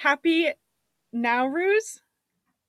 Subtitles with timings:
[0.00, 0.50] happy
[1.14, 2.00] Nowruz.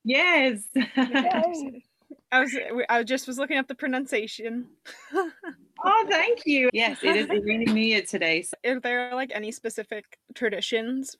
[0.04, 0.64] Yes.
[0.96, 2.56] I was
[2.88, 4.66] I just was looking up the pronunciation.
[5.14, 6.70] oh, thank you.
[6.72, 8.42] Yes, it is Iranian New Year today.
[8.42, 8.56] So.
[8.64, 11.16] Are there like any specific traditions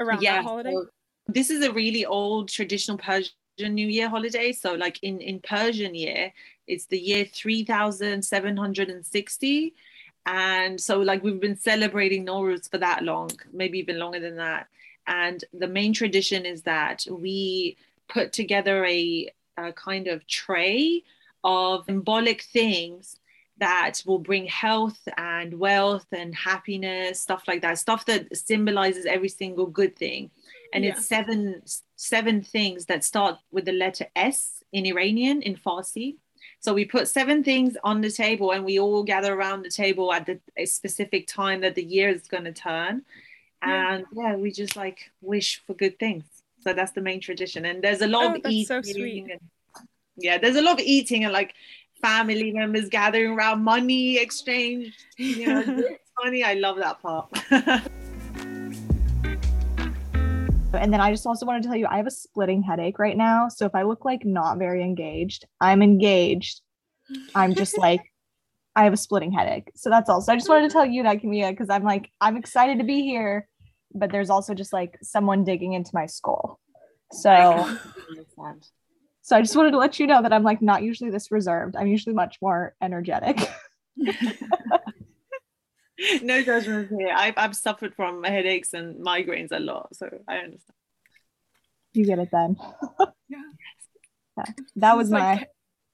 [0.00, 0.72] around yeah, that holiday?
[0.72, 0.86] So
[1.28, 4.52] this is a really old traditional Persian New Year holiday.
[4.52, 6.32] So, like in in Persian year,
[6.66, 9.74] it's the year three thousand seven hundred and sixty,
[10.24, 14.66] and so like we've been celebrating Nowruz for that long, maybe even longer than that.
[15.06, 17.76] And the main tradition is that we
[18.08, 21.02] put together a, a kind of tray
[21.44, 23.18] of symbolic things
[23.58, 29.28] that will bring health and wealth and happiness, stuff like that, stuff that symbolizes every
[29.28, 30.30] single good thing.
[30.74, 30.90] And yeah.
[30.90, 31.62] it's seven
[31.96, 36.16] seven things that start with the letter S in Iranian in Farsi.
[36.60, 40.12] So we put seven things on the table and we all gather around the table
[40.12, 43.02] at the, a specific time that the year is going to turn.
[43.62, 44.30] And yeah.
[44.30, 46.24] yeah, we just like wish for good things.
[46.60, 47.64] So that's the main tradition.
[47.64, 48.66] And there's a lot oh, of eating.
[48.66, 49.30] So sweet.
[49.30, 49.40] And,
[50.16, 51.54] yeah, there's a lot of eating and like
[52.02, 54.96] family members gathering around, money exchange.
[55.16, 56.42] You know, it's funny.
[56.42, 57.28] I love that part.
[60.74, 63.16] and then I just also want to tell you, I have a splitting headache right
[63.16, 63.48] now.
[63.48, 66.60] So if I look like not very engaged, I'm engaged.
[67.34, 68.00] I'm just like,
[68.76, 69.72] I have a splitting headache.
[69.74, 70.20] So that's all.
[70.20, 72.84] So I just wanted to tell you that, Camilla, because I'm like, I'm excited to
[72.84, 73.48] be here,
[73.94, 76.60] but there's also just like someone digging into my skull.
[77.10, 77.30] So,
[79.22, 81.74] so I just wanted to let you know that I'm like not usually this reserved.
[81.74, 83.38] I'm usually much more energetic.
[83.96, 84.12] no
[86.42, 87.14] judgment here.
[87.16, 90.76] I've, I've suffered from headaches and migraines a lot, so I understand.
[91.94, 92.58] You get it then.
[93.30, 93.38] yeah.
[94.36, 94.44] yeah.
[94.76, 95.36] That was my.
[95.36, 95.48] Like,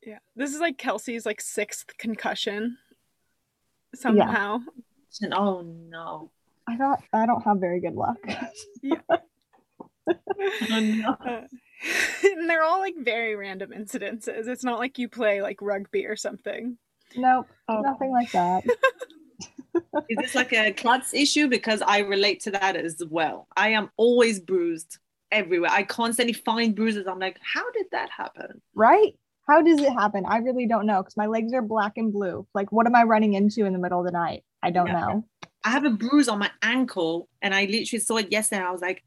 [0.05, 2.79] yeah, this is like Kelsey's like sixth concussion.
[3.95, 4.61] Somehow.
[5.21, 5.29] Yeah.
[5.37, 6.31] Oh no.
[6.67, 7.01] I don't.
[7.13, 8.19] I don't have very good luck.
[8.83, 9.01] yeah.
[9.11, 11.17] oh, no.
[11.27, 11.41] Uh,
[12.25, 14.47] and they're all like very random incidences.
[14.47, 16.79] It's not like you play like rugby or something.
[17.17, 17.81] Nope, oh.
[17.81, 18.65] nothing like that.
[20.09, 21.49] Is this like a klutz issue?
[21.49, 23.49] Because I relate to that as well.
[23.57, 24.99] I am always bruised
[25.31, 25.71] everywhere.
[25.73, 27.07] I constantly find bruises.
[27.07, 28.61] I'm like, how did that happen?
[28.75, 29.15] Right?
[29.49, 30.25] How does it happen?
[30.27, 32.47] I really don't know because my legs are black and blue.
[32.55, 34.45] Like, what am I running into in the middle of the night?
[34.63, 35.01] I don't yeah.
[35.01, 35.25] know.
[35.65, 38.63] I have a bruise on my ankle, and I literally saw it yesterday.
[38.63, 39.03] I was like,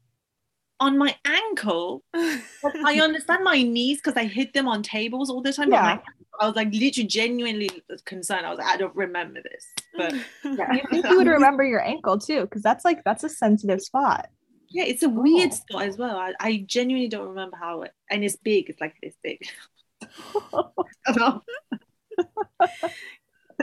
[0.80, 2.02] on my ankle.
[2.14, 2.40] I
[3.02, 5.72] understand my knees because I hit them on tables all the time.
[5.72, 5.98] Yeah.
[6.38, 7.70] I was like literally genuinely
[8.04, 8.46] concerned.
[8.46, 9.66] I was like, I don't remember this.
[9.96, 10.14] But
[10.44, 10.66] yeah.
[10.68, 14.28] I think you would remember your ankle too, because that's like that's a sensitive spot.
[14.68, 15.54] Yeah, it's a weird oh.
[15.54, 16.16] spot as well.
[16.16, 19.38] I, I, genuinely don't remember how it and it's big, it's like this big.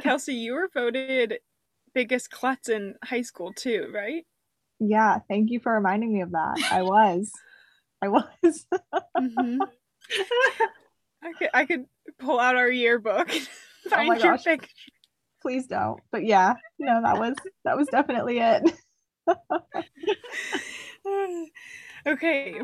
[0.01, 1.39] Kelsey, you were voted
[1.93, 4.25] biggest klutz in high school too, right?
[4.79, 6.57] Yeah, thank you for reminding me of that.
[6.71, 7.31] I was.
[8.01, 8.65] I was.
[8.73, 9.61] mm-hmm.
[11.23, 11.85] I could I could
[12.19, 14.67] pull out our yearbook oh find oh your picture.
[15.41, 15.99] Please don't.
[16.11, 18.73] But yeah, no, that was that was definitely it.
[22.07, 22.59] okay.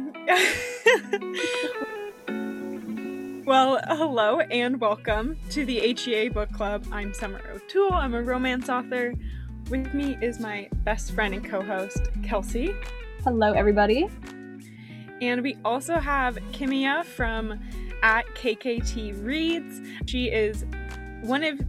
[3.49, 6.85] Well, hello and welcome to the HEA Book Club.
[6.91, 7.93] I'm Summer O'Toole.
[7.93, 9.15] I'm a romance author.
[9.71, 12.75] With me is my best friend and co host, Kelsey.
[13.23, 14.07] Hello, everybody.
[15.19, 17.59] And we also have Kimiya from
[18.03, 19.81] at KKT Reads.
[20.05, 20.63] She is
[21.21, 21.59] one of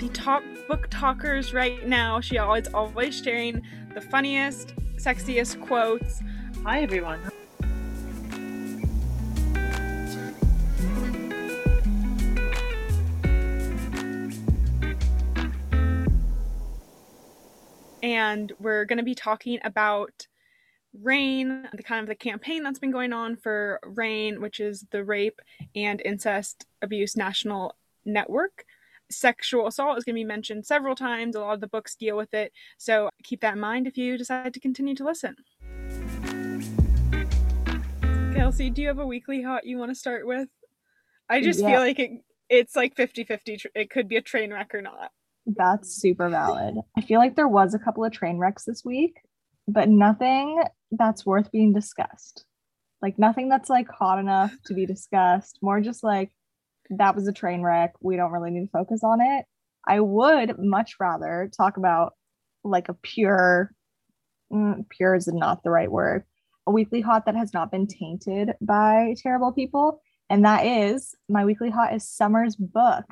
[0.00, 2.20] the top book talkers right now.
[2.20, 3.62] She always always sharing
[3.94, 6.20] the funniest, sexiest quotes.
[6.64, 7.20] Hi everyone.
[18.08, 20.26] And we're going to be talking about
[20.98, 25.04] RAINN, the kind of the campaign that's been going on for RAINN, which is the
[25.04, 25.38] Rape
[25.76, 27.76] and Incest Abuse National
[28.06, 28.64] Network.
[29.10, 31.36] Sexual assault is going to be mentioned several times.
[31.36, 32.50] A lot of the books deal with it.
[32.78, 35.36] So keep that in mind if you decide to continue to listen.
[38.34, 40.48] Kelsey, do you have a weekly hot you want to start with?
[41.28, 41.72] I just yeah.
[41.72, 42.10] feel like it
[42.48, 45.10] it's like 50-50 it could be a train wreck or not.
[45.56, 46.76] That's super valid.
[46.96, 49.16] I feel like there was a couple of train wrecks this week,
[49.66, 50.62] but nothing
[50.92, 52.44] that's worth being discussed.
[53.00, 55.58] Like nothing that's like hot enough to be discussed.
[55.62, 56.32] More just like
[56.90, 57.94] that was a train wreck.
[58.02, 59.46] We don't really need to focus on it.
[59.86, 62.12] I would much rather talk about
[62.62, 63.72] like a pure,
[64.52, 66.24] mm, pure is not the right word,
[66.66, 70.02] a weekly hot that has not been tainted by terrible people.
[70.28, 73.06] And that is my weekly hot is Summer's book.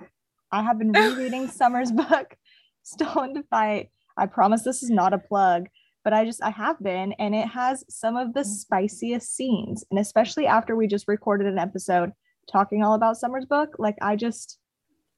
[0.52, 2.36] I have been rereading Summer's book,
[2.82, 3.90] Stolen to Fight.
[4.16, 5.68] I promise this is not a plug,
[6.04, 8.46] but I just I have been and it has some of the mm.
[8.46, 12.12] spiciest scenes and especially after we just recorded an episode
[12.50, 14.58] talking all about Summer's book like I just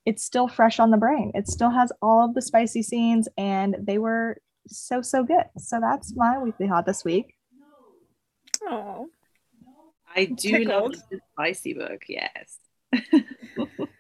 [0.07, 1.31] it's still fresh on the brain.
[1.35, 5.45] It still has all of the spicy scenes and they were so so good.
[5.59, 7.35] So that's my weekly hot this week.
[8.63, 9.09] Oh.
[10.17, 10.69] I do Tickled.
[10.69, 12.57] love the spicy book, yes.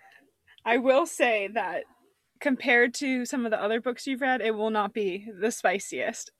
[0.68, 1.84] I will say that
[2.40, 6.30] compared to some of the other books you've read, it will not be the spiciest.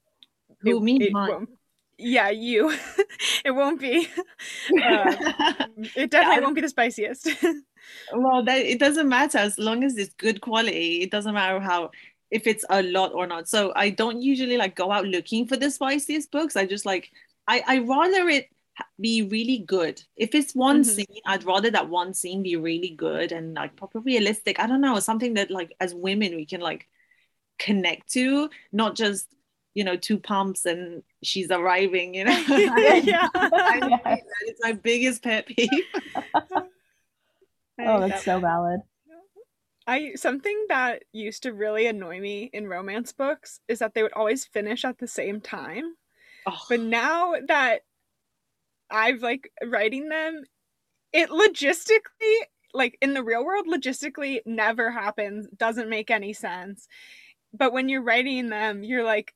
[0.61, 0.97] Who it, me?
[1.01, 1.49] It
[1.97, 2.71] yeah, you.
[3.45, 4.07] it won't be.
[4.81, 5.15] Uh,
[5.95, 7.27] it definitely won't be the spiciest.
[8.13, 11.01] well, that it doesn't matter as long as it's good quality.
[11.01, 11.89] It doesn't matter how
[12.29, 13.49] if it's a lot or not.
[13.49, 16.55] So I don't usually like go out looking for the spiciest books.
[16.55, 17.11] I just like
[17.47, 18.49] I I rather it
[18.99, 20.01] be really good.
[20.15, 20.91] If it's one mm-hmm.
[20.91, 24.59] scene, I'd rather that one scene be really good and like proper realistic.
[24.59, 26.87] I don't know, something that like as women we can like
[27.57, 29.27] connect to, not just
[29.73, 32.15] you know two pumps and she's arriving.
[32.15, 35.69] You know, yeah, that is my biggest pet peeve.
[37.79, 38.81] oh, that's so valid.
[39.87, 44.13] I something that used to really annoy me in romance books is that they would
[44.13, 45.95] always finish at the same time.
[46.45, 46.57] Oh.
[46.69, 47.81] But now that
[48.89, 50.43] I've like writing them,
[51.13, 52.35] it logistically,
[52.73, 56.87] like in the real world, logistically never happens, doesn't make any sense.
[57.53, 59.33] But when you're writing them, you're like,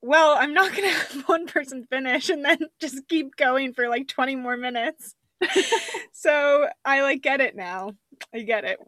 [0.00, 4.08] well, I'm not gonna have one person finish and then just keep going for like
[4.08, 5.14] 20 more minutes.
[6.12, 7.92] so I like get it now.
[8.34, 8.78] I get it.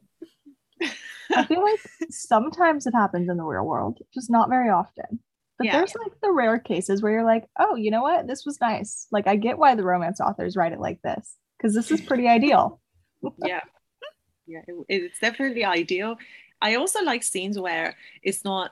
[1.35, 1.81] I feel like
[2.11, 5.21] sometimes it happens in the real world, just not very often.
[5.61, 5.77] But yeah.
[5.77, 8.27] there's like the rare cases where you're like, oh, you know what?
[8.27, 9.07] This was nice.
[9.11, 12.27] Like, I get why the romance authors write it like this because this is pretty
[12.27, 12.81] ideal.
[13.45, 13.61] yeah.
[14.47, 16.17] Yeah, it, it's definitely ideal.
[16.63, 18.71] I also like scenes where it's not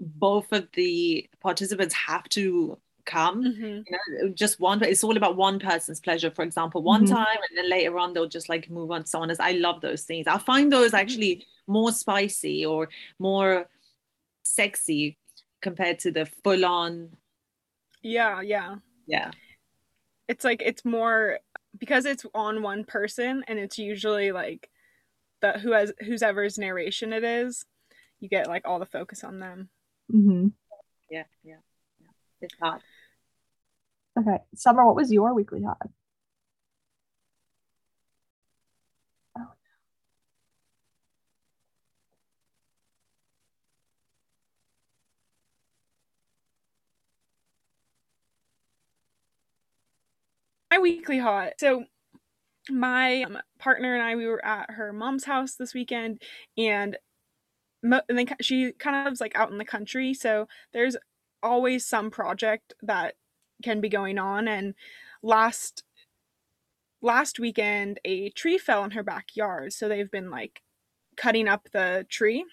[0.00, 3.64] both of the participants have to come mm-hmm.
[3.64, 3.84] you
[4.22, 7.14] know just one it's all about one person's pleasure for example one mm-hmm.
[7.14, 9.80] time and then later on they'll just like move on to someone else i love
[9.80, 13.66] those scenes i find those actually more spicy or more
[14.42, 15.16] sexy
[15.60, 17.10] compared to the full on
[18.02, 18.76] yeah yeah.
[19.06, 19.30] Yeah.
[20.28, 21.38] It's like it's more
[21.78, 24.68] because it's on one person and it's usually like
[25.40, 27.64] the who has whose ever's narration it is
[28.20, 29.70] you get like all the focus on them.
[30.12, 30.48] Mm-hmm.
[31.10, 31.56] yeah yeah
[32.00, 32.08] yeah.
[32.40, 32.82] It's hot.
[34.18, 35.88] Okay summer what was your weekly hot
[50.70, 51.54] my weekly hot.
[51.58, 51.84] So
[52.70, 56.22] my um, partner and I we were at her mom's house this weekend
[56.56, 56.96] and
[57.82, 60.96] mo- and then she kind of lives like out in the country so there's
[61.42, 63.14] always some project that
[63.62, 64.74] can be going on and
[65.22, 65.84] last
[67.00, 70.60] last weekend a tree fell in her backyard so they've been like
[71.16, 72.44] cutting up the tree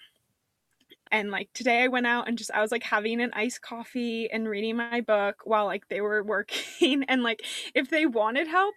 [1.10, 4.30] and like today i went out and just i was like having an iced coffee
[4.30, 7.44] and reading my book while like they were working and like
[7.74, 8.74] if they wanted help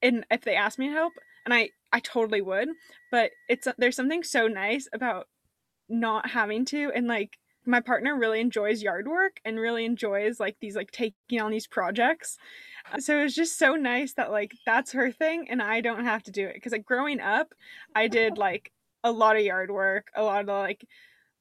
[0.00, 1.12] and if they asked me to help
[1.44, 2.68] and i i totally would
[3.10, 5.28] but it's there's something so nice about
[5.88, 10.56] not having to and like my partner really enjoys yard work and really enjoys like
[10.60, 12.38] these like taking on these projects
[12.92, 16.04] uh, so it was just so nice that like that's her thing and i don't
[16.04, 17.54] have to do it because like growing up
[17.94, 18.72] i did like
[19.04, 20.86] a lot of yard work a lot of like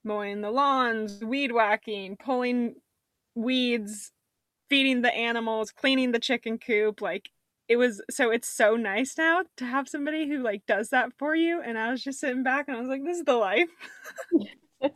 [0.03, 2.75] mowing the lawns, weed whacking, pulling
[3.35, 4.11] weeds,
[4.69, 7.01] feeding the animals, cleaning the chicken coop.
[7.01, 7.29] Like
[7.67, 11.35] it was so it's so nice now to have somebody who like does that for
[11.35, 11.61] you.
[11.61, 13.69] And I was just sitting back and I was like, this is the life.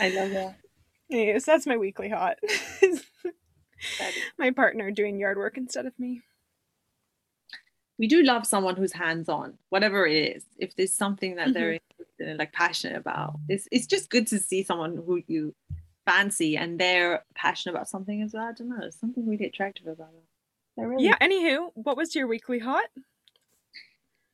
[0.00, 0.56] I love that.
[1.08, 2.36] Yes, that's my weekly hot.
[4.38, 6.22] my partner doing yard work instead of me
[7.98, 11.54] we do love someone who's hands-on whatever it is if there's something that mm-hmm.
[11.54, 11.78] they're
[12.36, 15.54] like passionate about it's, it's just good to see someone who you
[16.06, 18.44] fancy and they're passionate about something as well.
[18.44, 20.10] I don't know there's something really attractive about
[20.76, 20.82] it.
[20.82, 22.86] Really- yeah anywho what was your weekly hot?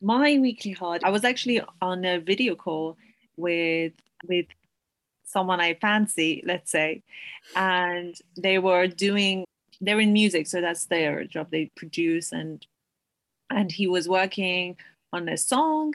[0.00, 2.96] My weekly hot i was actually on a video call
[3.36, 3.94] with
[4.28, 4.46] with
[5.24, 7.02] someone i fancy let's say
[7.56, 9.44] and they were doing
[9.80, 11.50] they're in music so that's their job.
[11.50, 12.66] They produce and
[13.50, 14.76] and he was working
[15.12, 15.94] on a song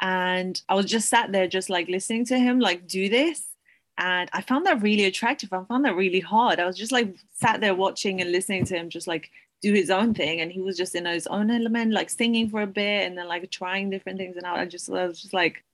[0.00, 3.48] and i was just sat there just like listening to him like do this
[3.96, 7.14] and i found that really attractive i found that really hard i was just like
[7.32, 10.60] sat there watching and listening to him just like do his own thing and he
[10.60, 13.90] was just in his own element like singing for a bit and then like trying
[13.90, 15.64] different things and i just i was just like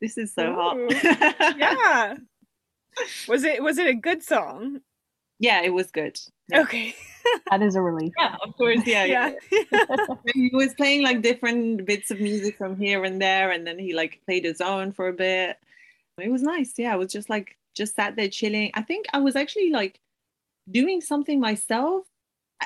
[0.00, 0.54] this is so Ooh.
[0.54, 2.14] hot yeah
[3.28, 4.80] was it was it a good song?
[5.38, 6.18] Yeah, it was good.
[6.48, 6.62] Yeah.
[6.62, 6.94] Okay.
[7.50, 8.12] That is a relief.
[8.18, 8.86] Yeah, of course.
[8.86, 9.32] Yeah, yeah.
[10.34, 13.94] he was playing like different bits of music from here and there, and then he
[13.94, 15.58] like played his own for a bit.
[16.18, 16.74] It was nice.
[16.76, 18.70] Yeah, I was just like just sat there chilling.
[18.74, 20.00] I think I was actually like
[20.70, 22.04] doing something myself,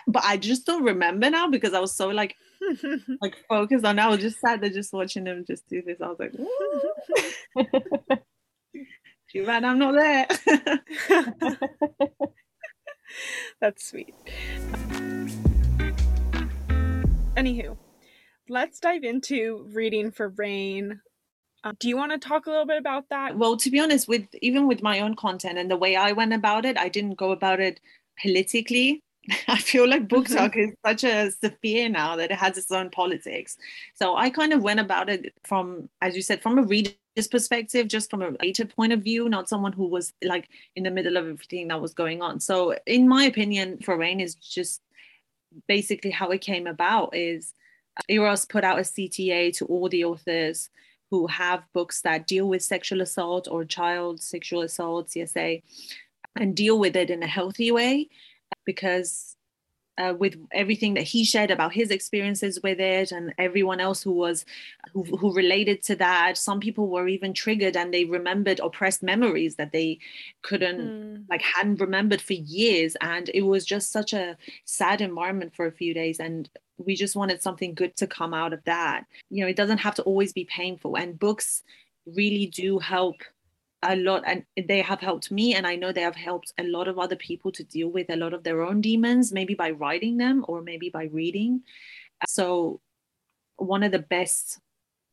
[0.07, 2.37] but I just don't remember now because I was so like
[3.21, 3.99] like focused on.
[3.99, 6.00] I was just sat there just watching him just do this.
[6.00, 6.33] I was like,
[9.33, 10.26] too bad I'm not there.
[13.61, 14.14] That's sweet.
[17.37, 17.76] Anywho,
[18.49, 21.00] let's dive into reading for RAINN.
[21.64, 23.38] Um, do you want to talk a little bit about that?
[23.38, 26.33] Well, to be honest, with even with my own content and the way I went
[26.33, 27.81] about it, I didn't go about it
[28.21, 29.02] politically.
[29.49, 30.71] I feel like BookTok mm-hmm.
[30.71, 33.57] is such a sphere now that it has its own politics.
[33.95, 36.62] So I kind of went about it from, as you said, from a
[37.14, 40.85] reader's perspective, just from a later point of view, not someone who was like in
[40.85, 42.40] the middle of everything that was going on.
[42.40, 44.83] So in my opinion, for RAINN is just
[45.69, 47.54] basically how it came about is
[47.97, 50.71] uh, Eros put out a CTA to all the authors
[51.11, 55.62] who have books that deal with sexual assault or child sexual assault, CSA,
[56.37, 58.09] and deal with it in a healthy way
[58.64, 59.37] because
[59.99, 64.12] uh, with everything that he shared about his experiences with it and everyone else who
[64.12, 64.44] was
[64.92, 66.38] who, who related to that.
[66.38, 69.99] Some people were even triggered and they remembered oppressed memories that they
[70.42, 71.25] couldn't mm.
[71.28, 72.96] like hadn't remembered for years.
[73.00, 76.20] And it was just such a sad environment for a few days.
[76.20, 79.04] And we just wanted something good to come out of that.
[79.30, 80.96] You know it doesn't have to always be painful.
[80.96, 81.62] And books
[82.06, 83.22] really do help
[83.83, 86.87] a lot and they have helped me and i know they have helped a lot
[86.87, 90.17] of other people to deal with a lot of their own demons maybe by writing
[90.17, 91.62] them or maybe by reading.
[92.27, 92.81] So
[93.57, 94.61] one of the best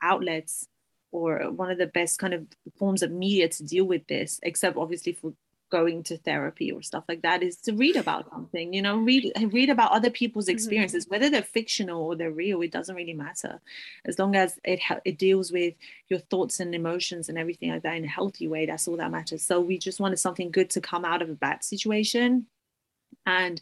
[0.01, 0.67] outlets
[1.11, 2.45] or one of the best kind of
[2.77, 5.33] forms of media to deal with this except obviously for
[5.69, 9.31] going to therapy or stuff like that is to read about something you know read
[9.51, 10.53] read about other people's mm-hmm.
[10.53, 11.15] experiences mm-hmm.
[11.15, 13.59] whether they're fictional or they're real it doesn't really matter.
[14.05, 15.75] As long as it it deals with
[16.07, 19.11] your thoughts and emotions and everything like that in a healthy way that's all that
[19.11, 19.43] matters.
[19.43, 22.47] So we just wanted something good to come out of a bad situation.
[23.25, 23.61] And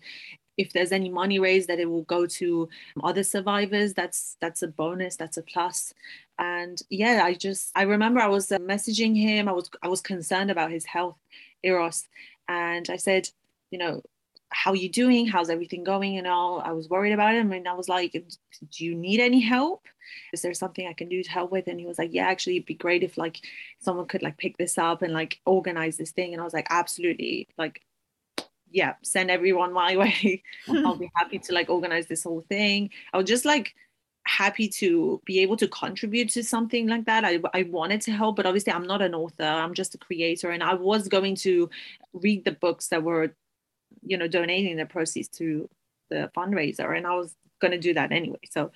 [0.58, 2.68] if there's any money raised that it will go to
[3.04, 5.94] other survivors that's that's a bonus that's a plus.
[6.40, 9.48] And yeah i just i remember i was uh, messaging him.
[9.48, 11.18] I was i was concerned about his health
[11.64, 12.08] eros.
[12.48, 13.30] And i said
[13.72, 14.02] you know
[14.50, 15.28] how are you doing?
[15.28, 16.62] How's everything going and all?
[16.62, 19.84] I was worried about him and i was like do you need any help?
[20.34, 21.68] Is there something i can do to help with?
[21.68, 23.42] And he was like yeah actually it'd be great if like
[23.80, 26.34] someone could like pick this up and like organize this thing.
[26.34, 27.50] And i was like absolutely.
[27.58, 27.82] Like
[28.72, 30.44] yeah, send everyone my way.
[30.70, 32.90] I'll be happy to like organize this whole thing.
[33.14, 33.74] I was just like
[34.28, 37.24] happy to be able to contribute to something like that.
[37.26, 39.44] I, I wanted to help, but obviously I'm not an author.
[39.44, 40.52] I'm just a creator.
[40.52, 41.70] And I was going to
[42.14, 43.34] read the books that were,
[44.04, 45.70] you know, donating the proceeds to
[46.10, 46.96] the fundraiser.
[46.96, 48.40] And I was going to do that anyway.
[48.50, 48.72] So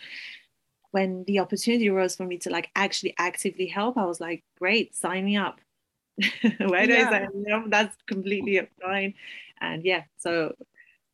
[0.92, 4.96] when the opportunity arose for me to like actually actively help, I was like, great,
[4.96, 5.60] sign me up.
[6.60, 7.10] Where do yeah.
[7.10, 7.70] I sign up?
[7.70, 9.14] That's completely fine
[9.62, 10.54] and yeah so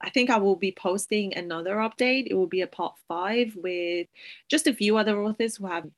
[0.01, 2.27] I think I will be posting another update.
[2.27, 4.07] It will be a part five with
[4.47, 5.89] just a few other authors who have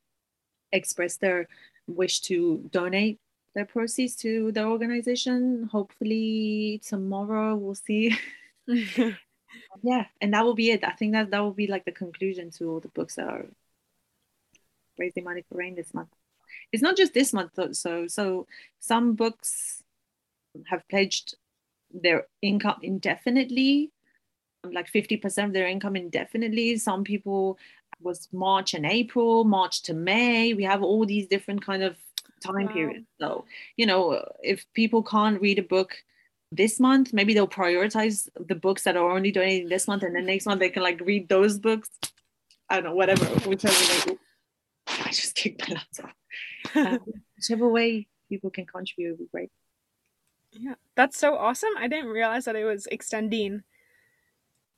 [0.72, 1.48] expressed their
[1.88, 3.20] wish to donate
[3.56, 5.70] their proceeds to the organization.
[5.72, 8.16] Hopefully tomorrow we'll see.
[8.68, 10.84] yeah, and that will be it.
[10.84, 13.46] I think that that will be like the conclusion to all the books that are
[14.98, 16.10] raising money for RAINN this month.
[16.72, 17.72] It's not just this month though.
[17.72, 18.48] So so
[18.80, 19.84] some books
[20.68, 21.36] have pledged
[21.92, 23.92] their income indefinitely
[24.64, 26.78] like 50% of their income indefinitely.
[26.78, 27.58] Some people
[28.02, 30.54] was march and april march to may.
[30.54, 31.98] We have all these different kind of
[32.42, 32.74] time wow.
[32.74, 33.08] periods.
[33.20, 33.46] So
[33.78, 35.96] you know if people can't read a book
[36.52, 40.26] this month maybe they'll prioritize the books that are only donating this month and then
[40.26, 41.90] next month they can like read those books.
[42.70, 44.18] I don't know whatever whichever they
[45.06, 46.16] i just kicked my laptop.
[46.76, 47.00] Um,
[47.36, 49.50] whichever way people can contribute would be great
[50.54, 51.70] yeah, that's so awesome.
[51.78, 53.64] I didn't realize that it was extending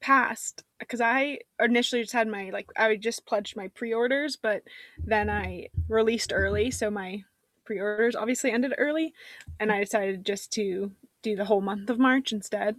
[0.02, 4.64] past because I initially just had my like I just pledged my pre-orders, but
[4.98, 7.24] then I released early, so my
[7.66, 9.14] pre-orders obviously ended early,
[9.60, 12.78] and I decided just to do the whole month of March instead.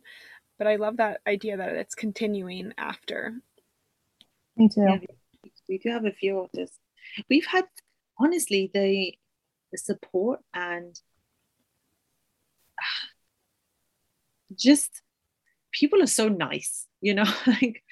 [0.59, 3.35] But I love that idea that it's continuing after.
[4.57, 4.83] Me too.
[4.83, 4.99] Yeah,
[5.69, 6.71] we do have a few of this.
[7.31, 7.65] We've had
[8.19, 9.15] honestly the
[9.71, 11.01] the support and
[14.57, 15.03] just
[15.73, 17.83] people are so nice, you know, like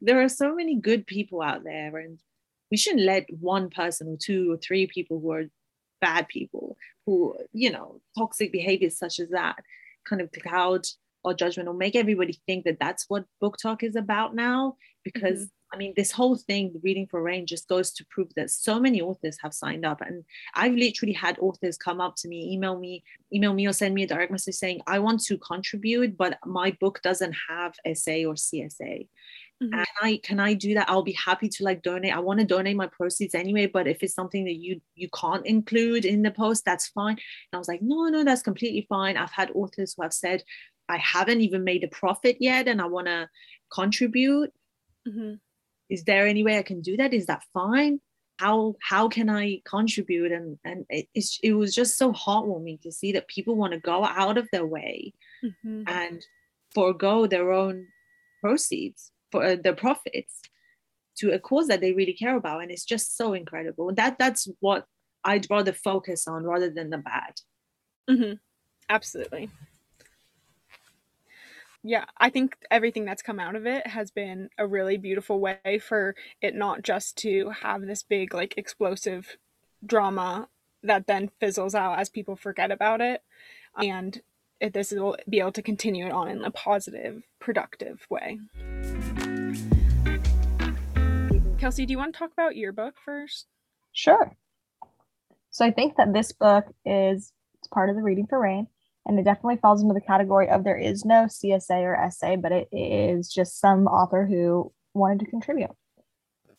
[0.00, 2.20] there are so many good people out there and
[2.70, 5.44] we shouldn't let one person or two or three people who are
[6.00, 9.56] bad people who you know toxic behaviors such as that
[10.06, 10.84] kind of cloud
[11.24, 15.63] our judgment or make everybody think that that's what BookTok is about now because mm-hmm.
[15.74, 19.00] I mean, this whole thing, reading for RAINN, just goes to prove that so many
[19.00, 20.00] authors have signed up.
[20.00, 23.02] And I've literally had authors come up to me, email me,
[23.32, 26.70] email me, or send me a direct message saying, I want to contribute, but my
[26.80, 29.08] book doesn't have SA or CSA.
[29.62, 29.74] Mm-hmm.
[29.74, 30.88] And I can I do that?
[30.88, 32.14] I'll be happy to like donate.
[32.14, 35.46] I want to donate my proceeds anyway, but if it's something that you you can't
[35.46, 37.14] include in the post, that's fine.
[37.14, 39.16] And I was like, no, no, that's completely fine.
[39.16, 40.42] I've had authors who have said,
[40.88, 43.28] I haven't even made a profit yet, and I want to
[43.72, 44.52] contribute.
[45.08, 45.34] Mm-hmm
[45.94, 47.14] is there any way i can do that?
[47.14, 48.00] Is that fine?
[48.38, 50.32] How how can i contribute?
[50.32, 51.06] And and it,
[51.42, 54.66] it was just so heartwarming to see that people want to go out of their
[54.66, 55.82] way mm-hmm.
[55.86, 56.18] and
[56.74, 57.86] forego their own
[58.42, 60.34] proceeds for uh, their profits
[61.18, 63.86] to a cause that they really care about and it's just so incredible.
[63.94, 64.86] That that's what
[65.26, 67.34] i'd rather focus on rather than the bad.
[68.10, 68.34] Mm-hmm.
[68.90, 69.48] absolutely
[71.86, 75.78] yeah, I think everything that's come out of it has been a really beautiful way
[75.78, 79.36] for it not just to have this big, like, explosive
[79.84, 80.48] drama
[80.82, 83.22] that then fizzles out as people forget about it.
[83.76, 84.18] And
[84.72, 88.38] this will be able to continue it on in a positive, productive way.
[91.58, 93.46] Kelsey, do you want to talk about your book first?
[93.92, 94.34] Sure.
[95.50, 98.68] So I think that this book is it's part of the Reading for RAINN
[99.06, 102.52] and it definitely falls into the category of there is no CSA or SA, but
[102.52, 105.70] it is just some author who wanted to contribute.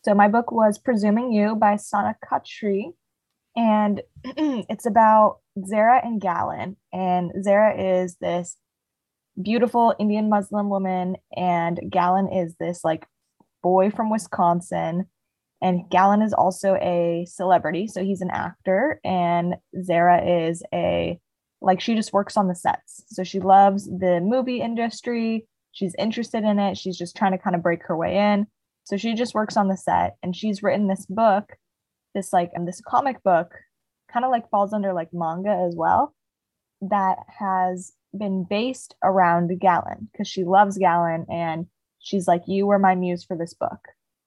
[0.04, 2.92] So my book was Presuming You by Sana Khatri,
[3.56, 6.76] and it's about Zara and Galen.
[6.92, 8.56] And Zara is this
[9.40, 13.06] beautiful Indian Muslim woman, and Galen is this like
[13.62, 15.06] boy from Wisconsin.
[15.62, 21.18] And Galen is also a celebrity, so he's an actor, and Zara is a
[21.66, 23.02] like she just works on the sets.
[23.08, 25.46] So she loves the movie industry.
[25.72, 26.78] She's interested in it.
[26.78, 28.46] She's just trying to kind of break her way in.
[28.84, 31.56] So she just works on the set and she's written this book,
[32.14, 33.50] this like and this comic book
[34.10, 36.14] kind of like falls under like manga as well
[36.80, 41.66] that has been based around Galen because she loves Galen and
[41.98, 43.80] she's like you were my muse for this book.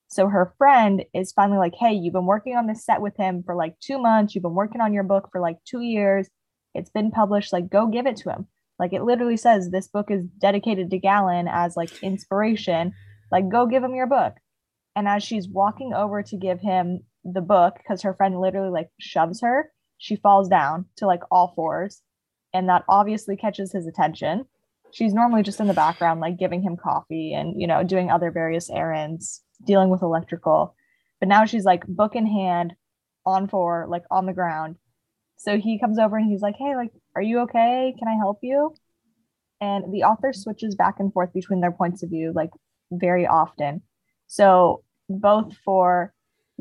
[0.10, 3.44] So her friend is finally like, "Hey, you've been working on this set with him
[3.44, 4.36] for like 2 months.
[4.36, 6.28] You've been working on your book for like 2 years
[6.74, 8.48] it's been published like go give it to him.
[8.78, 12.94] Like it literally says this book is dedicated to galen as like inspiration.
[13.32, 14.36] Like go give him your book.
[14.96, 18.90] And as she's walking over to give him the book because her friend literally like
[19.00, 22.02] shoves her she falls down to like all fours.
[22.52, 24.46] And that obviously catches his attention.
[24.92, 28.32] She's normally just in the background like giving him coffee and you know doing other
[28.32, 30.74] various errands dealing with electrical.
[31.20, 32.74] But now she's like book in hand
[33.26, 34.78] on four like on the ground
[35.40, 37.96] so he comes over and he's like, Hey, like, are you okay?
[37.98, 38.76] Can I help you?
[39.62, 42.50] And the author switches back and forth between their points of view, like,
[42.92, 43.82] very often.
[44.28, 46.14] So, both for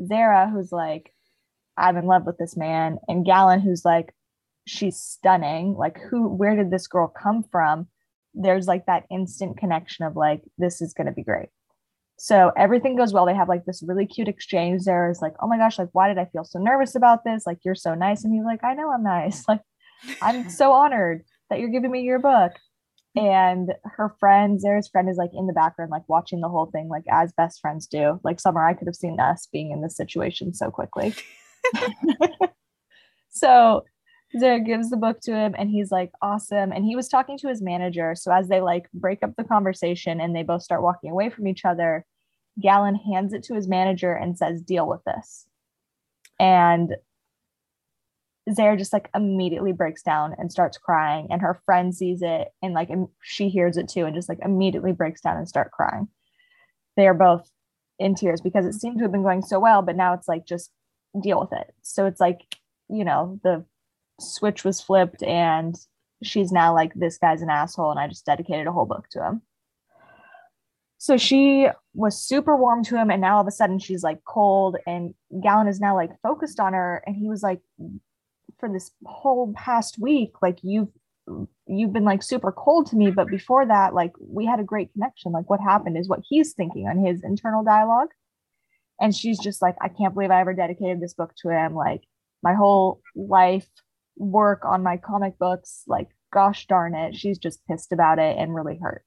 [0.07, 1.13] Zara, who's like,
[1.77, 4.13] I'm in love with this man, and Galen, who's like,
[4.65, 5.75] she's stunning.
[5.75, 7.87] Like, who, where did this girl come from?
[8.33, 11.49] There's like that instant connection of like, this is going to be great.
[12.19, 13.25] So everything goes well.
[13.25, 14.83] They have like this really cute exchange.
[14.83, 17.47] There is like, oh my gosh, like, why did I feel so nervous about this?
[17.47, 18.25] Like, you're so nice.
[18.25, 19.43] And he's like, I know I'm nice.
[19.47, 19.61] Like,
[20.21, 22.51] I'm so honored that you're giving me your book.
[23.15, 26.89] And her friend, Zara's friend, is like in the background, like watching the whole thing,
[26.89, 28.19] like as best friends do.
[28.23, 31.15] Like, Summer, I could have seen us being in this situation so quickly.
[33.29, 33.83] so
[34.37, 36.71] Zara gives the book to him and he's like, awesome.
[36.71, 38.13] And he was talking to his manager.
[38.15, 41.47] So as they like break up the conversation and they both start walking away from
[41.47, 42.05] each other,
[42.61, 45.47] Galen hands it to his manager and says, deal with this.
[46.39, 46.95] And
[48.53, 51.27] Zara just like immediately breaks down and starts crying.
[51.31, 52.89] And her friend sees it and like
[53.23, 56.07] she hears it too and just like immediately breaks down and start crying.
[56.97, 57.49] They are both
[57.97, 60.45] in tears because it seemed to have been going so well, but now it's like
[60.45, 60.71] just
[61.21, 61.73] deal with it.
[61.81, 62.39] So it's like,
[62.89, 63.65] you know, the
[64.19, 65.75] switch was flipped and
[66.23, 69.23] she's now like this guy's an asshole and i just dedicated a whole book to
[69.23, 69.41] him.
[71.01, 74.23] So she was super warm to him and now all of a sudden she's like
[74.25, 77.61] cold and galen is now like focused on her and he was like
[78.59, 80.89] for this whole past week like you've
[81.67, 84.91] you've been like super cold to me but before that like we had a great
[84.91, 85.31] connection.
[85.31, 88.09] Like what happened is what he's thinking on his internal dialogue.
[88.99, 91.75] And she's just like i can't believe i ever dedicated this book to him.
[91.75, 92.03] Like
[92.43, 93.69] my whole life
[94.19, 95.83] work on my comic books.
[95.87, 99.03] Like, gosh darn it, she's just pissed about it and really hurt.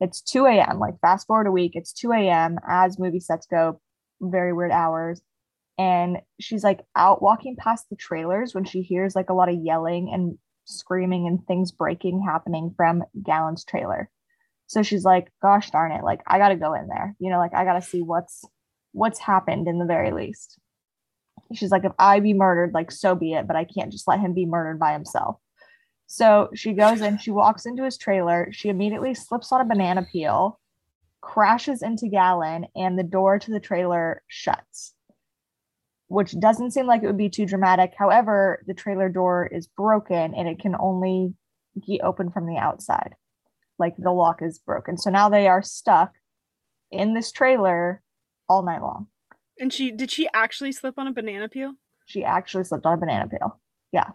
[0.00, 0.78] It's 2 a.m.
[0.78, 2.58] Like, fast forward a week, it's 2 a.m.
[2.68, 3.80] as movie sets go,
[4.20, 5.20] very weird hours.
[5.78, 9.56] and she's like out walking past the trailers when she hears like a lot of
[9.56, 14.10] yelling and screaming and things breaking happening from Galen's trailer.
[14.66, 17.16] So she's like, gosh darn it, like I gotta go in there.
[17.18, 18.44] You know, like I gotta see what's
[18.92, 20.58] what's happened in the very least.
[21.54, 24.20] She's like, if I be murdered, like so be it, but I can't just let
[24.20, 25.36] him be murdered by himself.
[26.06, 30.06] So she goes in, she walks into his trailer, she immediately slips on a banana
[30.10, 30.58] peel,
[31.20, 34.94] crashes into Galen, and the door to the trailer shuts
[36.10, 37.92] which doesn't seem like it would be too dramatic.
[37.96, 41.34] However, the trailer door is broken and it can only
[41.86, 43.14] be opened from the outside.
[43.78, 44.98] Like the lock is broken.
[44.98, 46.10] So now they are stuck
[46.90, 48.02] in this trailer
[48.48, 49.06] all night long.
[49.60, 51.74] And she did she actually slip on a banana peel?
[52.06, 53.60] She actually slipped on a banana peel.
[53.92, 54.10] Yeah.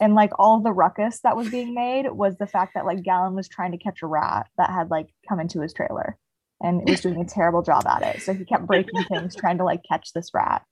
[0.00, 3.34] And like all the ruckus that was being made was the fact that like Galen
[3.34, 6.18] was trying to catch a rat that had like come into his trailer
[6.60, 8.22] and was doing a terrible job at it.
[8.22, 10.62] So he kept breaking things trying to like catch this rat.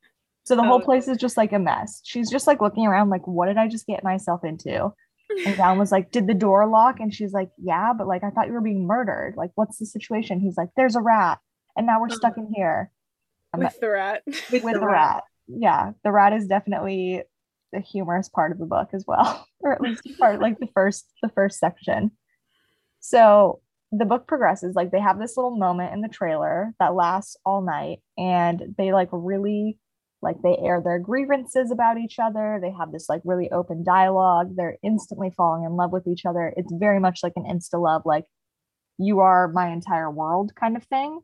[0.44, 0.85] So the whole oh.
[0.85, 2.02] place is just like a mess.
[2.04, 4.92] She's just like looking around, like, what did I just get myself into?
[5.46, 7.00] And Val was like, Did the door lock?
[7.00, 9.35] And she's like, Yeah, but like I thought you were being murdered.
[9.37, 10.40] Like, what's the situation?
[10.40, 11.38] He's like, There's a rat.
[11.76, 12.42] And now we're stuck oh.
[12.42, 12.90] in here.
[13.58, 14.22] With the rat.
[14.26, 14.82] With, the, rat.
[14.82, 15.24] rat.
[15.48, 15.92] Yeah.
[16.02, 17.22] The rat is definitely
[17.72, 19.46] the humorous part of the book as well.
[19.60, 22.12] or at least part like the first the first section.
[23.00, 23.60] So
[23.92, 27.62] the book progresses like they have this little moment in the trailer that lasts all
[27.62, 29.78] night and they like really
[30.20, 34.56] like they air their grievances about each other they have this like really open dialogue
[34.56, 38.02] they're instantly falling in love with each other it's very much like an insta love
[38.04, 38.24] like
[38.98, 41.20] you are my entire world kind of thing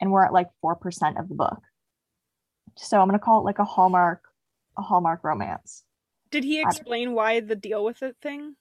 [0.00, 1.60] and we're at like 4% of the book
[2.76, 4.22] so i'm going to call it like a hallmark
[4.78, 5.84] a hallmark romance
[6.30, 8.54] did he explain why the deal with it thing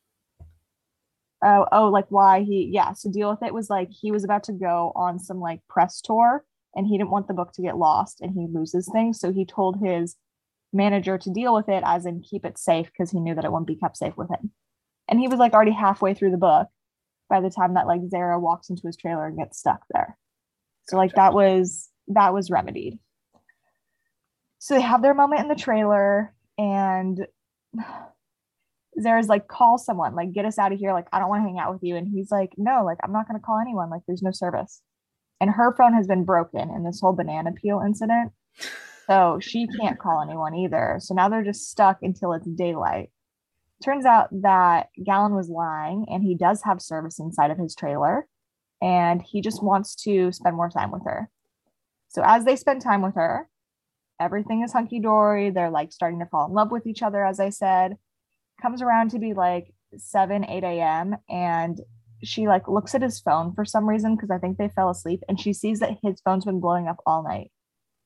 [1.44, 2.94] oh, oh, like why he, yeah.
[2.94, 6.02] So deal with it was like he was about to go on some like press
[6.02, 6.44] tour
[6.76, 9.20] and he didn't want the book to get lost and he loses things.
[9.20, 10.16] So he told his
[10.72, 13.52] manager to deal with it as in keep it safe because he knew that it
[13.52, 14.52] wouldn't be kept safe with him.
[15.08, 16.68] And he was like already halfway through the book
[17.30, 20.18] by the time that like Zara walks into his trailer and gets stuck there.
[20.88, 23.00] So like that was that was remedied.
[24.60, 27.26] So they have their moment in the trailer and
[29.02, 30.94] Zara's like, call someone, like, get us out of here.
[30.94, 31.96] Like, I don't want to hang out with you.
[31.96, 33.90] And he's like, no, like, I'm not going to call anyone.
[33.90, 34.82] Like, there's no service.
[35.40, 38.34] And her phone has been broken in this whole banana peel incident.
[39.08, 40.98] So she can't call anyone either.
[41.00, 43.10] So now they're just stuck until it's daylight.
[43.84, 48.28] Turns out that Galen was lying and he does have service inside of his trailer
[48.82, 51.30] and he just wants to spend more time with her.
[52.10, 53.48] So as they spend time with her,
[54.20, 55.50] everything is hunky dory.
[55.50, 57.98] They're like starting to fall in love with each other, as I said.
[58.62, 61.82] Comes around to be like 7 8 a.m and
[62.24, 65.22] she like looks at his phone for some reason because i think they fell asleep
[65.28, 67.50] and she sees that his phone's been blowing up all night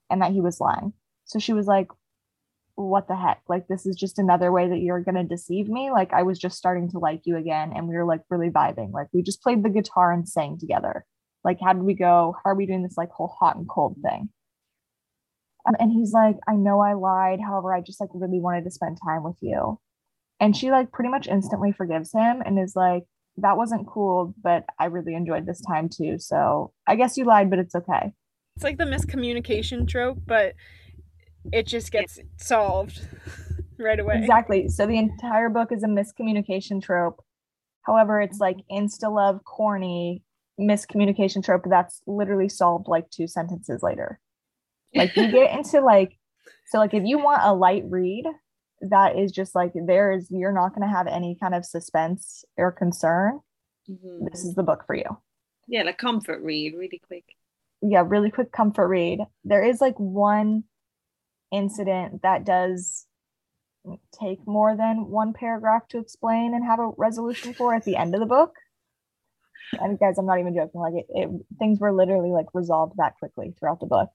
[0.10, 0.94] and that he was lying.
[1.26, 1.88] So she was like
[2.76, 3.42] what the heck?
[3.48, 5.92] Like this is just another way that you're going to deceive me?
[5.92, 8.92] Like i was just starting to like you again and we were like really vibing.
[8.92, 11.06] Like we just played the guitar and sang together.
[11.44, 12.36] Like how did we go?
[12.44, 14.30] How are we doing this like whole hot and cold thing
[15.68, 17.40] um, and he's like i know i lied.
[17.42, 19.80] However i just like really wanted to spend time with you.
[20.40, 23.04] And she like pretty much instantly forgives him and is like
[23.38, 26.18] that wasn't cool but i really enjoyed this time too.
[26.20, 28.14] So i guess you lied but it's okay.
[28.56, 30.54] It's like the miscommunication trope but
[31.52, 33.06] it just gets solved
[33.78, 34.16] right away.
[34.18, 34.70] Exactly.
[34.70, 37.22] So the entire book is a miscommunication trope.
[37.84, 40.24] However it's like insta love corny
[40.60, 44.20] miscommunication trope that's literally solved like two sentences later
[44.96, 46.18] like you get into like
[46.68, 48.26] so like if you want a light read
[48.90, 52.44] that is just like there is you're not going to have any kind of suspense
[52.58, 53.40] or concern.
[53.90, 54.28] Mm-hmm.
[54.32, 55.18] this is the book for you.
[55.68, 57.26] Yeah like comfort read really quick.
[57.82, 59.20] Yeah really quick comfort read.
[59.44, 60.64] There is like one
[61.52, 63.06] incident that does
[64.18, 68.14] take more than one paragraph to explain and have a resolution for at the end
[68.14, 68.56] of the book.
[69.80, 73.18] And guys i'm not even joking like it, it things were literally like resolved that
[73.18, 74.10] quickly throughout the book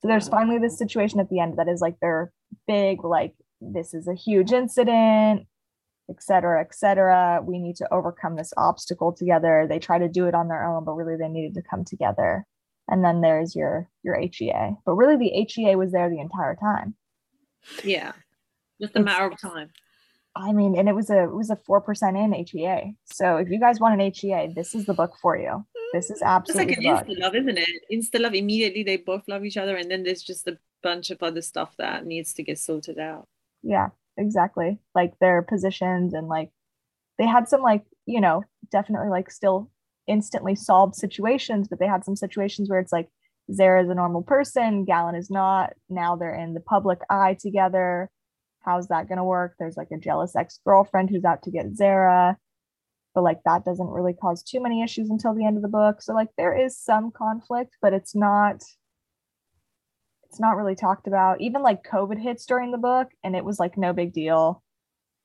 [0.00, 2.32] so there's finally this situation at the end that is like their
[2.66, 5.46] big like this is a huge incident
[6.10, 7.40] et cetera, et cetera.
[7.42, 9.66] We need to overcome this obstacle together.
[9.68, 12.44] They try to do it on their own, but really they needed to come together.
[12.88, 14.76] And then there's your your HEA.
[14.84, 16.96] But really the HEA was there the entire time.
[17.84, 18.12] Yeah.
[18.80, 19.70] Just a it's, matter of time.
[20.34, 22.96] I mean, and it was a it was a four percent in HEA.
[23.04, 25.64] So if you guys want an HEA, this is the book for you.
[25.92, 27.82] This is absolutely it's like an insta love, isn't it?
[27.92, 31.22] Insta love immediately they both love each other, and then there's just a bunch of
[31.22, 33.28] other stuff that needs to get sorted out
[33.62, 36.50] yeah exactly like their positions and like
[37.18, 39.70] they had some like you know definitely like still
[40.06, 43.08] instantly solved situations but they had some situations where it's like
[43.52, 45.72] Zara is a normal person, Galen is not.
[45.88, 48.08] Now they're in the public eye together.
[48.60, 49.56] How's that going to work?
[49.58, 52.36] There's like a jealous ex girlfriend who's out to get Zara,
[53.14, 56.02] but like that doesn't really cause too many issues until the end of the book.
[56.02, 58.62] So, like, there is some conflict, but it's not.
[60.28, 61.40] It's not really talked about.
[61.40, 64.62] Even like COVID hits during the book, and it was like no big deal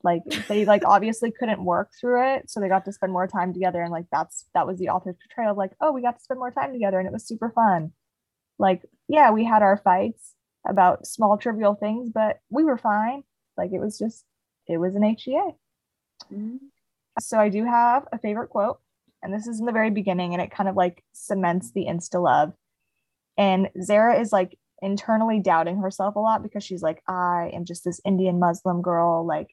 [0.06, 3.52] like they like obviously couldn't work through it so they got to spend more time
[3.52, 6.24] together and like that's that was the author's portrayal of like oh we got to
[6.24, 7.92] spend more time together and it was super fun
[8.58, 10.34] like yeah we had our fights
[10.66, 13.24] about small trivial things but we were fine
[13.58, 14.24] like it was just
[14.68, 15.42] it was an hea
[16.32, 16.58] mm-hmm.
[17.20, 18.80] So i do have a favorite quote
[19.24, 22.22] and this is in the very beginning and it kind of like cements the insta
[22.22, 22.54] love
[23.38, 27.84] and zara is like internally doubting herself a lot because she's like i am just
[27.84, 29.50] this indian muslim girl like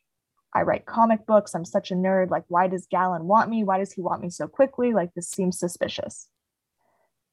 [0.55, 1.55] I write comic books.
[1.55, 2.31] I'm such a nerd.
[2.31, 3.64] Like, why does Galen want me?
[3.64, 4.92] Why does he want me so quickly?
[4.92, 6.29] Like, this seems suspicious.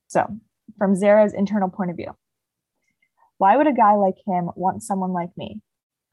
[0.07, 0.25] So,
[0.77, 2.15] from Zara's internal point of view,
[3.37, 5.61] why would a guy like him want someone like me?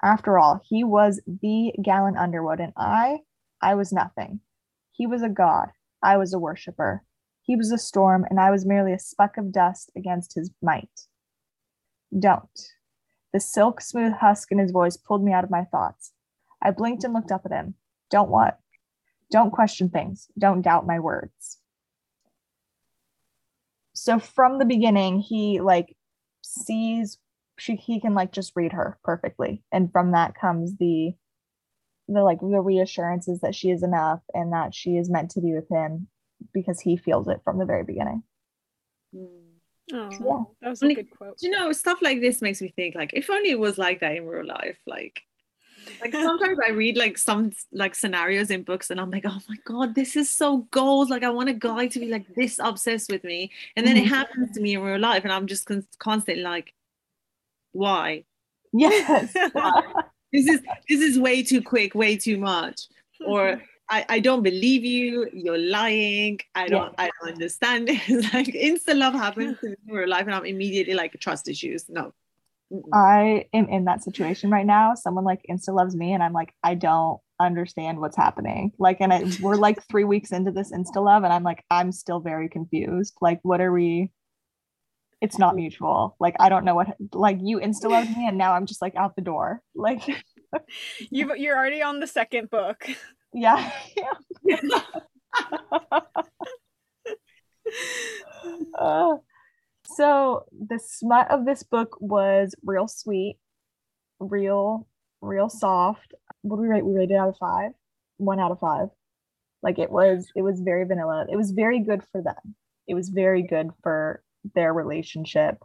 [0.03, 3.21] After all, he was the Galen Underwood, and I,
[3.61, 4.41] I was nothing.
[4.93, 5.69] He was a god.
[6.03, 7.03] I was a worshiper.
[7.43, 11.07] He was a storm, and I was merely a speck of dust against his might.
[12.19, 12.61] Don't.
[13.33, 16.13] The silk smooth husk in his voice pulled me out of my thoughts.
[16.63, 17.75] I blinked and looked up at him.
[18.11, 18.59] Don't what?
[19.31, 20.29] Don't question things.
[20.39, 21.59] Don't doubt my words.
[23.95, 25.97] So from the beginning, he like
[26.43, 27.19] sees
[27.59, 29.63] she he can like just read her perfectly.
[29.73, 31.15] And from that comes the
[32.09, 35.53] the like the reassurances that she is enough and that she is meant to be
[35.53, 36.09] with him
[36.53, 38.23] because he feels it from the very beginning.
[39.93, 40.45] Oh, yeah.
[40.61, 41.39] that was a good quote.
[41.41, 44.17] You know, stuff like this makes me think like if only it was like that
[44.17, 44.79] in real life.
[44.87, 45.23] Like
[46.01, 49.57] like sometimes I read like some like scenarios in books and I'm like, oh my
[49.65, 51.11] god, this is so gold.
[51.11, 54.07] Like I want a guy to be like this obsessed with me, and then mm-hmm.
[54.07, 56.75] it happens to me in real life, and I'm just con- constantly like,
[57.73, 58.25] why?
[58.73, 59.35] Yes.
[60.37, 62.83] this is this is way too quick, way too much,
[63.25, 63.43] or.
[63.43, 63.65] Mm-hmm.
[63.89, 65.31] I, I don't believe you.
[65.33, 66.41] You're lying.
[66.57, 66.93] I don't.
[66.99, 67.05] Yeah.
[67.05, 67.89] I don't understand.
[68.09, 71.85] It's like instant love happens in real life, and I'm immediately like trust issues.
[71.89, 72.13] No,
[72.93, 74.95] I am in that situation right now.
[74.95, 78.73] Someone like insta loves me, and I'm like, I don't understand what's happening.
[78.79, 81.93] Like, and it, we're like three weeks into this insta love, and I'm like, I'm
[81.93, 83.15] still very confused.
[83.21, 84.11] Like, what are we?
[85.21, 86.15] It's not mutual.
[86.21, 86.97] Like, I don't know what.
[87.13, 89.63] Like, you insta love me, and now I'm just like out the door.
[89.75, 90.03] Like,
[91.11, 92.87] you you're already on the second book.
[93.33, 93.71] Yeah.
[93.97, 94.13] yeah.
[98.79, 99.17] uh,
[99.85, 103.37] so the smut of this book was real sweet,
[104.19, 104.87] real,
[105.21, 106.15] real soft.
[106.43, 106.85] What do we rate?
[106.85, 107.73] We rated out of five.
[108.19, 108.89] One out of five.
[109.63, 111.27] Like it was, it was very vanilla.
[111.31, 112.55] It was very good for them.
[112.87, 114.23] It was very good for
[114.55, 115.59] their relationship.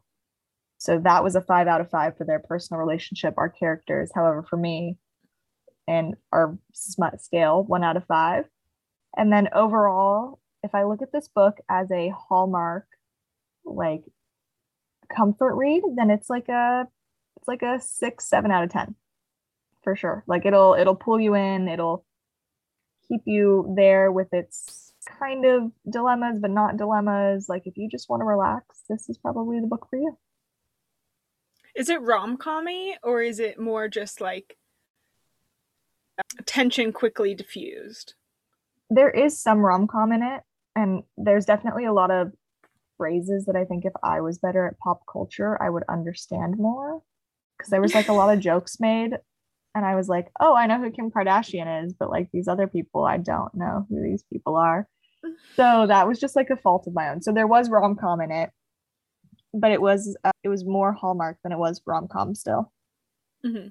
[0.77, 4.11] So that was a five out of five for their personal relationship, our characters.
[4.13, 4.97] However, for me
[5.87, 8.45] and our smut scale, one out of five.
[9.15, 12.87] And then overall, if I look at this book as a hallmark
[13.65, 14.03] like
[15.15, 16.87] comfort read, then it's like a
[17.37, 18.95] it's like a six, seven out of ten
[19.83, 20.23] for sure.
[20.27, 22.05] Like it'll it'll pull you in, it'll
[23.07, 24.80] keep you there with its
[25.19, 27.47] kind of dilemmas, but not dilemmas.
[27.49, 30.17] Like if you just want to relax, this is probably the book for you.
[31.75, 34.57] Is it rom commy or is it more just like
[36.45, 38.13] tension quickly diffused?
[38.89, 40.41] There is some rom com in it,
[40.75, 42.33] and there's definitely a lot of
[42.97, 47.01] phrases that I think if I was better at pop culture, I would understand more.
[47.57, 49.17] Because there was like a lot of jokes made,
[49.73, 52.67] and I was like, oh, I know who Kim Kardashian is, but like these other
[52.67, 54.87] people, I don't know who these people are.
[55.55, 57.21] So that was just like a fault of my own.
[57.21, 58.49] So there was rom com in it,
[59.53, 62.71] but it was uh, it was more Hallmark than it was rom com still.
[63.45, 63.67] Mm-hmm.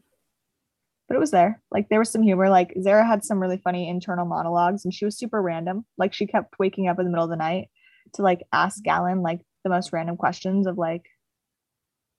[1.08, 1.60] But it was there.
[1.72, 2.48] Like there was some humor.
[2.48, 5.84] Like Zara had some really funny internal monologues, and she was super random.
[5.98, 7.68] Like she kept waking up in the middle of the night
[8.14, 11.02] to like ask Galen like the most random questions of like,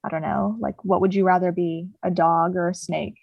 [0.03, 3.15] I don't know, like what would you rather be, a dog or a snake?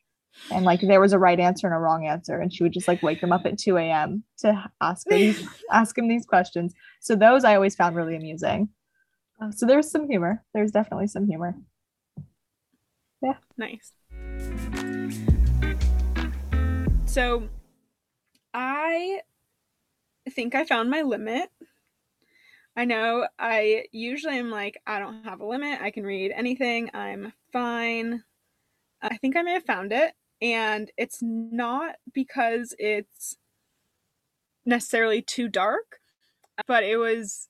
[0.51, 2.89] And like there was a right answer and a wrong answer, and she would just
[2.89, 4.23] like wake him up at 2 a.m.
[4.39, 5.35] to ask him
[5.73, 6.75] ask him these questions.
[7.01, 8.69] So those I always found really amusing.
[9.41, 10.45] Uh, so there's some humor.
[10.55, 11.55] There's definitely some humor.
[13.23, 13.35] Yeah.
[13.57, 13.93] Nice.
[17.07, 17.49] So
[18.55, 19.21] I
[20.31, 21.51] think I found my limit
[22.79, 25.81] I know I usually am like, I don't have a limit.
[25.83, 26.91] I can read anything.
[26.95, 28.23] I'm fine.
[29.03, 30.13] I think I may have found it.
[30.41, 33.37] And it's not because it's
[34.65, 35.99] necessarily too dark,
[36.67, 37.49] but it was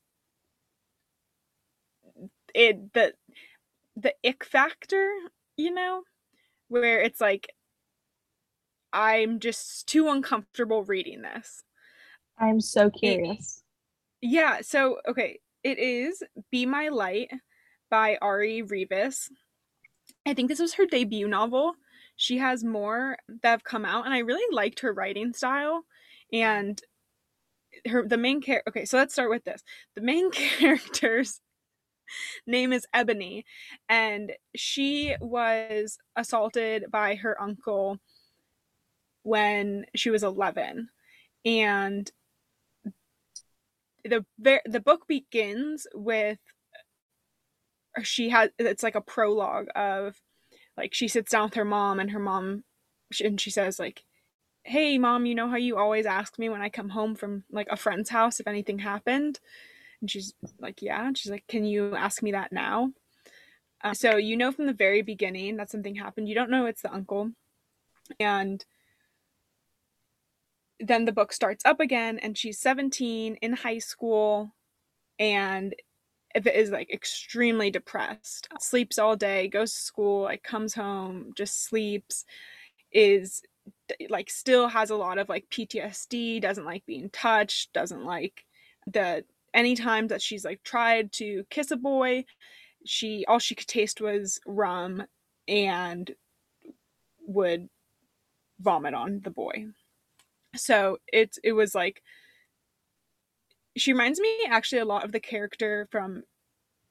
[2.55, 3.13] it the
[3.97, 5.11] the ick factor,
[5.57, 6.03] you know,
[6.69, 7.49] where it's like
[8.93, 11.63] I'm just too uncomfortable reading this.
[12.39, 13.63] I'm so curious.
[14.23, 17.31] It, yeah, so okay, it is Be My Light
[17.91, 19.29] by Ari Reavis.
[20.29, 21.75] I think this was her debut novel.
[22.17, 25.85] She has more that have come out, and I really liked her writing style.
[26.33, 26.81] And
[27.87, 28.69] her the main character.
[28.69, 29.63] Okay, so let's start with this.
[29.95, 31.41] The main character's
[32.47, 33.47] name is Ebony,
[33.89, 37.99] and she was assaulted by her uncle
[39.23, 40.89] when she was 11
[41.45, 42.11] and
[44.05, 44.25] the
[44.67, 46.39] the book begins with
[48.03, 50.21] she has it's like a prologue of
[50.77, 52.65] like she sits down with her mom and her mom
[53.23, 54.05] and she says like
[54.65, 57.69] hey mom you know how you always ask me when i come home from like
[57.71, 59.41] a friend's house if anything happened?
[60.01, 61.07] And she's like yeah.
[61.07, 62.93] And she's like can you ask me that now?
[63.83, 66.29] Uh, so you know from the very beginning that something happened.
[66.29, 67.31] You don't know it's the uncle.
[68.19, 68.65] And
[70.81, 74.55] then the book starts up again and she's 17 in high school
[75.19, 75.75] and
[76.47, 82.25] is like extremely depressed sleeps all day goes to school like comes home just sleeps
[82.93, 83.43] is
[84.09, 88.45] like still has a lot of like PTSD doesn't like being touched doesn't like
[88.87, 89.25] the
[89.55, 92.25] any time that she's like tried to kiss a boy
[92.85, 95.05] she all she could taste was rum
[95.47, 96.15] and
[97.27, 97.69] would
[98.61, 99.67] vomit on the boy.
[100.57, 102.03] So it's it was like
[103.79, 106.23] she reminds me actually a lot of the character from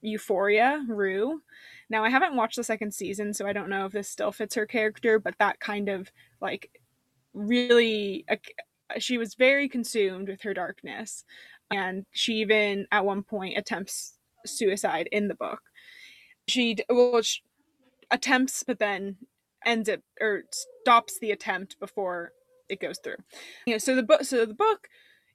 [0.01, 1.41] Euphoria, Rue.
[1.89, 4.55] Now I haven't watched the second season, so I don't know if this still fits
[4.55, 6.69] her character, but that kind of like
[7.33, 8.35] really uh,
[8.99, 11.23] she was very consumed with her darkness
[11.71, 15.61] and she even at one point attempts suicide in the book.
[16.47, 17.41] She well she
[18.09, 19.17] attempts but then
[19.65, 22.31] ends it or stops the attempt before
[22.69, 23.17] it goes through.
[23.65, 24.87] You know, so the book so the book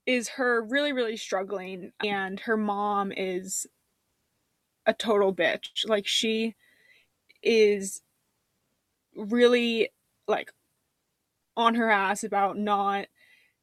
[0.07, 3.67] is her really really struggling and her mom is
[4.87, 5.87] a total bitch.
[5.87, 6.55] Like she
[7.43, 8.03] is
[9.17, 9.91] really
[10.27, 10.53] like
[11.57, 13.07] on her ass about not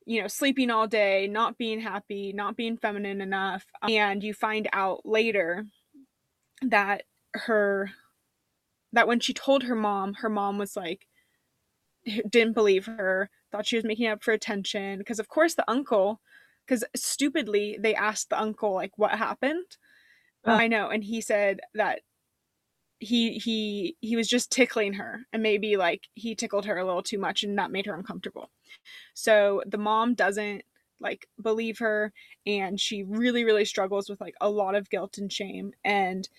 [0.05, 3.65] you know sleeping all day, not being happy, not being feminine enough.
[3.89, 5.65] And you find out later
[6.61, 7.91] that her
[8.93, 11.05] that when she told her mom, her mom was like
[12.29, 16.21] didn't believe her thought she was making up for attention because of course the uncle
[16.69, 19.65] because stupidly they asked the uncle like what happened.
[20.45, 22.01] I know and he said that
[22.99, 27.03] he he he was just tickling her and maybe like he tickled her a little
[27.03, 28.51] too much and that made her uncomfortable.
[29.13, 30.63] So the mom doesn't
[30.99, 32.13] like believe her
[32.45, 36.29] and she really really struggles with like a lot of guilt and shame and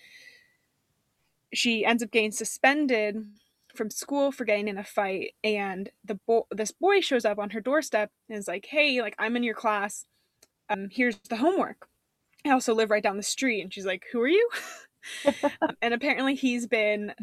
[1.53, 3.25] she ends up getting suspended
[3.75, 7.49] from school for getting in a fight and the boy this boy shows up on
[7.51, 10.05] her doorstep and is like hey like i'm in your class
[10.71, 11.87] um here's the homework.
[12.45, 13.61] I also live right down the street.
[13.61, 14.49] And she's like who are you?
[15.63, 17.15] Um, and apparently he's been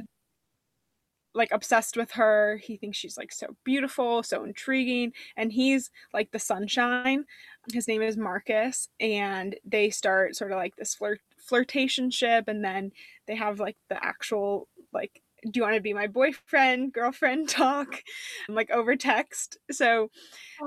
[1.33, 2.61] like obsessed with her.
[2.63, 7.25] He thinks she's like so beautiful so intriguing and he's like the sunshine.
[7.73, 12.91] His name is marcus and they start sort of like this flirt flirtationship and then
[13.27, 18.03] they have like the actual like do you want to be my boyfriend girlfriend talk?
[18.49, 19.59] Like over text.
[19.71, 20.11] So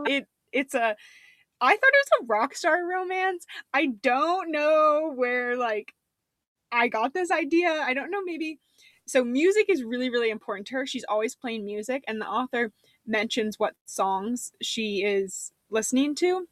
[0.05, 0.95] it it's a
[1.62, 3.45] i thought it was a rock star romance.
[3.74, 5.93] I don't know where like
[6.71, 7.69] i got this idea.
[7.69, 8.60] I don't know maybe
[9.08, 10.88] so music is really really important to her.
[10.88, 12.71] She's always playing music and the author
[13.06, 16.47] mentions what songs she is listening to.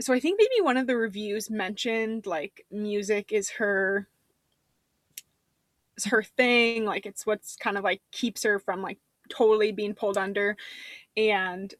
[0.00, 4.08] So i think maybe one of the reviews mentioned like music is her
[6.04, 10.18] her thing like it's what's kind of like keeps her from like totally being pulled
[10.18, 10.56] under.
[11.16, 11.74] And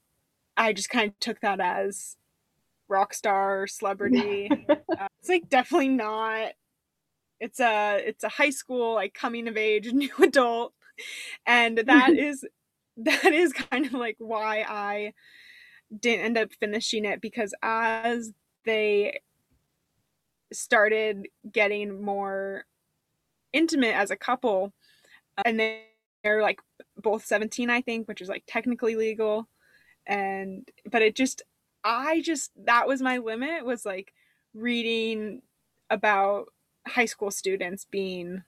[0.56, 2.16] i just kind of took that as
[2.88, 4.50] rock star celebrity.
[4.98, 6.52] Uh, it's like definitely not
[7.38, 10.72] it's a it's a high school like coming of age new adult.
[11.44, 12.46] And that is
[12.96, 15.12] that is kind of like why i
[16.00, 18.32] didn't end up finishing it because as
[18.64, 19.20] they
[20.50, 22.64] started getting more
[23.52, 24.72] intimate as a couple
[25.44, 26.60] and they're like
[26.96, 29.46] both 17 i think which is like technically legal
[30.06, 31.42] and but it just
[31.84, 34.12] i just that was my limit was like
[34.54, 35.42] reading
[35.90, 36.46] about
[36.86, 38.42] high school students being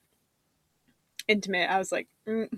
[1.26, 1.70] intimate.
[1.70, 2.48] I was like mm.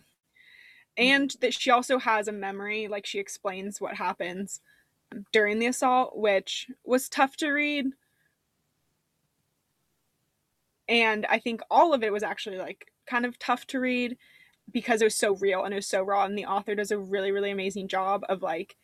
[0.97, 4.61] and that she also has a memory like she explains what happens
[5.33, 7.87] during the assault which was tough to read.
[10.89, 14.17] And I think all of it was actually like kind of tough to read
[14.73, 16.25] because it was so real and it was so raw.
[16.25, 18.77] And the author does a really really amazing job of like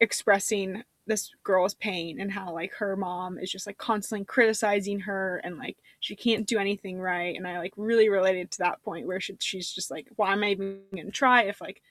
[0.00, 5.40] expressing this girl's pain and how like her mom is just like constantly criticizing her
[5.42, 7.34] and like she can't do anything right.
[7.36, 10.44] And i like really related to that point where she, she's just like why am
[10.44, 11.82] i even gonna try if like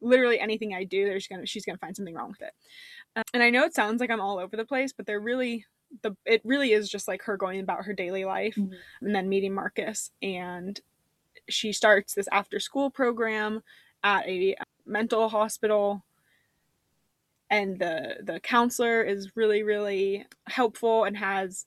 [0.00, 2.52] literally anything i do there's gonna she's gonna find something wrong with it?
[3.16, 5.66] Um, and i know it sounds like i'm all over the place but they're really
[6.02, 8.74] the it really is just like her going about her daily life mm-hmm.
[9.02, 10.10] and then meeting marcus.
[10.22, 10.78] And
[11.48, 13.62] she starts this after school program
[14.02, 16.04] at a mental hospital
[17.54, 21.66] and the the counselor is really really helpful and has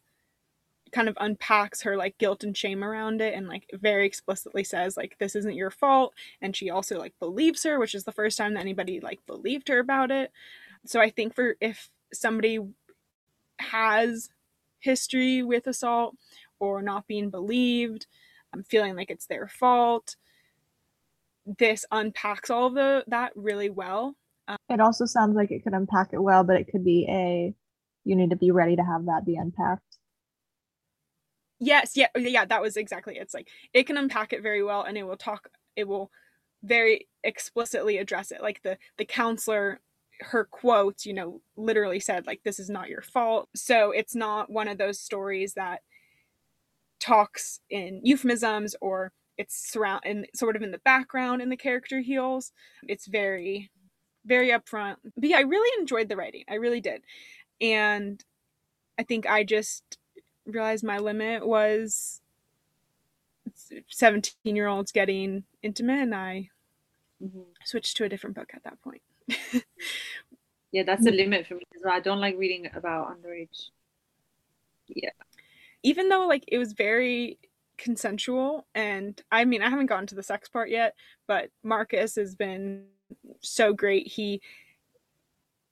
[0.91, 4.97] kind of unpacks her like guilt and shame around it and like very explicitly says
[4.97, 6.13] like this isn't your fault.
[6.41, 9.67] And she also like believes her which is the first time that anybody like believed
[9.69, 10.31] her about it.
[10.85, 12.59] So i think for if somebody
[13.59, 14.29] has
[14.79, 16.15] history with assault
[16.59, 18.07] or not being believed
[18.53, 20.15] um, feeling like it's their fault
[21.57, 24.15] this unpacks all of the that really well
[24.69, 27.53] it also sounds like it could unpack it well, but it could be a
[28.03, 29.97] you need to be ready to have that be unpacked.
[31.59, 33.21] Yes, yeah, oh, yeah, that was exactly it.
[33.21, 36.11] It's like it can unpack it very well and it will talk it will
[36.63, 38.41] very explicitly address it.
[38.41, 39.81] Like the the counselor
[40.21, 43.49] her quotes, you know, literally said like this is not your fault.
[43.55, 45.81] So it's not one of those stories that
[46.99, 51.99] talks in euphemisms or it's surround and sort of in the background and the character
[51.99, 52.51] heals.
[52.87, 53.69] It's very
[54.27, 54.97] very upfront.
[55.15, 56.43] But yeah, I really enjoyed the writing.
[56.49, 57.01] I really did.
[57.59, 58.23] And
[58.99, 59.97] I think I just
[60.45, 62.21] realized my limit was
[63.89, 66.49] 17 year olds getting intimate and I
[67.23, 67.41] mm-hmm.
[67.63, 69.01] switched to a different book at that point.
[70.71, 71.93] yeah, that's the limit for me as well.
[71.93, 73.69] I don't like reading about underage.
[74.87, 75.09] Yeah.
[75.83, 77.39] Even though like it was very
[77.77, 80.95] consensual and I mean I haven't gotten to the sex part yet,
[81.27, 82.85] but Marcus has been
[83.41, 84.07] so great.
[84.07, 84.41] He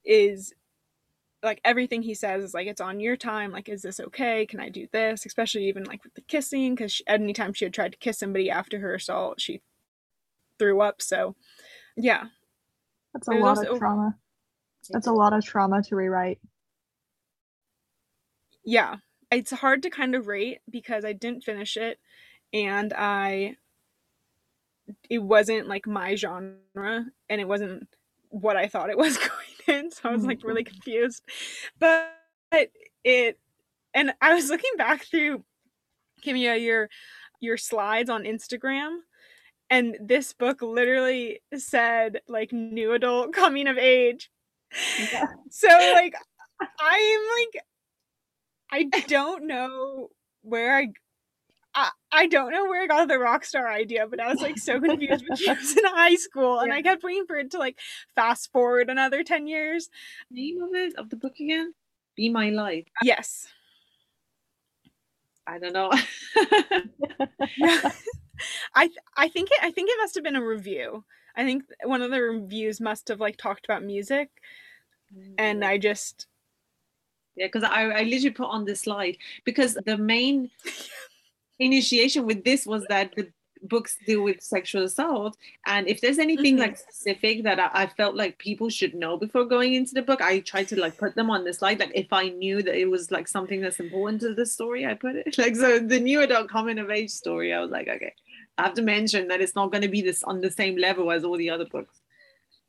[0.03, 0.53] is
[1.43, 3.51] like everything he says is like it's on your time.
[3.51, 4.45] Like is this okay?
[4.45, 5.25] Can i do this?
[5.25, 8.79] Especially even like with the kissing because anytime she had tried to kiss somebody after
[8.79, 9.61] her assault she
[10.59, 11.01] threw up.
[11.01, 11.35] So
[11.95, 12.25] yeah.
[13.13, 14.15] That's a lot also, of trauma.
[14.89, 16.39] That's a lot of trauma to rewrite.
[18.65, 18.97] Yeah.
[19.31, 21.99] It's hard to kind of rate because i didn't finish it
[22.53, 23.55] and i
[25.09, 27.87] it wasn't like my genre and it wasn't
[28.29, 29.17] what I thought it was
[29.67, 29.91] going in.
[29.91, 30.73] So I was like really mm-hmm.
[30.73, 31.23] confused.
[31.79, 32.11] But
[33.03, 33.39] it
[33.93, 35.43] and I was looking back through
[36.23, 36.89] Kimiya your
[37.39, 38.97] your slides on Instagram
[39.69, 44.29] and this book literally said like new adult coming of age.
[45.11, 45.27] Yeah.
[45.49, 46.15] So like
[46.79, 47.63] I'm like
[48.71, 50.09] I don't know
[50.41, 50.87] where I
[51.75, 54.57] I, I don't know where I got the rock star idea, but I was like
[54.57, 56.75] so confused when she was in high school, and yeah.
[56.75, 57.77] I kept waiting for it to like
[58.15, 59.89] fast forward another ten years.
[60.31, 61.73] Name of it of the book again?
[62.15, 62.87] Be My Light.
[63.03, 63.47] Yes.
[65.45, 65.91] I don't know.
[68.75, 71.03] I I think it I think it must have been a review.
[71.35, 74.29] I think one of the reviews must have like talked about music,
[75.37, 75.63] and.
[75.63, 76.27] I just
[77.35, 80.49] yeah, because I I literally put on the slide because the main
[81.59, 83.29] initiation with this was that the
[83.67, 86.63] books deal with sexual assault and if there's anything mm-hmm.
[86.63, 90.21] like specific that I, I, felt like people should know before going into the book
[90.21, 92.89] i tried to like put them on the slide like if i knew that it
[92.89, 96.21] was like something that's important to the story i put it like so the new
[96.21, 98.13] adult coming of age story i was like okay
[98.57, 101.11] i have to mention that it's not going to be this on the same level
[101.11, 102.01] as all the other books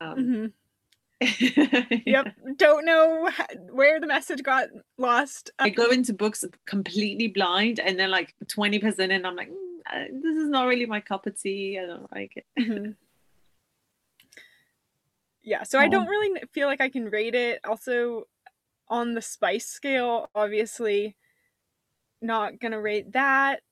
[0.01, 0.47] um, mm-hmm.
[2.07, 3.31] yep don't know
[3.71, 8.99] where the message got lost i go into books completely blind and then like 20%
[9.11, 12.13] and i'm like mm, uh, this is not really my cup of tea i don't
[12.13, 12.91] like it mm-hmm.
[15.43, 15.81] yeah so oh.
[15.81, 18.25] i don't really feel like i can rate it also
[18.89, 21.17] on the spice scale obviously
[22.21, 23.63] not gonna rate that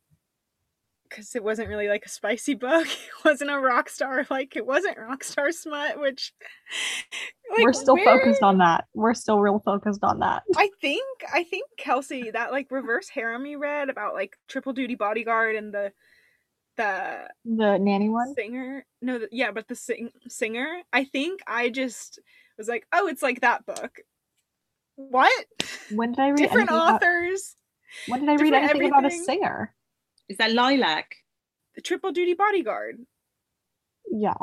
[1.15, 2.87] because it wasn't really like a spicy book.
[3.25, 6.33] It wasn't a rock star like it wasn't rock star smut, which
[7.51, 8.05] like, we're still where...
[8.05, 8.85] focused on that.
[8.93, 10.43] We're still real focused on that.
[10.57, 14.95] I think I think Kelsey that like reverse harem you read about like triple duty
[14.95, 15.93] bodyguard and the
[16.77, 21.71] the the nanny one singer no the, yeah but the sing, singer I think I
[21.71, 22.19] just
[22.59, 24.01] was like oh it's like that book.
[24.97, 25.47] What?
[25.91, 27.57] When did I read different authors?
[28.07, 28.89] About, when did I read anything everything?
[28.91, 29.75] about a singer?
[30.29, 31.17] Is that Lilac?
[31.75, 32.97] The triple duty bodyguard.
[34.11, 34.35] Yeah.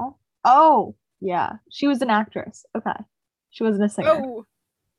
[0.44, 1.54] Oh, yeah.
[1.70, 2.66] She was an actress.
[2.76, 2.92] Okay.
[3.50, 4.10] She wasn't a singer.
[4.10, 4.46] Oh.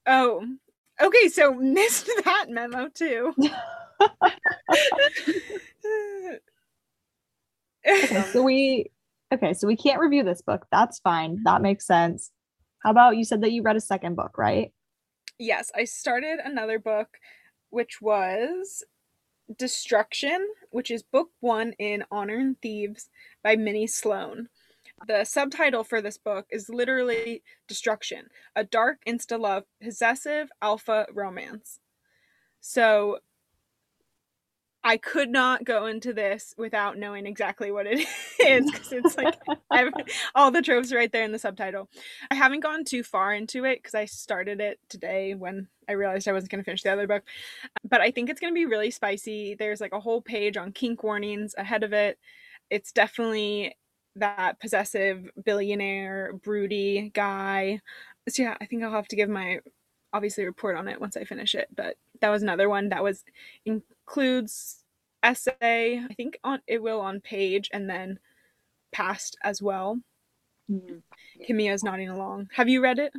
[0.06, 0.46] Oh.
[1.00, 3.34] Okay, so missed that memo too.
[7.84, 8.90] Okay, so we
[9.34, 10.66] okay, so we can't review this book.
[10.70, 11.38] That's fine.
[11.44, 12.30] That makes sense.
[12.82, 14.72] How about you said that you read a second book, right?
[15.38, 17.08] Yes, I started another book
[17.70, 18.84] which was
[19.58, 23.10] Destruction, which is book 1 in Honor and Thieves
[23.42, 24.48] by Minnie Sloan.
[25.06, 31.80] The subtitle for this book is literally Destruction, a dark insta love possessive alpha romance.
[32.60, 33.18] So
[34.84, 38.00] I could not go into this without knowing exactly what it
[38.40, 39.38] is because it's like
[40.34, 41.88] all the tropes right there in the subtitle.
[42.30, 46.26] I haven't gone too far into it because I started it today when I realized
[46.26, 47.22] I wasn't going to finish the other book.
[47.88, 49.54] But I think it's going to be really spicy.
[49.54, 52.18] There's like a whole page on kink warnings ahead of it.
[52.68, 53.76] It's definitely
[54.16, 57.80] that possessive billionaire broody guy.
[58.28, 59.60] So yeah, I think I'll have to give my
[60.12, 61.68] obviously report on it once I finish it.
[61.74, 63.24] But that was another one that was
[63.64, 64.84] includes
[65.24, 65.52] SA.
[65.60, 68.18] I think on it will on page and then
[68.92, 70.00] past as well.
[70.70, 70.98] Mm-hmm.
[71.48, 72.48] Kimiya's nodding along.
[72.54, 73.12] Have you read it?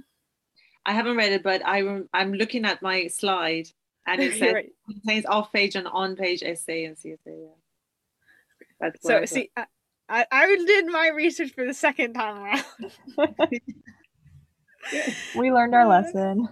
[0.86, 3.70] I haven't read it, but I I'm looking at my slide
[4.06, 4.70] and it says right.
[4.89, 7.18] contains off page and on page SA and CSA.
[7.26, 7.48] Yeah.
[8.80, 9.66] That's so see, I,
[10.10, 12.66] I, I did my research for the second time around.
[15.36, 16.50] we learned our lesson.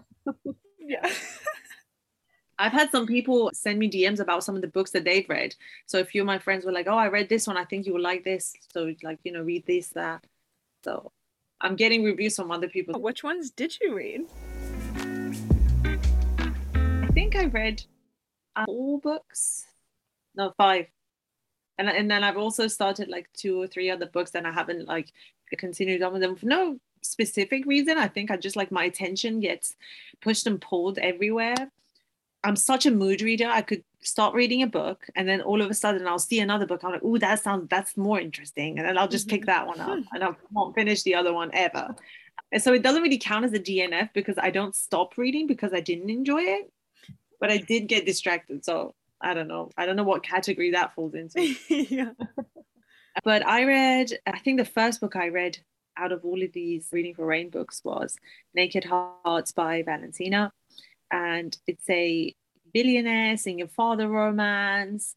[0.80, 1.10] Yeah.
[2.60, 5.56] I've had some people send me DMs about some of the books that they've read.
[5.88, 7.58] So a few of my friends were like, "Oh, I read this one.
[7.58, 10.26] I think you will like this." So like, you know, read this, that.
[10.84, 11.12] So
[11.60, 13.02] I'm getting reviews from other people.
[13.02, 14.22] Which ones did you read?
[16.76, 17.84] I think I read
[18.56, 19.66] uh, four books.
[20.36, 20.88] No, five.
[21.78, 24.88] And, and then I've also started like two or three other books and I haven't
[24.88, 25.12] like
[25.58, 27.98] continued on with them for no specific reason.
[27.98, 29.76] I think I just like my attention gets
[30.22, 31.56] pushed and pulled everywhere.
[32.44, 33.48] I'm such a mood reader.
[33.48, 36.66] I could start reading a book and then all of a sudden I'll see another
[36.66, 36.84] book.
[36.84, 38.80] I'm like, oh, that sounds that's more interesting.
[38.80, 39.38] And then I'll just mm-hmm.
[39.38, 40.16] pick that one up hmm.
[40.16, 41.96] and I won't finish the other one ever.
[42.52, 45.74] And so it doesn't really count as a DNF because I don't stop reading because
[45.74, 46.72] I didn't enjoy it.
[47.40, 48.66] But I did get distracted.
[48.66, 49.70] So I don't know.
[49.78, 51.56] I don't know what category that falls into.
[51.70, 52.12] yeah.
[53.24, 55.58] But I read, I think the first book I read
[55.98, 58.18] out of all of these reading for RAINN books was
[58.54, 60.52] Naked Hearts by Valentina
[61.12, 62.34] and it's a
[62.74, 65.16] billionaire single father romance.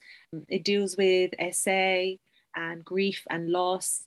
[0.48, 2.16] It deals with SA
[2.56, 4.04] and grief and loss,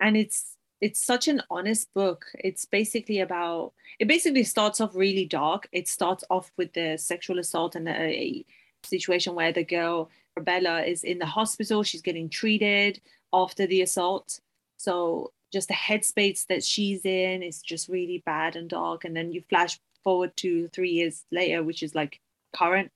[0.00, 2.26] and it's it's such an honest book.
[2.38, 4.08] It's basically about it.
[4.08, 5.68] Basically starts off really dark.
[5.72, 8.44] It starts off with the sexual assault and a,
[8.82, 10.08] situation where the girl
[10.40, 11.82] Bella is in the hospital.
[11.82, 12.98] She's getting treated
[13.30, 14.40] after the assault.
[14.78, 19.04] So just the headspace that she's in is just really bad and dark.
[19.04, 22.20] And then you flash forward to three years later, which is like
[22.54, 22.90] current,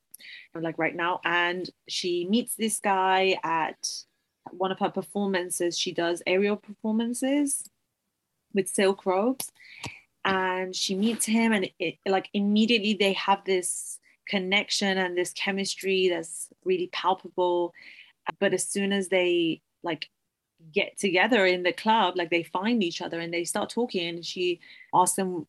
[0.55, 1.21] like right now.
[1.25, 3.89] And she meets this guy at
[4.51, 5.79] one of her performances.
[5.79, 7.65] She does aerial performances
[8.53, 9.51] with silk robes.
[10.25, 16.09] And she meets him, and it, like immediately they have this connection and this chemistry
[16.09, 17.75] that's really palpable.
[18.41, 20.09] But as soon as they like
[20.73, 24.25] get together in the club, like they find each other and they start talking, and
[24.25, 24.61] she
[24.93, 25.47] asks him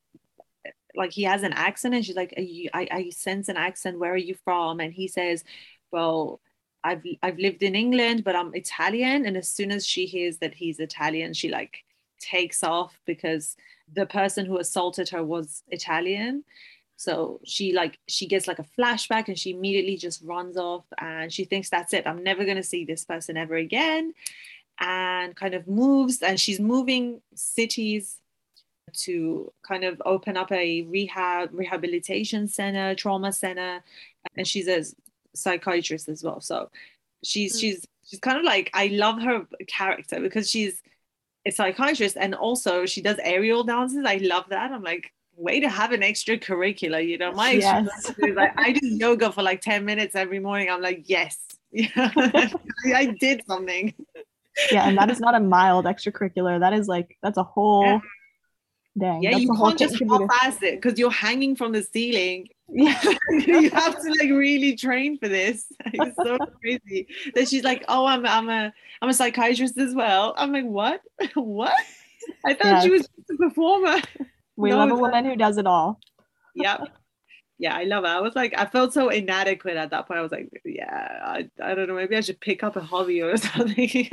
[0.98, 2.34] like he has an accent and she's like
[2.74, 4.00] I, I sense an accent.
[4.00, 4.80] Where are you from?
[4.80, 5.44] And he says
[5.92, 6.40] well
[6.84, 9.26] I've I've lived in England but I'm Italian.
[9.26, 11.84] And as soon as she hears that he's Italian she like
[12.20, 13.56] takes off because
[13.94, 16.44] the person who assaulted her was Italian.
[16.98, 21.32] So she like she gets like a flashback and she immediately just runs off and
[21.32, 22.08] she thinks that's it.
[22.08, 24.14] I'm never to see this person ever again
[24.80, 28.18] and kind of moves and she's moving cities
[28.94, 33.84] to kind of open up a rehab rehabilitation center trauma center.
[34.36, 34.84] And she's a
[35.34, 36.42] psychiatrist as well.
[36.42, 36.70] So
[37.24, 37.62] she's mm.
[37.62, 40.82] she's she's kind of like i love her character because she's
[41.48, 44.04] a psychiatrist and also she does aerial dances.
[44.06, 44.72] I love that.
[44.72, 47.32] I'm like way to have an extracurricular you know?
[47.32, 48.12] My yes.
[48.34, 50.70] like i do yoga for like 10 minutes every morning.
[50.70, 51.38] I'm like yes.
[51.72, 52.10] Yeah
[52.96, 53.94] I did something
[54.72, 58.00] yeah and that is not a mild extracurricular that is like that's a whole yeah.
[58.98, 62.48] Dang, yeah, you can't just half-ass it because you're hanging from the ceiling.
[62.70, 62.98] Yeah,
[63.30, 65.66] you have to like really train for this.
[65.94, 67.08] It's so crazy.
[67.34, 71.02] That she's like, "Oh, I'm I'm a I'm a psychiatrist as well." I'm like, "What?
[71.34, 71.74] what?"
[72.46, 74.02] I thought she was a performer.
[74.56, 76.00] We no, love a woman who does it all.
[76.56, 76.88] Yep.
[77.58, 78.10] Yeah, I love it.
[78.10, 80.20] I was like, I felt so inadequate at that point.
[80.20, 83.22] I was like, yeah, I, I don't know, maybe I should pick up a hobby
[83.22, 84.10] or something.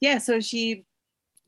[0.00, 0.84] yeah, so she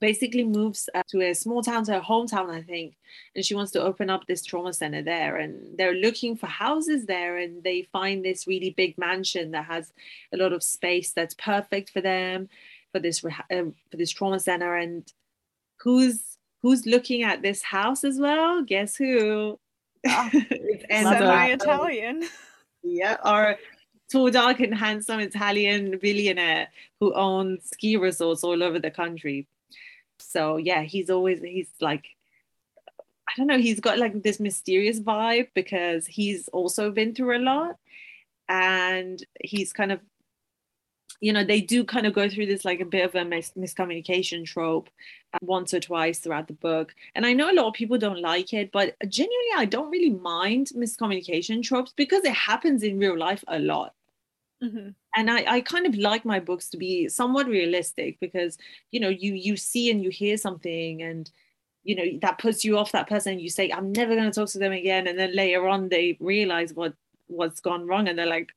[0.03, 2.97] basically moves uh, to a small town, to her hometown, I think,
[3.37, 5.37] and she wants to open up this trauma center there.
[5.37, 9.93] And they're looking for houses there, and they find this really big mansion that has
[10.33, 12.49] a lot of space that's perfect for them,
[12.91, 13.31] for this uh,
[13.91, 14.75] for this trauma center.
[14.75, 15.11] And
[15.79, 16.32] who's
[16.63, 18.63] who's looking at this house as well?
[18.63, 19.59] Guess who?
[20.05, 20.29] Oh,
[20.91, 22.25] Semi-Italian.
[22.83, 23.57] Yeah, our
[24.11, 29.47] tall, dark, and handsome Italian billionaire who owns ski resorts all over the country
[30.23, 32.07] so yeah he's always he's like
[33.29, 37.41] i don't know he's got like this mysterious vibe because he's also been through a
[37.41, 37.77] lot
[38.49, 40.01] and he's kind of
[41.23, 43.53] you know they do kind of go through this like a bit of a mis-
[43.57, 44.91] miscommunication trope
[45.33, 48.21] uh, once or twice throughout the book and i know a lot of people don't
[48.21, 53.17] like it but genuinely i don't really mind miscommunication tropes because it happens in real
[53.17, 53.95] life a lot
[54.63, 54.91] Mm-hmm.
[55.17, 58.59] And I, I kind of like my books to be somewhat realistic because
[58.93, 61.31] you know you you see and you hear something and
[61.83, 63.41] you know that puts you off that person.
[63.41, 66.17] You say I'm never going to talk to them again, and then later on they
[66.21, 66.95] realize what
[67.27, 68.53] what's gone wrong, and they're like,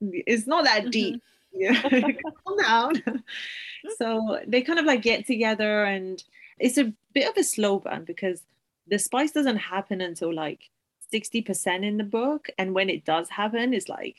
[0.00, 0.90] it's not that mm-hmm.
[0.90, 1.22] deep.
[1.52, 1.80] Yeah,
[2.44, 3.22] calm down.
[3.98, 6.22] so they kind of like get together, and
[6.58, 8.42] it's a bit of a slow burn because
[8.86, 10.70] the spice doesn't happen until like
[11.12, 12.48] 60% in the book.
[12.58, 14.16] And when it does happen it's like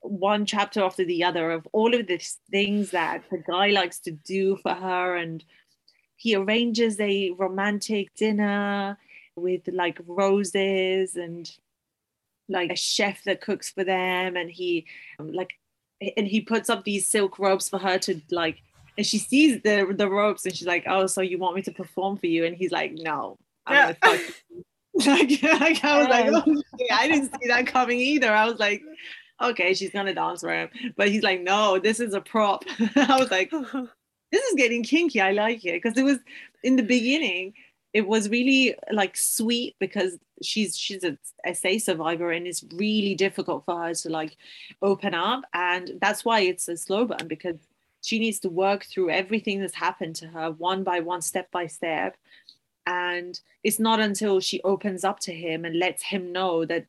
[0.00, 4.10] one chapter after the other of all of these things that the guy likes to
[4.10, 5.16] do for her.
[5.16, 5.44] And
[6.16, 8.98] he arranges a romantic dinner
[9.36, 11.50] with like roses and
[12.48, 14.36] like a chef that cooks for them.
[14.36, 14.86] And he
[15.18, 15.54] um, like
[16.16, 18.62] and he puts up these silk robes for her to like
[18.96, 21.72] and she sees the the robes and she's like oh so you want me to
[21.72, 24.10] perform for you and he's like no I'm yeah.
[25.06, 28.82] like, like I was like oh, I didn't see that coming either I was like
[29.42, 30.68] okay, she's gonna dance for him.
[30.96, 32.64] But he's like, no, this is a prop.
[32.96, 33.50] I was like,
[34.32, 35.20] this is getting kinky.
[35.20, 36.18] I like it because it was
[36.62, 37.54] in the beginning.
[37.94, 41.16] It was really like sweet because she's she's a
[41.54, 44.36] SA survivor and it's really difficult for her to like
[44.82, 47.56] open up, and that's why it's a slow burn because
[48.02, 51.66] she needs to work through everything that's happened to her one by one, step by
[51.66, 52.16] step.
[52.86, 56.84] And it's not until she opens up to him and lets him know that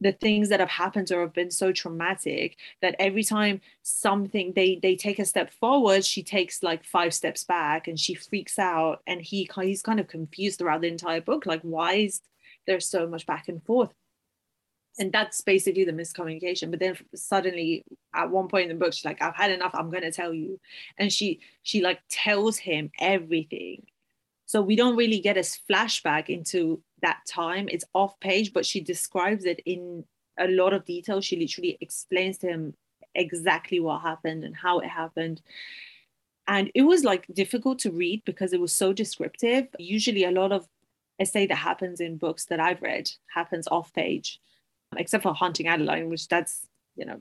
[0.00, 4.78] the things that have happened or have been so traumatic that every time something they
[4.82, 9.02] they take a step forward she takes like five steps back and she freaks out
[9.06, 12.20] and he he's kind of confused throughout the entire book like why is
[12.66, 13.92] there so much back and forth?
[14.98, 16.70] And that's basically the miscommunication.
[16.70, 17.84] But then suddenly
[18.14, 20.32] at one point in the book she's like i've had enough i'm going to tell
[20.34, 20.60] you.
[20.98, 23.86] And she she like tells him everything.
[24.46, 27.68] So we don't really get a flashback into that time.
[27.70, 30.04] It's off page, but she describes it in
[30.38, 31.20] a lot of detail.
[31.20, 32.74] She literally explains to him
[33.14, 35.42] exactly what happened and how it happened.
[36.46, 39.68] And it was like difficult to read because it was so descriptive.
[39.78, 40.68] Usually, a lot of
[41.22, 44.40] SA that happens in books that I've read happens off page,
[44.96, 47.20] except for Haunting Adeline, which that's, you know,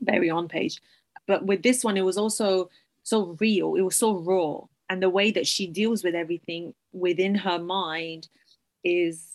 [0.00, 0.80] very on page.
[1.26, 2.70] But with this one, it was also
[3.02, 4.60] so real, it was so raw
[4.90, 8.28] and the way that she deals with everything within her mind
[8.84, 9.28] is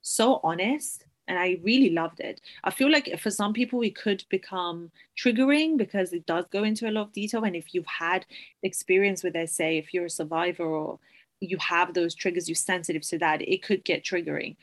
[0.00, 4.24] so honest and i really loved it i feel like for some people it could
[4.28, 8.26] become triggering because it does go into a lot of detail and if you've had
[8.62, 10.98] experience with say if you're a survivor or
[11.40, 14.56] you have those triggers you're sensitive to that it could get triggering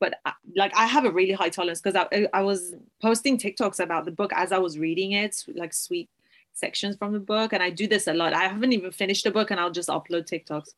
[0.00, 3.80] but I, like i have a really high tolerance because I, I was posting tiktoks
[3.80, 6.10] about the book as i was reading it like sweet
[6.52, 7.52] sections from the book.
[7.52, 8.32] And I do this a lot.
[8.32, 10.70] I haven't even finished the book and I'll just upload TikToks.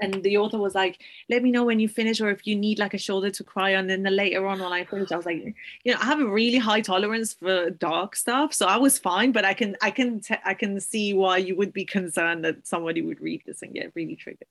[0.00, 2.78] And the author was like, let me know when you finish or if you need
[2.78, 3.90] like a shoulder to cry on.
[3.90, 6.26] And then later on when I finished, I was like, you know, I have a
[6.26, 8.54] really high tolerance for dark stuff.
[8.54, 11.56] So I was fine, but I can I can t- I can see why you
[11.56, 14.48] would be concerned that somebody would read this and get really triggered.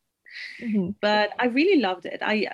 [0.61, 0.91] Mm-hmm.
[1.01, 2.19] But I really loved it.
[2.21, 2.49] I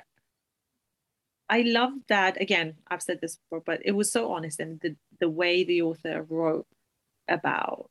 [1.50, 4.96] I love that again, I've said this before, but it was so honest and the
[5.20, 6.68] the way the author wrote
[7.28, 7.90] about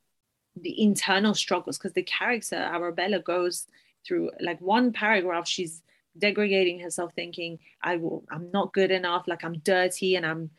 [0.55, 3.67] the internal struggles because the character Arabella goes
[4.05, 5.81] through like one paragraph she's
[6.17, 10.49] degrading herself thinking I will I'm not good enough like I'm dirty and I'm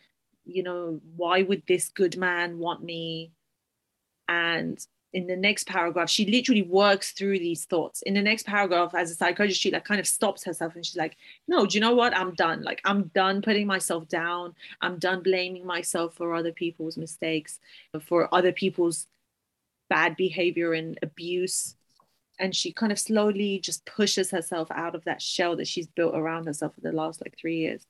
[0.44, 3.32] you know why would this good man want me
[4.28, 4.84] and
[5.16, 8.02] in the next paragraph, she literally works through these thoughts.
[8.02, 10.96] In the next paragraph, as a psychologist, she like kind of stops herself and she's
[10.96, 11.16] like,
[11.48, 12.14] no, do you know what?
[12.14, 12.62] I'm done.
[12.62, 14.54] Like I'm done putting myself down.
[14.82, 17.60] I'm done blaming myself for other people's mistakes,
[18.02, 19.06] for other people's
[19.88, 21.75] bad behavior and abuse.
[22.38, 26.14] And she kind of slowly just pushes herself out of that shell that she's built
[26.14, 27.86] around herself for the last like three years.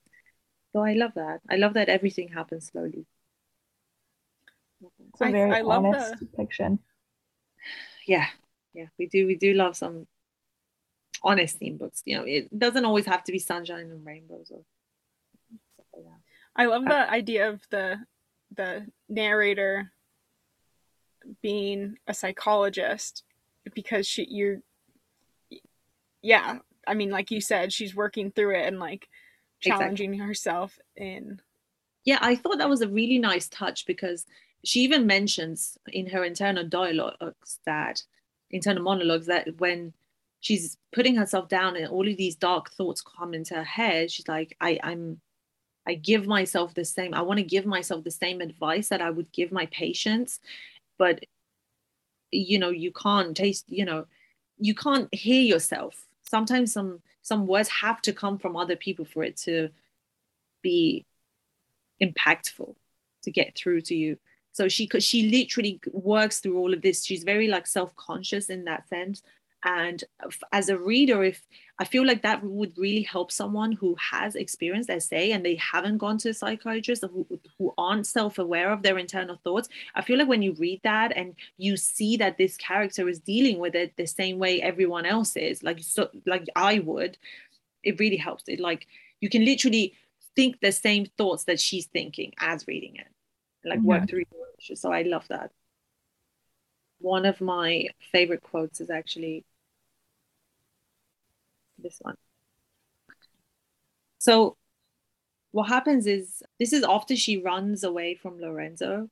[0.73, 1.41] So I love that.
[1.51, 3.07] I love that everything happens slowly.
[4.81, 6.79] It's a very I, I honest depiction
[8.07, 8.27] yeah
[8.77, 10.07] yeah, we do we do love some
[11.23, 12.03] honest theme books.
[12.05, 14.61] You know, it doesn't always have to be sunshine and rainbows or
[15.75, 16.21] stuff like that.
[16.55, 17.97] I love the idea of the
[18.55, 19.93] the narrator
[21.43, 23.25] being a psychologist
[23.75, 24.59] because she you're
[26.23, 29.09] yeah i mean like you said she's working through it and like
[29.61, 30.27] challenging exactly.
[30.27, 31.41] herself in
[32.05, 34.27] yeah i thought that was a really nice touch because
[34.65, 38.03] she even mentions in her internal dialogues that
[38.51, 39.93] internal monologues that when
[40.41, 44.29] she's putting herself down and all of these dark thoughts come into her head she's
[44.29, 45.21] like i i'm
[45.87, 49.11] I give myself the same, I want to give myself the same advice that I
[49.11, 50.41] would give my patients.
[50.99, 51.25] But,
[52.37, 54.07] you know, you can't taste, you know,
[54.59, 56.07] you can't hear yourself.
[56.29, 59.69] Sometimes some some words have to come from other people for it to
[60.63, 61.05] be
[62.01, 62.75] impactful
[63.23, 64.19] to get through to you.
[64.53, 67.05] So she could she literally works through all of this.
[67.05, 69.23] She's very like self-conscious in that sense
[69.67, 70.05] and
[70.53, 71.43] as a reader if
[71.79, 75.99] i feel like that would really help someone who has experienced SA and they haven't
[75.99, 77.27] gone to a psychiatrist or who,
[77.59, 81.35] who aren't self-aware of their internal thoughts i feel like when you read that and
[81.59, 85.63] you see that this character is dealing with it the same way everyone else is
[85.63, 87.19] like so like i would
[87.87, 88.45] it really helps.
[88.49, 88.87] It like
[89.21, 89.95] you can literally
[90.35, 93.07] think the same thoughts that she's thinking as reading it
[93.65, 93.89] like mm-hmm.
[93.89, 94.25] work through
[94.75, 95.51] so i love that.
[96.99, 99.45] One of my favorite quotes is actually
[101.87, 102.17] this one.
[104.19, 104.57] So
[105.53, 109.09] what happens is this is after she runs away from Lorenzo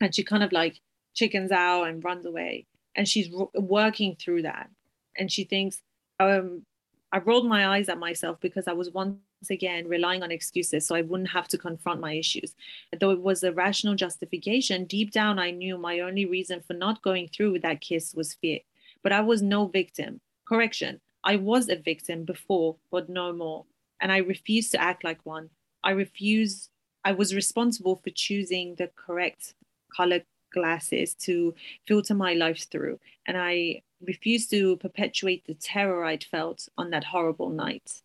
[0.00, 0.80] and she kind of like
[1.14, 4.68] chickens out and runs away and she's working through that
[5.16, 5.80] and she thinks
[6.20, 6.66] um
[7.12, 9.18] I rolled my eyes at myself because I was once
[9.50, 12.54] again relying on excuses so I wouldn't have to confront my issues.
[12.98, 17.02] Though it was a rational justification, deep down I knew my only reason for not
[17.02, 18.60] going through with that kiss was fear.
[19.02, 20.20] But I was no victim.
[20.46, 23.64] Correction, I was a victim before, but no more.
[24.00, 25.50] And I refuse to act like one.
[25.84, 26.68] I refuse,
[27.04, 29.54] I was responsible for choosing the correct
[29.94, 31.54] color glasses to
[31.86, 32.98] filter my life through.
[33.26, 38.02] And I refuse to perpetuate the terror I'd felt on that horrible night.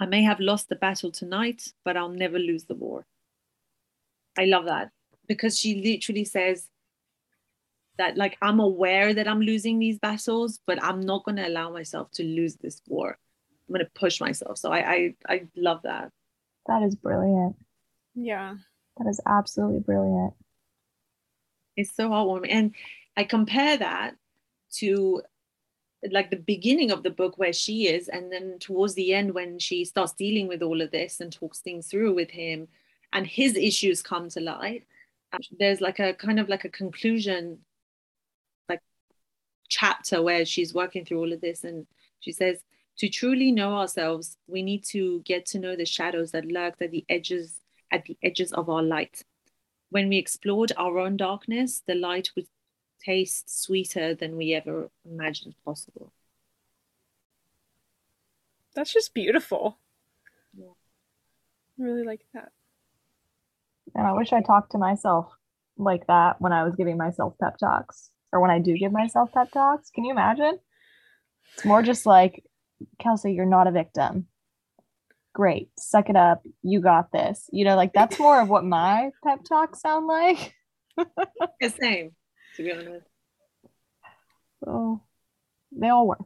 [0.00, 3.06] I may have lost the battle tonight, but I'll never lose the war.
[4.36, 4.90] I love that
[5.28, 6.68] because she literally says,
[7.98, 11.70] that like I'm aware that I'm losing these battles, but I'm not going to allow
[11.70, 13.18] myself to lose this war.
[13.68, 14.58] I'm going to push myself.
[14.58, 16.10] So I, I I love that.
[16.66, 17.56] That is brilliant.
[18.14, 18.56] Yeah.
[18.98, 20.34] That is absolutely brilliant.
[21.76, 22.50] It's so heartwarming.
[22.50, 22.74] And
[23.16, 24.14] I compare that
[24.74, 25.22] to
[26.10, 29.58] like the beginning of the book where she is, and then towards the end when
[29.58, 32.68] she starts dealing with all of this and talks things through with him,
[33.12, 34.84] and his issues come to light.
[35.32, 37.58] Uh, there's like a kind of like a conclusion
[39.68, 41.86] chapter where she's working through all of this and
[42.20, 42.62] she says
[42.98, 46.90] to truly know ourselves we need to get to know the shadows that lurk at
[46.90, 47.60] the edges
[47.90, 49.22] at the edges of our light.
[49.90, 52.46] When we explored our own darkness the light would
[53.04, 56.12] taste sweeter than we ever imagined possible.
[58.74, 59.78] That's just beautiful.
[60.56, 60.66] Yeah.
[61.78, 62.52] I really like that.
[63.94, 65.26] And i wish i talked to myself
[65.76, 69.32] like that when i was giving myself pep talks or when I do give myself
[69.32, 69.90] pep talks.
[69.90, 70.58] Can you imagine?
[71.54, 72.42] It's more just like,
[72.98, 74.26] Kelsey, you're not a victim.
[75.34, 75.70] Great.
[75.78, 76.42] Suck it up.
[76.62, 77.48] You got this.
[77.52, 80.54] You know, like that's more of what my pep talks sound like.
[80.96, 82.12] the same,
[82.56, 83.06] to be honest.
[84.64, 85.02] So
[85.72, 86.20] they all work.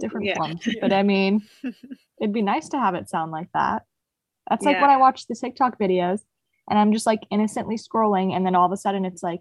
[0.00, 0.38] Different yeah.
[0.38, 0.66] ones.
[0.80, 1.42] But I mean,
[2.20, 3.82] it'd be nice to have it sound like that.
[4.48, 4.82] That's like yeah.
[4.82, 6.20] when I watch the TikTok videos
[6.68, 9.40] and I'm just like innocently scrolling, and then all of a sudden it's like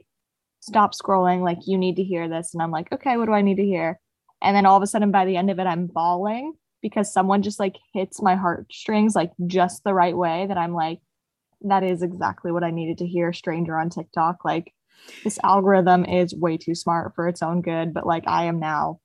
[0.61, 2.53] stop scrolling like you need to hear this.
[2.53, 3.99] And i'm like okay what do i need to hear?
[4.41, 7.43] And then all of a sudden by the end of it i'm bawling because someone
[7.43, 10.99] just like hits my heartstrings like just the right way that i'm like
[11.61, 14.45] that is exactly what i needed to hear stranger on tiktok.
[14.45, 14.73] Like
[15.23, 18.99] this algorithm is way too smart for its own good but like i am now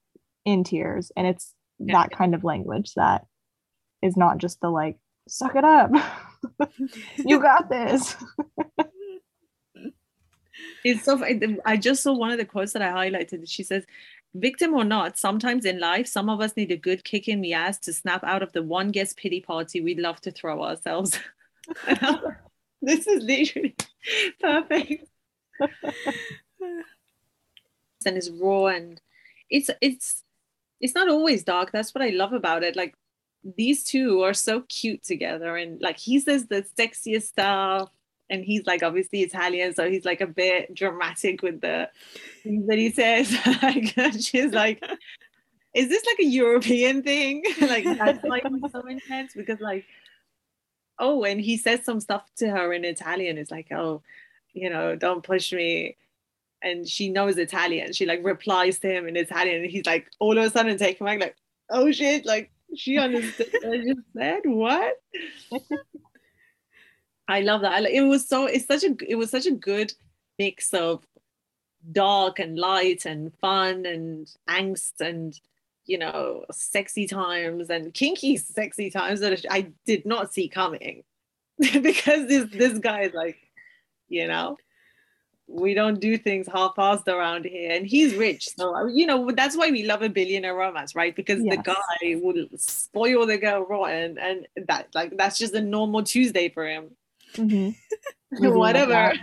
[0.46, 1.12] in tears.
[1.14, 3.26] And it's that kind of language that
[4.00, 4.96] is not just the like
[5.28, 5.90] suck it up.
[7.18, 8.14] You got this
[10.84, 11.22] it's so
[11.64, 13.48] i just saw one of the quotes that i highlighted.
[13.48, 13.84] She says
[14.34, 17.54] victim or not sometimes in life some of us need a good kick in the
[17.54, 21.18] ass to snap out of the one guest pity party we'd love to throw ourselves.
[22.82, 23.74] This is literally
[24.40, 25.04] perfect.
[28.04, 29.00] And it's raw and
[29.50, 30.22] it's it's
[30.80, 31.72] it's not always dark.
[31.72, 32.76] That's what i love about it.
[32.76, 32.94] Like
[33.56, 37.90] these two are so cute together and like he says the sexiest stuff
[38.28, 41.88] and he's like obviously Italian, so he's like a bit dramatic with the
[42.42, 43.36] things that he says.
[43.62, 44.82] like she's like,
[45.74, 47.44] is this like a European thing?
[47.60, 49.84] like that's like so intense because like,
[50.98, 53.38] oh, and he says some stuff to her in Italian.
[53.38, 54.02] It's like, oh,
[54.54, 55.96] you know, don't push me.
[56.62, 57.92] And she knows Italian.
[57.92, 61.06] She like replies to him in Italian, and he's like all of a sudden taken
[61.06, 61.36] back, like,
[61.70, 64.40] oh shit, like she understood what I just said.
[64.44, 64.94] What?
[67.28, 67.84] I love that.
[67.84, 69.92] It was so it's such a it was such a good
[70.38, 71.04] mix of
[71.92, 75.38] dark and light and fun and angst and
[75.86, 81.04] you know sexy times and kinky sexy times that I did not see coming
[81.58, 83.36] because this this guy is like
[84.08, 84.56] you know
[85.48, 89.70] we don't do things half-assed around here and he's rich so you know that's why
[89.70, 91.56] we love a billionaire romance right because yes.
[91.56, 96.48] the guy will spoil the girl rotten and that like that's just a normal tuesday
[96.48, 96.90] for him
[97.34, 97.70] mm-hmm.
[98.56, 99.14] whatever.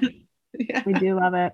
[0.58, 0.84] yeah.
[0.86, 1.54] we do love it.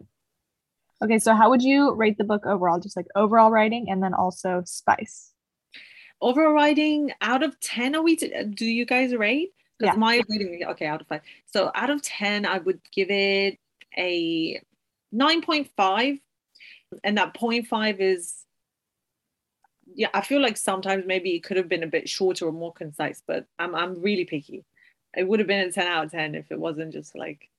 [1.01, 2.79] Okay so how would you rate the book overall?
[2.79, 5.33] Just like overall writing and then also spice.
[6.21, 9.51] Overall writing out of 10 are we to, do you guys rate?
[9.77, 9.99] Because yeah.
[9.99, 11.21] my rating okay out of five.
[11.45, 13.57] So out of 10 i would give it
[13.97, 14.61] a
[15.13, 16.19] 9.5
[17.03, 18.45] and that 0.5 is
[19.95, 22.73] yeah i feel like sometimes maybe it could have been a bit shorter or more
[22.73, 24.63] concise but i'm, I'm really picky
[25.15, 27.49] it would have been a 10 out of 10 if it wasn't just like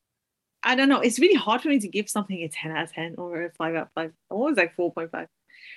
[0.62, 2.92] i don't know it's really hard for me to give something a 10 out of
[2.92, 5.26] 10 or a 5 out of 5 always like 4.5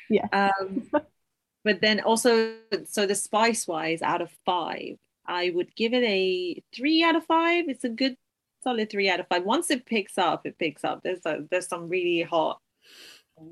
[0.10, 0.90] yeah um
[1.64, 2.56] but then also
[2.86, 7.26] so the spice wise out of 5 i would give it a 3 out of
[7.26, 8.18] 5 it's a good
[8.64, 9.44] solid three out of five.
[9.44, 11.02] Once it picks up, it picks up.
[11.04, 12.60] There's a, there's some really hot,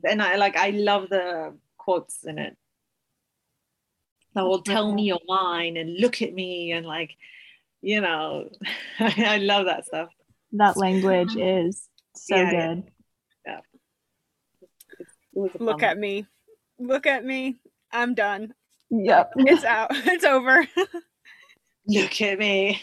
[0.04, 2.58] and I like I love the quotes in it.
[4.34, 7.18] That will tell me your mind and look at me and like,
[7.82, 8.50] you know,
[9.00, 10.10] I love that stuff.
[10.54, 12.84] That language is so yeah, good.
[13.46, 13.60] Yeah.
[15.36, 15.48] yeah.
[15.60, 16.28] Look at me.
[16.80, 17.58] Look at me.
[17.92, 18.54] I'm done.
[18.90, 19.34] Yep.
[19.38, 19.90] It's out.
[20.08, 20.68] It's over.
[21.88, 22.82] Look at me.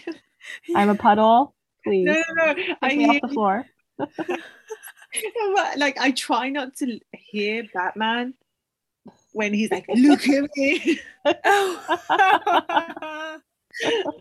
[0.75, 1.55] I'm a puddle
[1.89, 2.05] please.
[2.07, 2.75] No, no, no.
[2.83, 3.67] I hear off the floor.
[5.77, 8.35] like I try not to hear Batman
[9.33, 11.01] when he's like, "Look at me."
[11.45, 13.39] Oh.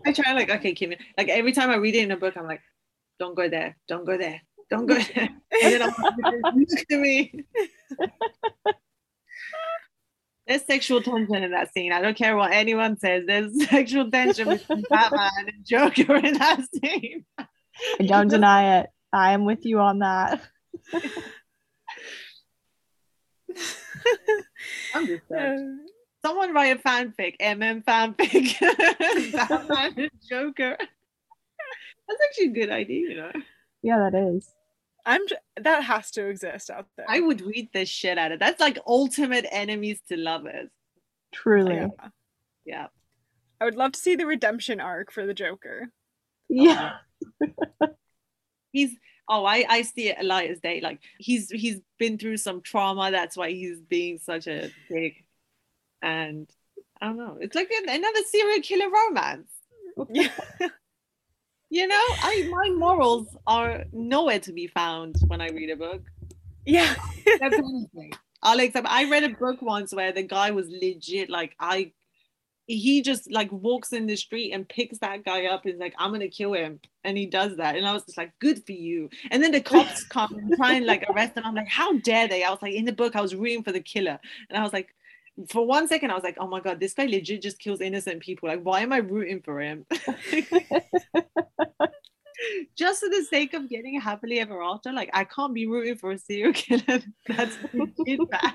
[0.06, 0.94] I try like, okay, Kim.
[1.16, 2.62] Like every time I read it in a book, I'm like,
[3.18, 3.76] "Don't go there.
[3.88, 4.40] Don't go there.
[4.70, 5.28] Don't go there."
[5.62, 7.44] And then I'm like, "Look at me."
[10.48, 11.92] There's sexual tension in that scene.
[11.92, 13.24] I don't care what anyone says.
[13.26, 17.26] There's sexual tension between Batman and Joker in that scene.
[17.38, 17.46] I
[18.06, 18.86] don't deny it.
[19.12, 20.40] I am with you on that.
[24.94, 25.22] I'm just.
[26.24, 28.60] Someone write a fanfic, MM fanfic,
[29.48, 30.76] Batman and Joker.
[32.08, 33.32] That's actually a good idea, you know.
[33.82, 34.52] Yeah, that is.
[35.06, 37.06] I'm j- that has to exist out there.
[37.08, 40.70] I would read the shit out of That's like ultimate enemies to lovers.
[41.32, 41.76] Truly.
[41.76, 42.08] Yeah.
[42.64, 42.86] yeah.
[43.60, 45.88] I would love to see the redemption arc for the Joker.
[46.48, 46.96] Yeah.
[48.72, 48.96] he's
[49.28, 50.80] oh I I see it a light as day.
[50.80, 53.10] Like he's he's been through some trauma.
[53.10, 55.24] That's why he's being such a dick.
[56.02, 56.48] And
[57.00, 57.38] I don't know.
[57.40, 59.50] It's like another serial killer romance.
[60.10, 60.30] Yeah.
[61.70, 66.02] you know, I my morals are nowhere to be found when I read a book.
[66.64, 66.94] Yeah.
[68.42, 68.86] I'll accept.
[68.88, 71.92] I read a book once where the guy was legit like I
[72.68, 75.94] he just like walks in the street and picks that guy up and is like,
[75.98, 76.80] I'm gonna kill him.
[77.02, 77.76] And he does that.
[77.76, 79.08] And I was just like, good for you.
[79.30, 81.44] And then the cops come and try and like arrest him.
[81.46, 82.44] I'm like, how dare they?
[82.44, 84.20] I was like, in the book, I was rooting for the killer.
[84.50, 84.94] And I was like,
[85.48, 88.20] for one second, I was like, oh my God, this guy legit just kills innocent
[88.20, 88.48] people.
[88.48, 89.86] Like, why am I rooting for him?
[92.76, 94.92] just for the sake of getting happily ever after.
[94.92, 97.00] Like, I can't be rooting for a serial killer.
[97.26, 98.54] That's legit bad.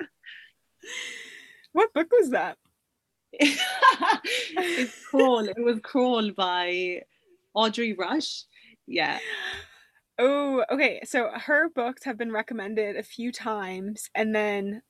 [1.72, 2.56] What book was that?
[3.32, 5.46] it's Crawl.
[5.48, 7.02] It was Crawl by
[7.54, 8.44] Audrey Rush.
[8.86, 9.18] Yeah.
[10.18, 11.00] Oh, okay.
[11.04, 14.82] So her books have been recommended a few times, and then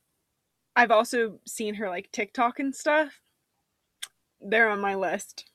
[0.74, 3.20] I've also seen her like TikTok and stuff.
[4.40, 5.50] They're on my list.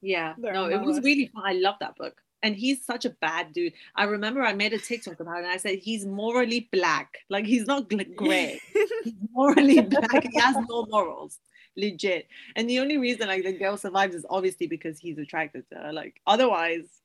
[0.00, 0.34] Yeah.
[0.38, 1.04] They're no, it was list.
[1.04, 1.42] really fun.
[1.44, 3.72] I love that book and he's such a bad dude.
[3.94, 7.18] I remember I made a TikTok about it and I said he's morally black.
[7.28, 8.60] Like he's not gray.
[9.04, 10.22] he's morally black.
[10.22, 11.38] He has no morals.
[11.76, 12.26] Legit.
[12.56, 15.92] And the only reason like the girl survives is obviously because he's attracted to her.
[15.92, 16.97] Like otherwise,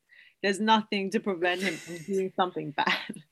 [0.44, 3.24] there's nothing to prevent him from doing something bad.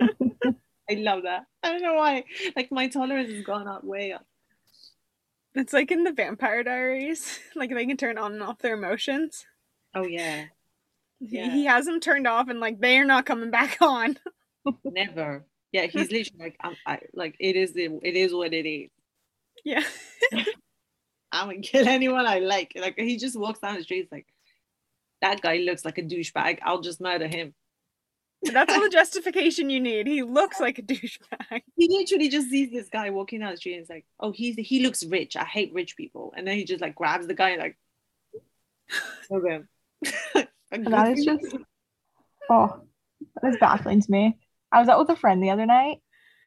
[0.00, 1.44] I love that.
[1.62, 2.24] I don't know why.
[2.56, 4.26] Like my tolerance has gone up way up.
[5.54, 7.38] It's like in the Vampire Diaries.
[7.54, 9.46] Like they can turn on and off their emotions.
[9.94, 10.46] Oh yeah.
[11.20, 11.50] He- Yeah.
[11.50, 14.18] He has them turned off and like they are not coming back on.
[14.84, 15.44] Never.
[15.70, 18.90] Yeah, he's literally like, I'm, I, like it is, it, it is what it is.
[19.64, 19.84] Yeah.
[21.30, 22.72] I'm gonna kill anyone I like.
[22.76, 24.26] Like he just walks down the street, like,
[25.22, 26.58] that guy looks like a douchebag.
[26.62, 27.54] I'll just murder him.
[28.42, 30.06] That's all the justification you need.
[30.06, 31.62] He looks like a douchebag.
[31.76, 34.56] He literally just sees this guy walking down the street and is like, oh, he's
[34.56, 35.36] he looks rich.
[35.36, 36.34] I hate rich people.
[36.36, 37.78] And then he just like grabs the guy and like,
[39.32, 39.60] okay.
[40.70, 41.56] And that is just
[42.50, 42.82] oh,
[43.40, 44.36] that is baffling to me.
[44.72, 45.98] I was out with a friend the other night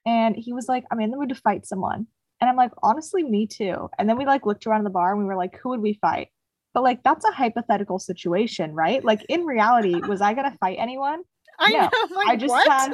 [0.05, 2.07] and he was like, I'm in the mood to fight someone.
[2.41, 3.89] And I'm like, honestly, me too.
[3.97, 5.93] And then we like looked around the bar and we were like, who would we
[5.93, 6.29] fight?
[6.75, 9.03] But like that's a hypothetical situation, right?
[9.03, 11.23] Like in reality, was I gonna fight anyone?
[11.57, 11.89] I No, know.
[12.15, 12.69] Like, I just what?
[12.71, 12.93] had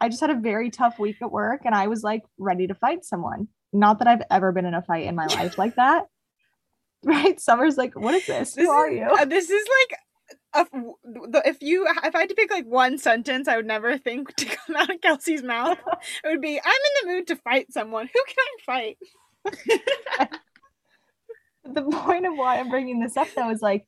[0.00, 2.74] I just had a very tough week at work and I was like ready to
[2.74, 3.48] fight someone.
[3.72, 6.06] Not that I've ever been in a fight in my life like that.
[7.04, 7.38] Right?
[7.40, 8.54] Summer's like, what is this?
[8.54, 9.04] This Who are is- you?
[9.04, 9.64] uh, this is
[10.54, 10.66] like a,
[11.46, 14.46] if you if I had to pick like one sentence, I would never think to
[14.46, 15.78] come out of Kelsey's mouth.
[16.24, 18.08] It would be, "I'm in the mood to fight someone.
[18.12, 18.96] Who can I
[20.24, 20.28] fight?"
[21.72, 23.86] the point of why I'm bringing this up though is like,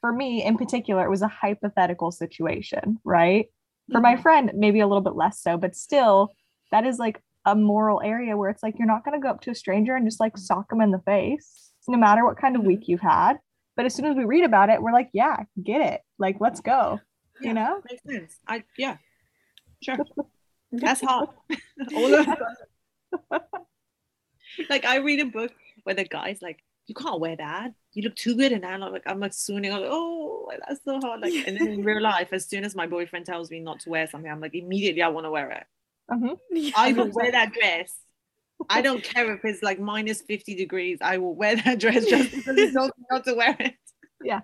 [0.00, 3.46] for me in particular, it was a hypothetical situation, right?
[3.90, 4.22] For my mm-hmm.
[4.22, 6.34] friend, maybe a little bit less so, but still,
[6.70, 9.40] that is like a moral area where it's like you're not going to go up
[9.42, 12.56] to a stranger and just like sock them in the face, no matter what kind
[12.56, 12.92] of week mm-hmm.
[12.92, 13.38] you've had.
[13.76, 16.00] But as soon as we read about it, we're like, yeah, get it.
[16.18, 17.00] Like, let's go.
[17.40, 17.48] Yeah.
[17.48, 17.82] You know?
[17.90, 18.36] Makes sense.
[18.46, 18.96] I yeah.
[19.82, 19.96] Sure.
[20.72, 21.34] That's hot.
[21.94, 22.26] All of
[24.70, 25.52] like I read a book
[25.84, 27.72] where the guy's like, you can't wear that.
[27.92, 28.74] You look too good in that.
[28.74, 29.72] And I'm like, I'm like swooning.
[29.72, 31.20] I'm like, oh, that's so hot.
[31.20, 33.90] Like, and then in real life, as soon as my boyfriend tells me not to
[33.90, 35.64] wear something, I'm like, immediately I want to wear it.
[36.10, 36.38] Mhm.
[36.50, 36.72] Yeah.
[36.76, 37.94] I will wear that dress.
[38.68, 40.98] I don't care if it's like minus 50 degrees.
[41.00, 43.74] I will wear that dress just because he told me not to wear it.
[44.22, 44.40] Yeah.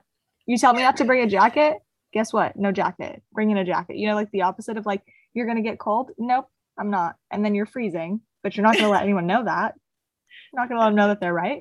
[0.47, 1.76] You tell me not to bring a jacket.
[2.12, 2.57] Guess what?
[2.57, 3.22] No jacket.
[3.32, 3.97] Bring in a jacket.
[3.97, 5.03] You know, like the opposite of like,
[5.34, 6.11] you're going to get cold.
[6.18, 6.47] Nope,
[6.78, 7.16] I'm not.
[7.30, 9.74] And then you're freezing, but you're not going to let anyone know that.
[10.53, 11.61] You're not going to let them know that they're right.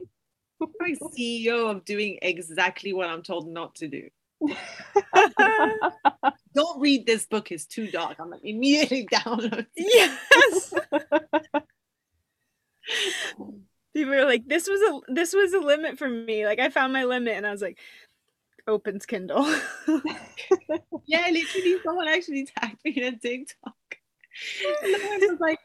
[0.62, 4.10] I'm CEO of doing exactly what I'm told not to do.
[6.54, 8.18] Don't read this book, it's too dark.
[8.20, 9.66] I'm like immediately download.
[9.76, 10.74] yes.
[13.94, 16.94] People are like, "This was a this was a limit for me." Like, I found
[16.94, 17.80] my limit, and I was like,
[18.68, 19.44] "Opens Kindle."
[21.08, 23.74] Yeah, literally, someone actually tagged me in a TikTok.
[24.84, 25.60] And the one was like,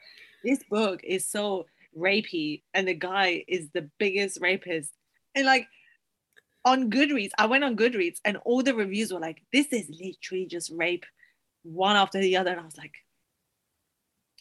[0.45, 1.67] this book is so
[1.97, 4.91] rapey, and the guy is the biggest rapist.
[5.35, 5.67] And like
[6.65, 10.47] on Goodreads, I went on Goodreads, and all the reviews were like, this is literally
[10.47, 11.05] just rape
[11.63, 12.51] one after the other.
[12.51, 12.95] And I was like,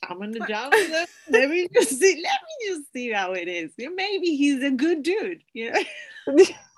[0.04, 1.10] I'm gonna download it.
[1.30, 3.72] Let me just see, let me just see how it is.
[3.78, 5.80] Maybe he's a good dude, you know.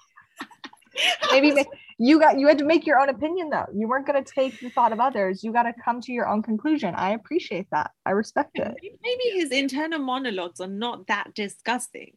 [1.31, 1.63] Maybe ma-
[1.97, 3.65] you got you had to make your own opinion though.
[3.73, 5.43] You weren't going to take the thought of others.
[5.43, 6.93] You got to come to your own conclusion.
[6.95, 7.91] I appreciate that.
[8.05, 8.73] I respect it.
[8.81, 12.13] Maybe his internal monologues are not that disgusting.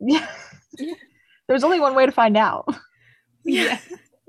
[0.00, 0.26] Yeah.
[1.48, 2.68] There's only one way to find out.
[3.44, 3.78] Yeah.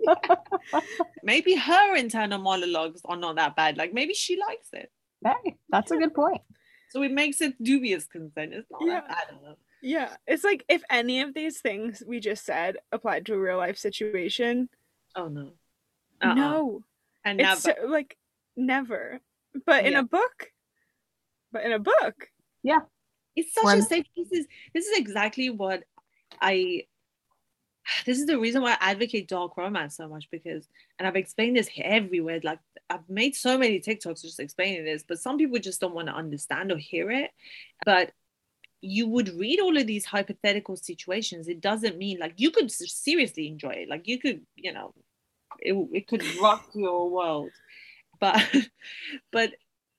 [1.24, 3.78] maybe her internal monologues are not that bad.
[3.78, 4.92] Like maybe she likes it.
[5.24, 6.42] Hey, that's a good point.
[6.90, 8.54] So it makes it dubious consent.
[8.54, 9.02] It's not Yeah.
[9.02, 9.56] that I don't know.
[9.82, 13.58] Yeah, it's like if any of these things we just said applied to a real
[13.58, 14.70] life situation,
[15.16, 15.52] Oh no.
[16.22, 16.34] Uh-uh.
[16.34, 16.84] no,
[17.26, 17.80] And it's never.
[17.82, 18.18] so- like
[18.56, 19.20] never.
[19.66, 20.00] But in Yeah.
[20.00, 20.52] a book,
[21.52, 22.30] but in a book,
[22.64, 22.80] Yeah.
[23.36, 25.84] it's such When- a safe this is this is exactly what
[26.42, 26.86] I
[28.06, 30.70] this is the reason why I advocate dark romance so much because
[31.00, 32.60] and I've explained this everywhere like
[32.90, 36.14] I've made so many TikToks just explaining this but some people just don't want to
[36.14, 37.32] understand or hear it
[37.86, 38.12] but
[38.82, 41.48] you would read all of these hypothetical situations.
[41.48, 43.90] It doesn't mean like you could seriously enjoy it.
[43.90, 44.94] Like you could you know
[45.60, 47.52] it, it could rock your world.
[48.20, 48.44] But
[49.32, 49.54] but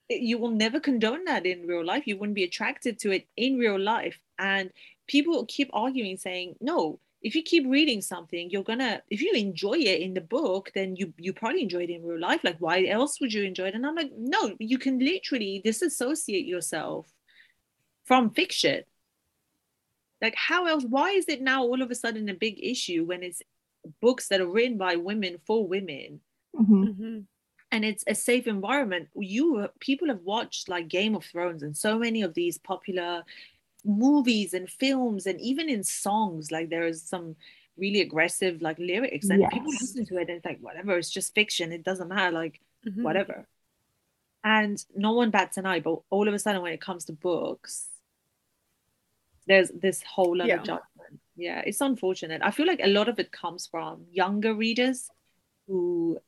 [0.09, 2.07] you will never condone that in real life.
[2.07, 4.19] You wouldn't be attracted to it in real life.
[4.39, 4.71] And
[5.07, 9.75] people keep arguing saying no if you keep reading something you're gonna if you enjoy
[9.75, 12.41] it in the book then you you probably enjoy it in real life.
[12.43, 13.75] Like why else would you enjoy it?
[13.75, 17.07] And i'm like no you can literally disassociate yourself
[18.05, 18.83] from fiction
[20.21, 23.23] like how else why is it now all of a sudden a big issue when
[23.23, 23.43] it's
[24.01, 26.21] books that are written by women for women
[26.55, 26.97] Mhm.
[26.99, 27.27] Mhm.
[27.71, 31.99] and it's a safe environment you people have watched like game of thrones and so
[31.99, 33.25] many of these popular
[33.85, 37.35] movies and films and even in songs like there is some
[37.77, 41.35] really aggressive like lyrics and people listen to it and it's like whatever it's just
[41.35, 43.03] fiction it doesn't matter like Mhm.
[43.03, 43.47] whatever
[44.45, 47.13] and no one bats an eye but all of a sudden when it comes to
[47.13, 47.89] books
[49.47, 50.57] there's this whole other Yeah.
[50.59, 55.11] judgment yeah it's unfortunate i feel like a lot of it comes from younger readers
[55.67, 56.19] who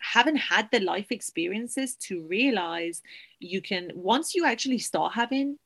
[0.00, 3.02] haven't had the life experiences to realize
[3.38, 5.58] you can once you actually start having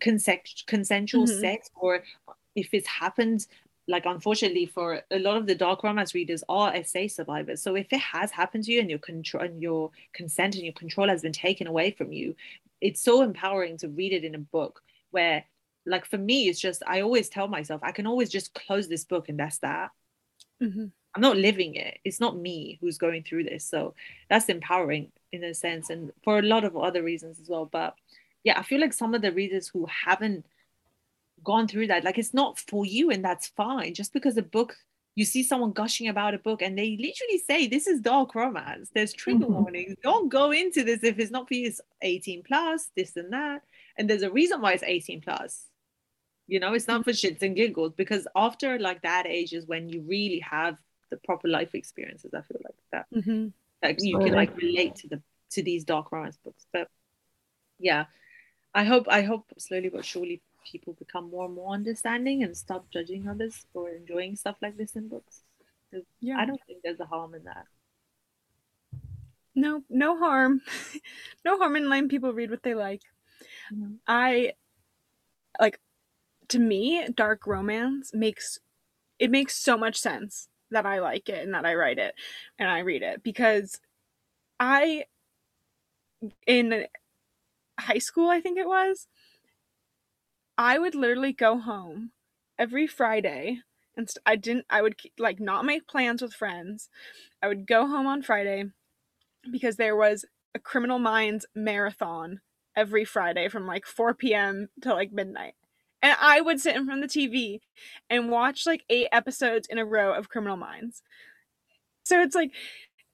[0.00, 1.40] consent consensual Mhm.
[1.40, 2.02] sex or
[2.54, 3.46] if it's happened
[3.86, 7.60] like unfortunately for a lot of the dark romance readers are SA survivors.
[7.62, 10.72] So if it has happened to you and your control and your consent and your
[10.72, 12.34] control has been taken away from you,
[12.80, 14.82] it's so empowering to read it in a book
[15.14, 15.44] where
[15.86, 19.04] like for me it's just I always tell myself I can always just close this
[19.04, 19.90] book and that's that.
[20.60, 20.86] hmm
[21.16, 21.98] I'm not living it.
[22.04, 23.64] It's not me who's going through this.
[23.64, 23.94] So
[24.28, 27.66] that's empowering in a sense and for a lot of other reasons as well.
[27.70, 27.94] But
[28.42, 30.44] yeah, I feel like some of the readers who haven't
[31.44, 33.94] gone through that, like it's not for you and that's fine.
[33.94, 34.76] Just because a book
[35.16, 38.90] you see someone gushing about a book and they literally say this is dark romance.
[38.92, 39.50] There's trigger Mhm.
[39.62, 39.94] warnings.
[40.02, 41.68] Don't go into this if it's not for you.
[41.68, 43.62] It's 18 plus, this and that.
[43.98, 45.66] And there's a reason why it's 18 plus.
[46.46, 49.88] You know, it's not for shits and giggles because after like that age is when
[49.88, 50.76] you really have
[51.10, 52.32] the proper life experiences.
[52.34, 53.48] I feel like that hmm
[53.82, 56.66] like you can like relate to the to these dark romance books.
[56.72, 56.88] But
[57.78, 58.06] yeah,
[58.74, 62.90] I hope I hope slowly but surely people become more and more understanding and stop
[62.90, 65.42] judging others for enjoying stuff like this in books
[66.20, 66.38] Yeah.
[66.38, 67.66] I don't think there's a harm in that.
[69.54, 70.62] No, no harm.
[71.44, 73.02] no harm in letting people read what they like.
[73.70, 74.00] Mhm.
[74.06, 74.54] I
[75.60, 75.80] like
[76.48, 78.58] to me, dark romance makes
[79.18, 82.14] it makes so much sense that I like it and that I write it
[82.58, 83.80] and I read it because
[84.60, 85.06] I
[86.46, 86.86] in
[87.80, 89.08] high school, I think it was,
[90.58, 92.10] I would literally go home
[92.58, 93.60] every Friday
[93.96, 96.88] and st- I didn't I would like not make plans with friends.
[97.42, 98.66] I would go home on Friday
[99.50, 100.24] because there was
[100.54, 102.40] a Criminal Minds marathon
[102.76, 104.68] every Friday from like 4 p.m.
[104.82, 105.54] to like midnight.
[106.02, 107.60] And I would sit in front of the TV
[108.10, 111.02] and watch like eight episodes in a row of Criminal Minds.
[112.04, 112.52] So it's like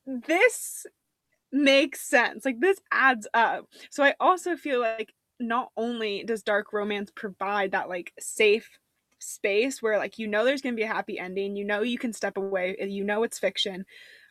[0.07, 0.87] this
[1.53, 2.45] makes sense.
[2.45, 3.67] Like this adds up.
[3.91, 8.69] So I also feel like not only does dark romance provide that like safe
[9.19, 11.99] space where like you know there's going to be a happy ending, you know you
[11.99, 13.85] can step away, you know it's fiction,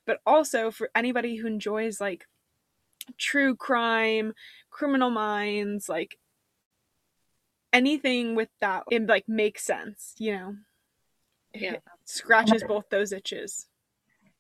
[0.06, 2.28] but also for anybody who enjoys like
[3.18, 4.34] true crime,
[4.80, 6.18] criminal minds, like
[7.74, 10.56] anything with that it like makes sense, you know.
[11.54, 11.74] Yeah.
[11.74, 13.68] It scratches both those itches.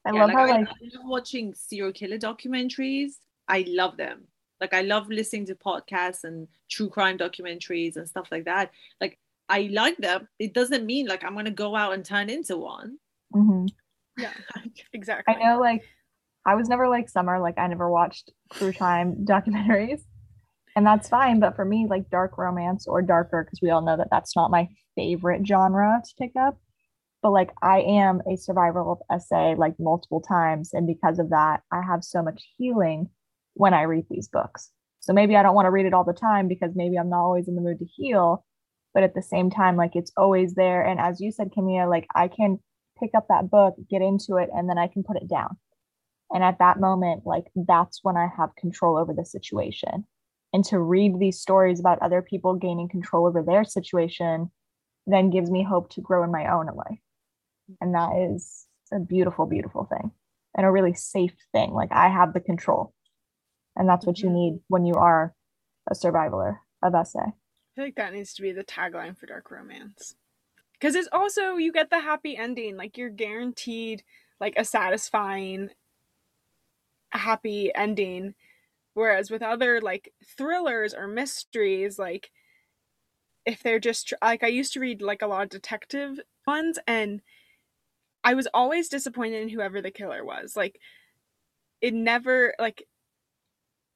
[0.05, 3.17] I Yeah, love like, how like I love watching serial killer documentaries.
[3.47, 4.27] I love them.
[4.61, 8.71] Like I love listening to podcasts and true crime documentaries and stuff like that.
[9.01, 9.17] Like
[9.49, 10.27] I like them.
[10.39, 12.97] It doesn't mean like I'm gonna go out and turn into one.
[13.33, 13.67] mhm.
[14.17, 14.33] Yeah.
[14.93, 15.35] Exactly.
[15.35, 15.83] I know like
[16.45, 20.01] I was never like Summer, like I never watched true crime documentaries.
[20.76, 23.97] And that's fine, but for me like dark romance or darker because we all know
[23.97, 26.57] that that's not my favorite genre to pick up.
[27.22, 31.61] But like I am a survivor of SA like multiple times and because of that
[31.72, 33.09] I have so much healing
[33.55, 34.72] when I read these books.
[35.01, 37.24] So maybe I don't want to read it all the time because maybe I'm not
[37.24, 38.45] always in the mood to heal,
[38.93, 42.07] but at the same time like it's always there and as you said Kimiya like
[42.15, 42.59] I can
[42.99, 45.57] pick up that book, get into it and then I can put it down.
[46.32, 50.05] And at that moment, like that's when I have control over the situation.
[50.54, 54.52] And to read these stories about other people gaining control over their situation
[55.06, 57.00] then gives me hope to grow in my own life.
[57.82, 60.12] And that is a beautiful, beautiful thing
[60.56, 61.72] and a really safe thing.
[61.72, 62.93] Like I have the control.
[63.76, 64.34] And that's what you Mhm.
[64.34, 65.36] need when you are
[65.89, 67.22] a survivaler of SA.
[67.22, 67.34] I
[67.76, 70.16] feel like that needs to be the tagline for dark romance.
[70.74, 74.04] Because it's also you get the happy ending, like you're guaranteed
[74.39, 75.71] like a satisfying
[77.12, 78.36] happy ending.
[78.93, 82.32] Whereas with other like thrillers or mysteries, like
[83.45, 87.21] if they're just like I used to read like a lot of detective ones and
[88.24, 90.55] I was always disappointed in whoever the killer was.
[90.55, 90.79] Like
[91.82, 92.86] it never like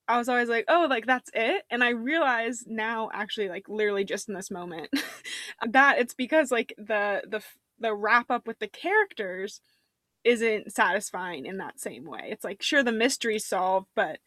[0.07, 1.63] I was always like, oh, like that's it.
[1.69, 4.89] And I realize now, actually, like literally just in this moment,
[5.69, 7.41] that it's because like the the
[7.79, 9.61] the wrap up with the characters
[10.23, 12.29] isn't satisfying in that same way.
[12.31, 14.19] It's like sure the mystery's solved, but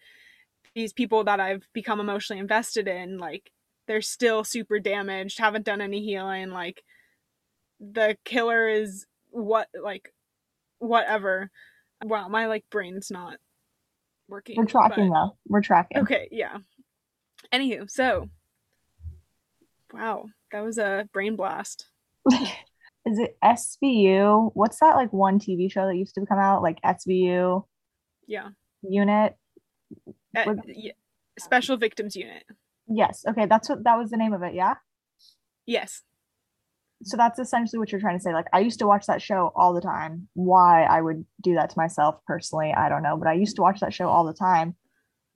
[0.76, 3.50] these people that I've become emotionally invested in, like
[3.88, 6.50] they're still super damaged, haven't done any healing.
[6.50, 6.84] Like
[7.80, 10.12] the killer is what like
[10.78, 11.50] whatever.
[12.04, 13.38] Wow, my like brain's not
[14.28, 14.56] working.
[14.56, 15.36] We're tracking but- though.
[15.48, 15.98] We're tracking.
[16.02, 16.58] Okay, yeah.
[17.52, 18.28] Anywho, so
[19.94, 21.86] wow, that was a brain blast.
[23.06, 24.50] Is it SVU?
[24.54, 26.60] What's that like one TV show that used to come out?
[26.60, 27.64] Like SVU
[28.26, 28.48] Yeah.
[28.82, 29.36] unit?
[30.36, 30.92] Uh, yeah.
[31.38, 32.44] Special Victims Unit.
[32.88, 33.24] Yes.
[33.28, 34.74] Okay, that's what that was the name of it, yeah.
[35.66, 36.02] Yes.
[37.02, 38.32] so that's essentially what you're trying to say.
[38.32, 40.28] Like I used to watch that show all the time.
[40.34, 43.16] Why I would do that to myself personally, I don't know.
[43.16, 44.76] But I used to watch that show all the time.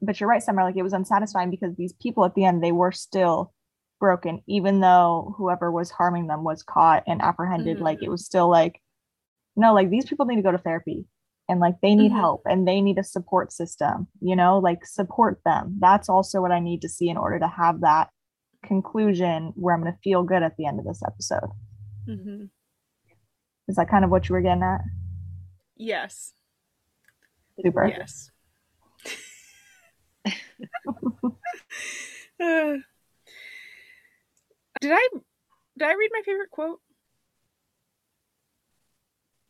[0.00, 0.62] But you're right, Summer.
[0.62, 3.52] Like it was unsatisfying because these people at the end, they were still
[3.98, 7.78] broken, even though whoever was harming them was caught and apprehended.
[7.78, 7.82] Mhm.
[7.82, 8.80] Like it was still like,
[9.56, 11.04] no, like these people need to go to therapy
[11.50, 12.20] and like they need Mhm.
[12.20, 15.76] help and they need a support system, you know, like support them.
[15.80, 18.10] That's also what I need to see in order to have that
[18.64, 21.50] conclusion where I'm going to feel good at the end of this episode.
[22.06, 22.44] hmm
[23.68, 24.80] Is that kind of what you were getting at?
[25.76, 26.34] Yes.
[27.60, 27.88] Super.
[27.88, 28.30] Yes.
[32.40, 32.74] Uh,
[34.80, 35.08] did I
[35.78, 36.80] did I read my favorite quote?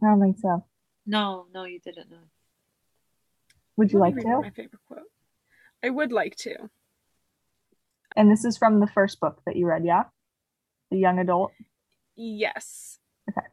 [0.03, 0.65] I don't think so.
[1.07, 2.29] No, no, you didn't know.
[3.77, 4.41] Would you like me read to?
[4.41, 5.03] my favorite quote.
[5.83, 6.71] I would like to.
[8.17, 10.05] And this is from the first book that you read, yeah?
[10.91, 11.53] The young adult.
[12.17, 12.99] Yes.
[13.31, 13.47] Okay.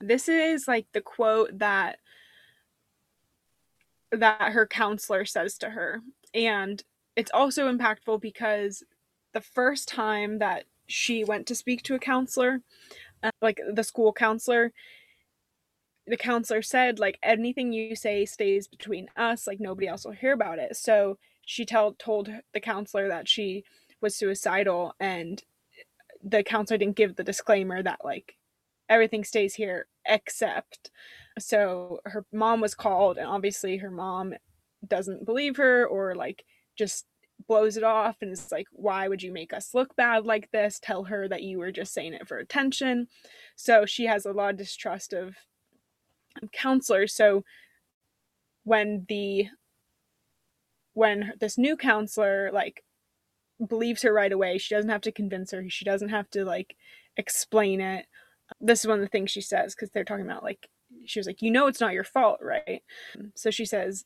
[0.00, 1.98] This is like the quote that
[4.10, 6.00] that her counselor says to her.
[6.34, 6.82] And
[7.14, 8.82] it's also impactful because
[9.32, 12.62] the first time that she went to speak to a counselor,
[13.22, 14.72] uh, like the school counselor,
[16.06, 20.32] the counselor said like anything you say stays between us, like nobody else will hear
[20.32, 20.76] about it.
[20.76, 23.64] So she tell, told the counselor that she
[24.00, 25.42] was suicidal and
[26.22, 28.36] the counselor didn't give the disclaimer that like
[28.88, 30.90] everything stays here except
[31.38, 34.34] so her mom was called and obviously her mom
[34.86, 36.44] doesn't believe her or like
[36.76, 37.06] just
[37.46, 40.78] blows it off and is like why would you make us look bad like this?
[40.80, 43.08] Tell her that you were just saying it for attention.
[43.56, 45.36] So she has a lot of distrust of
[46.52, 47.14] counselors.
[47.14, 47.44] So
[48.64, 49.48] when the
[50.94, 52.84] when this new counselor like
[53.66, 56.76] believes her right away she doesn't have to convince her she doesn't have to like
[57.16, 58.06] explain it.
[58.60, 60.68] This is one of the things she says because they're talking about like
[61.04, 62.82] she was like you know it's not your fault right?
[63.34, 64.04] So she says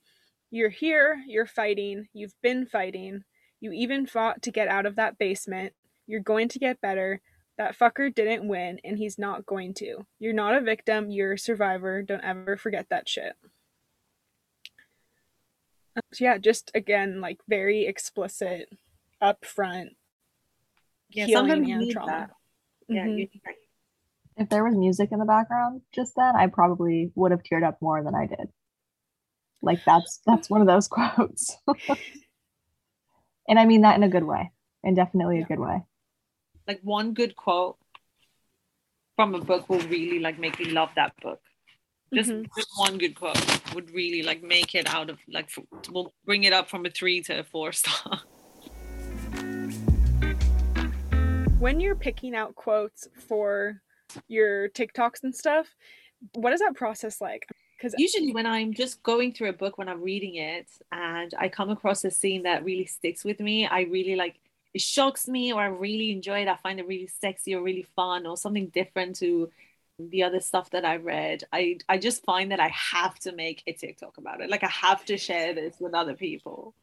[0.50, 3.24] you're here you're fighting you've been fighting
[3.60, 5.72] you even fought to get out of that basement
[6.06, 7.20] you're going to get better
[7.56, 11.38] that fucker didn't win and he's not going to you're not a victim you're a
[11.38, 13.34] survivor don't ever forget that shit
[16.12, 18.68] so yeah just again like very explicit
[19.22, 19.90] upfront
[21.10, 22.30] Yeah, healing sometimes you and need trauma that.
[22.88, 23.18] Yeah, Mhm.
[23.18, 23.28] you.
[24.36, 27.80] If there was music in the background just then, I probably would have teared up
[27.80, 28.52] more than I did.
[29.64, 31.56] Like that's that's one of those quotes.
[33.48, 34.52] and I mean that in a good way.
[34.82, 35.46] And definitely a Yeah.
[35.46, 35.82] good way.
[36.66, 37.76] like one good quote
[39.16, 41.40] from a book will really like make me love that book.
[42.14, 42.46] Just, Mhm.
[42.56, 46.44] just one good quote would really like make it out of like f- will bring
[46.44, 48.20] it up from a three to a four star.
[51.58, 53.80] when you're picking out quotes for
[54.28, 55.66] your TikToks and stuff,
[56.34, 57.46] what is that process like?
[57.84, 61.50] Because Usually, when I'm just going through a book, when I'm reading it, and I
[61.50, 64.36] come across a scene that really sticks with me, I really like
[64.72, 66.48] it shocks me, or I really enjoy it.
[66.48, 69.50] I find it really sexy or really fun, or something different to
[69.98, 71.44] the other stuff that I read.
[71.52, 74.48] I I just find that I have to make a TikTok about it.
[74.48, 76.74] Like I have to share this with other people.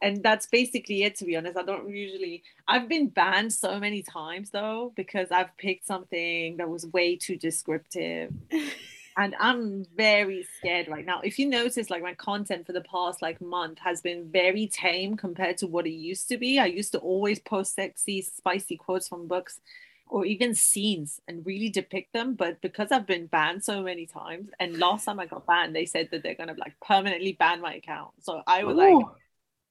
[0.00, 1.58] And that's basically it to be honest.
[1.58, 6.68] I don't usually I've been banned so many times though because I've picked something that
[6.68, 8.32] was way too descriptive
[9.16, 11.20] and I'm very scared right now.
[11.22, 15.16] If you notice, like my content for the past like month has been very tame
[15.16, 16.58] compared to what it used to be.
[16.58, 19.60] I used to always post sexy, spicy quotes from books
[20.06, 22.34] or even scenes and really depict them.
[22.34, 25.86] But because I've been banned so many times, and last time I got banned, they
[25.86, 28.12] said that they're gonna like permanently ban my account.
[28.20, 29.06] So I was like,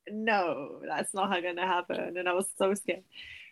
[0.10, 2.18] no, that's not going to happen.
[2.18, 3.04] And I was so scared.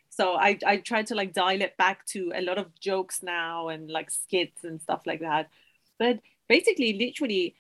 [0.10, 3.70] So I, I tried to like dial it back to a lot of jokes now
[3.70, 5.50] and like skits and stuff like that.
[6.02, 6.20] But
[6.50, 7.56] basically, literally,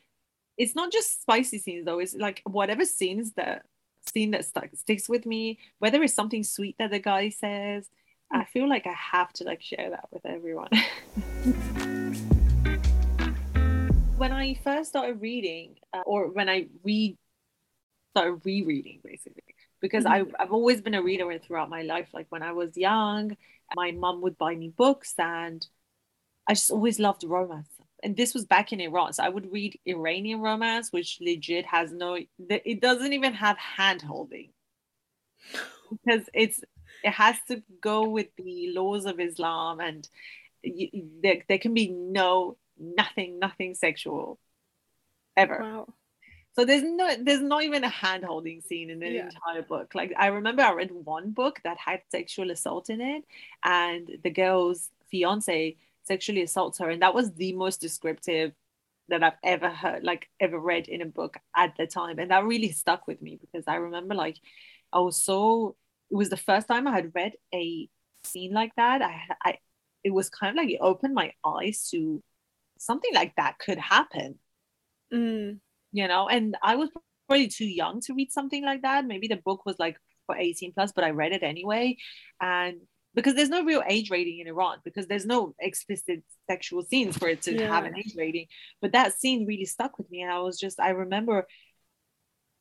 [0.57, 1.99] it's not just spicy scenes though.
[1.99, 3.67] It's like whatever scenes that
[4.11, 7.87] scene that stuck, sticks with me, whether it's something sweet that the guy says,
[8.31, 10.69] I feel like I have to like share that with everyone.
[14.17, 17.19] when I first started reading, uh, or when I read,
[18.15, 22.07] started rereading basically, because I, I've always been a reader throughout my life.
[22.11, 23.37] Like when I was young,
[23.75, 25.63] my mum would buy me books, and
[26.47, 27.69] I just always loved romance.
[28.03, 31.91] And this was back in Iran, so I would read Iranian romance, which legit has
[31.91, 34.53] no, it doesn't even have hand holding
[35.89, 36.61] because it's
[37.03, 40.07] it has to go with the laws of Islam, and
[40.63, 40.89] you,
[41.23, 44.39] there there can be no nothing nothing sexual
[45.37, 45.65] ever.
[45.65, 45.87] wow.
[46.55, 49.21] So there's no there's not even a hand holding scene in the Yeah.
[49.21, 49.95] entire book.
[49.95, 53.23] Like I remember I read one book that had sexual assault in it,
[53.63, 58.53] and the girl's fiance sexually assaults her, and that was the most descriptive
[59.09, 62.45] that I've ever heard, like ever read in a book at the time, and that
[62.45, 64.37] really stuck with me because I remember like
[64.93, 65.75] I was so
[66.09, 67.89] it was the first time I had read a
[68.23, 69.01] scene like that.
[69.01, 69.57] I I
[70.03, 72.23] it was kind of like it opened my eyes to
[72.79, 74.39] something like that could happen.
[75.13, 75.59] Mm,
[75.91, 76.89] you know and i was
[77.27, 79.05] probably too young to read something like that.
[79.05, 81.97] Maybe the book was like for 18 plus but i read it anyway.
[82.41, 82.81] And
[83.13, 87.27] because there's no real age rating in iran because there's no explicit sexual scenes for
[87.27, 87.67] it to Yeah.
[87.73, 88.47] have an age rating.
[88.81, 91.47] But that scene really stuck with me and i was just i remember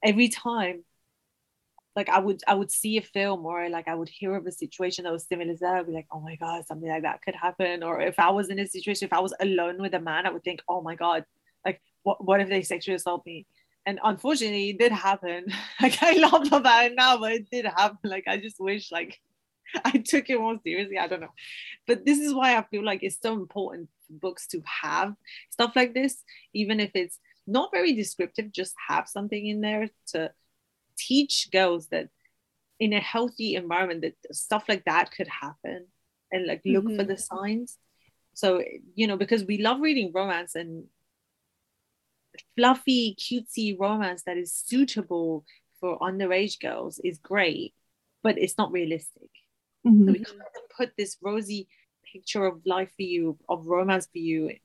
[0.02, 0.84] every time
[1.96, 4.52] like i would i would see a film or like i would hear of a
[4.52, 7.20] situation that was similar to that i'd be like oh my god something like that
[7.22, 7.82] could happen.
[7.82, 10.30] Or if i was in a situation if i was alone with a man i
[10.30, 11.24] would think oh my god
[11.64, 13.46] like what, what if they sexually assault me?
[13.84, 15.46] And unfortunately it did happen.
[15.82, 17.98] Like i laugh about it now but it did happen.
[18.14, 19.20] Like i just wish like
[19.84, 21.34] i took it more seriously i don't know.
[21.86, 25.14] But this is why i feel like it's so important for books to have
[25.50, 26.22] stuff like this
[26.52, 30.30] even if it's not very descriptive just have something in there to
[30.98, 32.08] teach girls that
[32.78, 35.86] in a healthy environment that stuff like that could happen
[36.32, 37.08] and like look for Mhm.
[37.08, 37.78] the signs.
[38.34, 38.62] So
[38.94, 40.88] you know because we love reading romance and
[42.56, 45.44] fluffy cutesy romance that is suitable
[45.80, 47.74] for underage girls is great
[48.22, 49.30] but it's not realistic
[49.86, 50.06] Mhm.
[50.06, 51.68] so we kind of put this rosy
[52.12, 54.56] picture of life for you of romance for you.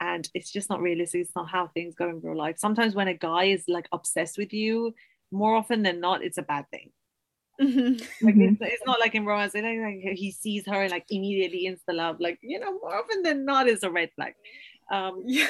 [0.00, 1.22] And it's just not realistic.
[1.22, 2.58] It's not how things go in real life.
[2.58, 4.94] Sometimes when a guy is like obsessed with you
[5.30, 6.90] more often than not it's a bad thing.
[7.60, 8.00] Mhm.
[8.22, 11.66] like it's, it's not like in romance it's like, he sees her and like immediately
[11.68, 12.16] insta love.
[12.18, 14.34] Like you know more often than not it's a red flag.
[14.90, 15.46] Um Yeah.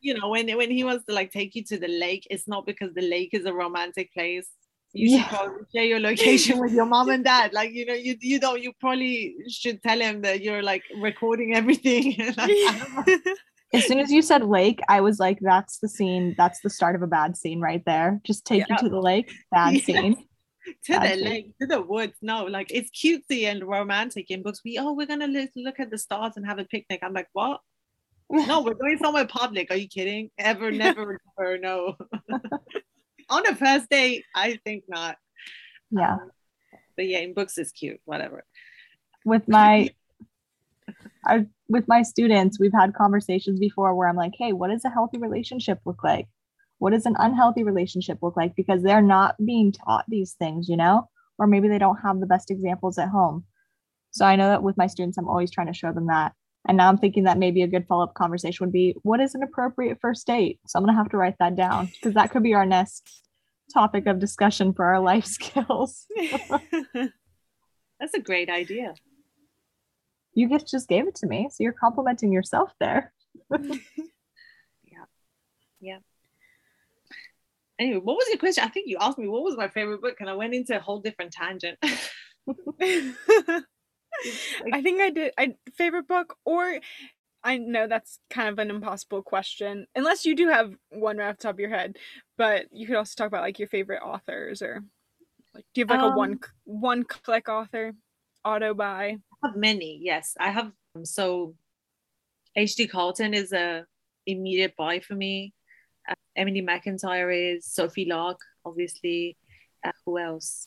[0.00, 2.66] you know when when he wants to like take you to the lake it's not
[2.66, 4.48] because the lake is a romantic place
[4.94, 5.28] you should Yeah.
[5.28, 8.62] probably share your location with your mom and dad like you know you you don't
[8.62, 13.32] you probably should tell him that you're like recording everything Like, I don't know.
[13.72, 16.36] As soon as you said lake, I was like, that's the scene.
[16.38, 18.20] That's the start of a bad scene right there.
[18.22, 18.66] Just take Yeah.
[18.70, 19.32] you to the lake.
[19.50, 19.80] Bad Yeah.
[19.84, 20.14] scene.
[20.84, 24.78] to the lake to the woods no like it's cutesy and romantic in books we
[24.78, 27.60] oh we're gonna look, look at the stars and have a picnic i'm like what
[28.30, 31.94] no we're going somewhere public are you kidding ever never never no
[33.30, 35.16] on a first date i think not
[35.90, 36.14] Yeah.
[36.14, 36.30] Um,
[36.96, 38.44] but yeah in books it's cute whatever
[39.24, 39.90] With my
[41.26, 44.90] I with my students, we've had conversations before where I'm like, hey, what does a
[44.90, 46.28] healthy relationship look like?
[46.78, 48.54] What does an unhealthy relationship look like?
[48.54, 52.26] Because they're not being taught these things, you know, or maybe they don't have the
[52.26, 53.44] best examples at home.
[54.10, 56.32] So I know that with my students, I'm always trying to show them that.
[56.66, 59.34] And now I'm thinking that maybe a good follow up conversation would be what is
[59.34, 60.60] an appropriate first date?
[60.66, 63.22] So I'm going to have to write that down because that could be our next
[63.72, 66.06] topic of discussion for our life skills.
[68.00, 68.94] that's a great idea
[70.34, 71.48] You just just gave it to me.
[71.50, 73.12] So you're complimenting yourself there.
[74.84, 75.04] Yeah.
[75.80, 75.98] Yeah.
[77.78, 80.16] Anyway what was your question i think you asked me what was my favorite book
[80.20, 81.78] and i went into a whole different tangent
[84.72, 85.32] I think I did.
[85.38, 86.80] I favorite book, or
[87.42, 91.38] I know that's kind of an impossible question, unless you do have one right off
[91.38, 91.96] the top of your head.
[92.38, 94.82] But you could also talk about like your favorite authors, or
[95.54, 97.94] like do you have like a one Um, one click author,
[98.44, 99.18] auto buy?
[99.42, 101.54] I have many yes i have um, so
[102.56, 102.86] H.D.
[102.86, 103.84] Carlton is a
[104.26, 105.52] immediate buy for me
[106.08, 109.36] uh, emily mcintyre is sophie lark obviously
[109.84, 110.66] uh, who else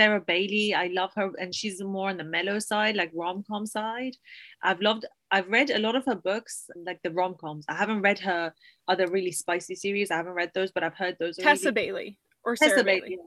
[0.00, 4.14] sarah bailey i love her and she's more on the mellow side like rom-com side
[4.62, 6.54] i've loved i've read a lot of her books
[6.86, 8.52] like the rom-coms i haven't read her
[8.88, 12.18] other really spicy series i haven't read those but i've heard those are Tessa Bailey
[12.44, 13.00] or Sarah Bailey.
[13.10, 13.18] Bailey.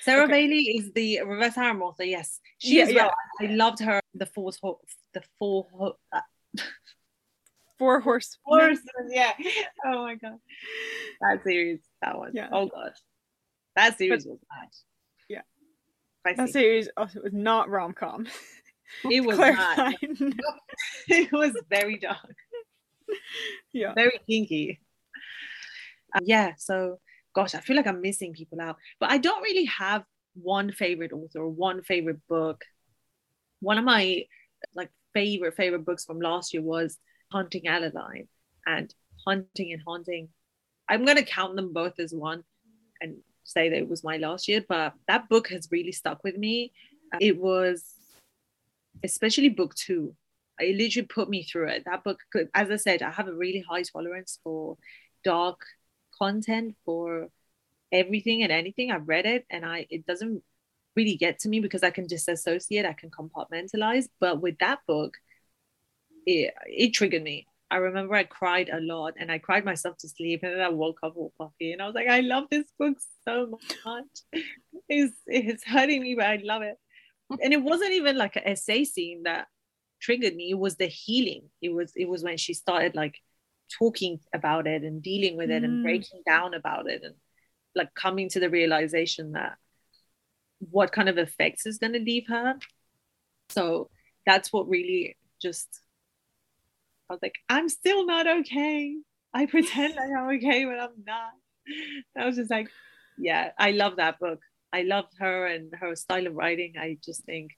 [0.00, 0.32] Sarah Okay.
[0.32, 2.04] Bailey is the reverse harem author.
[2.04, 3.10] Yes, she Yeah, as well.
[3.40, 4.00] I loved her.
[4.14, 4.50] The four,
[5.14, 5.66] the four,
[6.12, 6.20] uh,
[7.78, 8.38] Four Horse.
[8.44, 9.10] horsemen.
[9.10, 9.32] Yeah.
[9.84, 10.38] Oh my god,
[11.20, 11.80] that series.
[12.02, 12.32] That one.
[12.34, 12.48] Yeah.
[12.52, 12.96] Oh gosh,
[13.76, 14.68] that series was bad.
[16.20, 16.36] Spicy.
[16.36, 18.26] That series also was not rom com.
[19.04, 19.94] it was not.
[21.08, 22.34] it was very dark,
[23.72, 23.94] yeah.
[23.94, 24.80] very kinky.
[26.14, 26.52] Um, yeah.
[26.58, 26.98] So,
[27.34, 30.04] gosh, I feel like I'm missing people out, but I don't really have
[30.34, 32.64] one favorite author or one favorite book.
[33.60, 34.24] One of my
[34.74, 36.98] like favorite favorite books from last year was
[37.32, 38.28] Hunting Adeline
[38.66, 38.92] and
[39.26, 40.28] Hunting and Haunting.
[40.88, 42.44] I'm gonna count them both as one
[43.00, 46.36] and say that it was my last year, but that book has really stuck with
[46.36, 46.72] me.
[47.12, 47.84] Uh, it was
[49.02, 50.14] especially book two.
[50.60, 51.84] It literally put me through it.
[51.86, 52.20] That book,
[52.54, 54.76] as I said, I have a really high tolerance for
[55.24, 55.60] dark
[56.18, 57.28] content for
[57.90, 58.90] everything and anything.
[58.90, 60.42] I've read it and I it doesn't
[60.96, 64.08] really get to me because I can disassociate, I can compartmentalize.
[64.20, 65.16] But with that book,
[66.26, 67.46] it, it triggered me.
[67.70, 70.70] I remember I cried a lot and I cried myself to sleep and then I
[70.70, 72.96] woke up with coffee and I was like, I love this book
[73.26, 74.04] so much.
[74.90, 76.76] It's it's hurting me, but I love it.
[77.42, 79.48] And it wasn't even like an SA scene that
[80.00, 80.50] triggered me.
[80.50, 81.50] It was the healing.
[81.60, 83.16] It was it was when she started like
[83.78, 85.66] talking about it and dealing with it mm.
[85.66, 87.16] and breaking down about it and
[87.74, 89.58] like coming to the realization that
[90.58, 92.54] what kind of effects is going to leave her.
[93.50, 93.90] So
[94.26, 95.68] that's what really just
[97.08, 98.96] I was like, I'm still not okay.
[99.32, 101.32] I pretend I am okay, but I'm not.
[102.16, 102.68] I was just like,
[103.18, 104.40] yeah, I love that book.
[104.72, 106.74] I love her and her style of writing.
[106.78, 107.52] I just think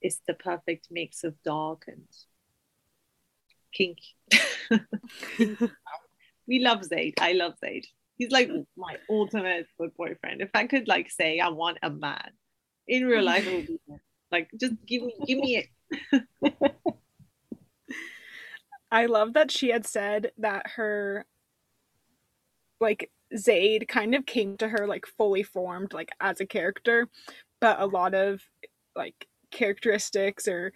[0.00, 2.06] it's the perfect mix of dark and
[3.72, 4.16] kinky.
[6.46, 7.14] we love Zade.
[7.20, 7.86] I love Zade.
[8.16, 10.40] He's like my ultimate book boyfriend.
[10.40, 12.30] If I could like say I want a man
[12.86, 13.78] in real life, it would be
[14.30, 16.24] like just give me give me it.
[18.92, 21.24] I love that she had said that her
[22.78, 27.08] like Zade kind of came to her like fully formed like as a character,
[27.58, 28.42] but a lot of
[28.94, 30.72] like characteristics or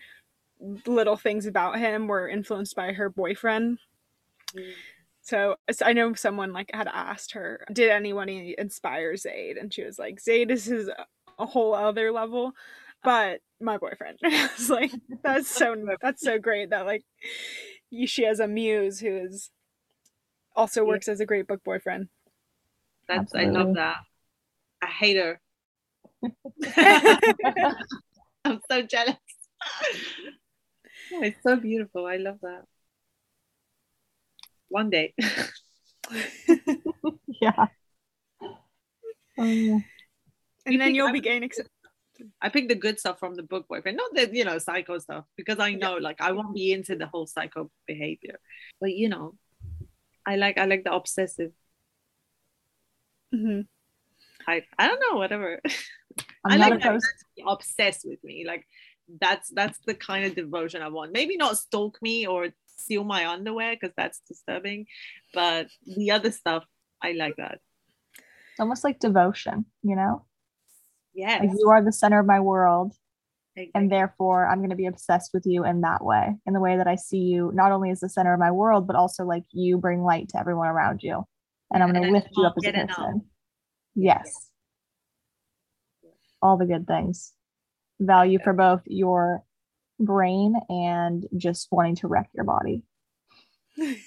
[0.86, 3.78] little things about him were influenced by her boyfriend.
[4.56, 4.72] Mm.
[5.20, 9.60] So I know someone like had asked her, did anyone inspire Zade?
[9.60, 10.88] And she was like, Zade is his
[11.38, 12.52] a whole other level,
[13.04, 14.18] but my boyfriend.
[14.24, 17.04] I was like, that's so that's so great that like
[18.06, 19.50] she has a muse who is
[20.54, 21.12] also works yeah.
[21.12, 22.08] as a great book boyfriend.
[23.08, 23.56] That's Absolutely.
[23.56, 23.96] I love that.
[24.82, 25.40] I hate her.
[28.44, 29.16] I'm so jealous.
[31.12, 32.06] Oh, it's so beautiful.
[32.06, 32.64] I love that.
[34.68, 35.14] One day.
[37.40, 37.66] yeah.
[39.38, 39.80] Oh, yeah.
[40.64, 41.50] And then you'll be gaining
[42.40, 45.24] I pick the good stuff from the book boyfriend, not the you know psycho stuff,
[45.36, 46.02] because I know yeah.
[46.02, 48.38] like I won't be into the whole psycho behavior.
[48.80, 49.34] But you know,
[50.26, 51.52] I like I like the obsessive.
[53.34, 53.62] Mm-hmm.
[54.48, 55.60] I I don't know whatever.
[56.44, 57.00] i like to
[57.36, 58.44] be obsessed with me.
[58.46, 58.66] Like
[59.20, 61.12] that's that's the kind of devotion I want.
[61.12, 64.86] Maybe not stalk me or steal my underwear because that's disturbing,
[65.34, 66.64] but the other stuff
[67.02, 67.60] I like that.
[68.16, 70.24] It's almost like devotion, you know.
[71.16, 71.38] Yeah.
[71.40, 72.92] Like you are the center of my world.
[73.56, 73.72] Exactly.
[73.74, 76.76] And therefore, I'm going to be obsessed with you in that way, in the way
[76.76, 79.44] that I see you not only as the center of my world, but also like
[79.50, 81.24] you bring light to everyone around you.
[81.72, 83.22] And I'm going to lift you up as a person.
[83.94, 84.50] Yes.
[86.42, 87.32] All the good things.
[87.98, 89.42] Value for both your
[89.98, 92.82] brain and just wanting to wreck your body.
[93.78, 94.02] Amen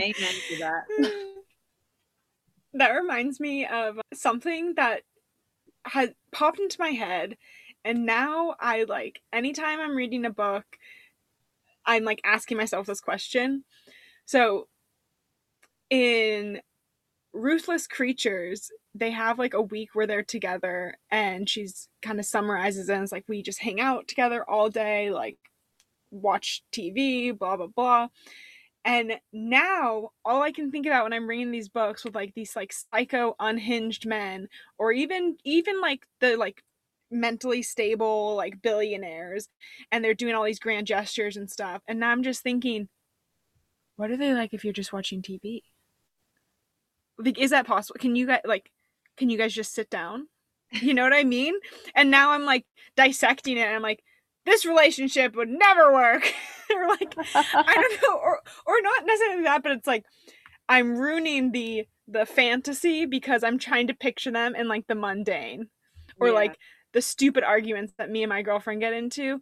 [0.00, 0.84] to that.
[2.74, 5.00] That reminds me of something that
[5.92, 7.36] had popped into my head
[7.84, 10.64] and now I like anytime I'm reading a book
[11.88, 13.64] I'm like asking myself this question.
[14.26, 14.68] So
[15.88, 16.60] in
[17.32, 22.90] Ruthless Creatures, they have like a week where they're together and she's kind of summarizes
[22.90, 25.38] it and it's like we just hang out together all day, like
[26.10, 28.08] watch TV, blah blah blah.
[28.84, 32.56] And now all I can think about when I'm reading these books with like these
[32.56, 34.48] like psycho unhinged men
[34.78, 36.62] or even even like the like
[37.10, 39.48] mentally stable like billionaires
[39.90, 41.82] and they're doing all these grand gestures and stuff.
[41.88, 42.88] And now I'm just thinking
[43.96, 45.62] what are they like if you're just watching TV?
[47.18, 47.98] Like is that possible?
[47.98, 48.70] Can you guys like
[49.16, 50.28] can you guys just sit down?
[50.70, 51.54] You know what I mean?
[51.94, 54.02] And now I'm like dissecting it and I'm like
[54.48, 56.32] this relationship would never work.
[56.74, 60.04] or like I don't know, or or not necessarily that, but it's like
[60.68, 65.68] I'm ruining the the fantasy because I'm trying to picture them in like the mundane.
[66.20, 66.34] Or yeah.
[66.34, 66.58] like
[66.92, 69.40] the stupid arguments that me and my girlfriend get into.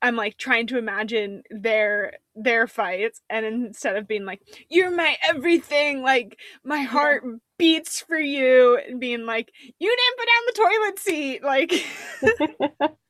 [0.00, 5.16] I'm like trying to imagine their their fights and instead of being like, You're my
[5.28, 7.32] everything, like my heart yeah.
[7.58, 12.90] beats for you and being like, You didn't put down the toilet seat, like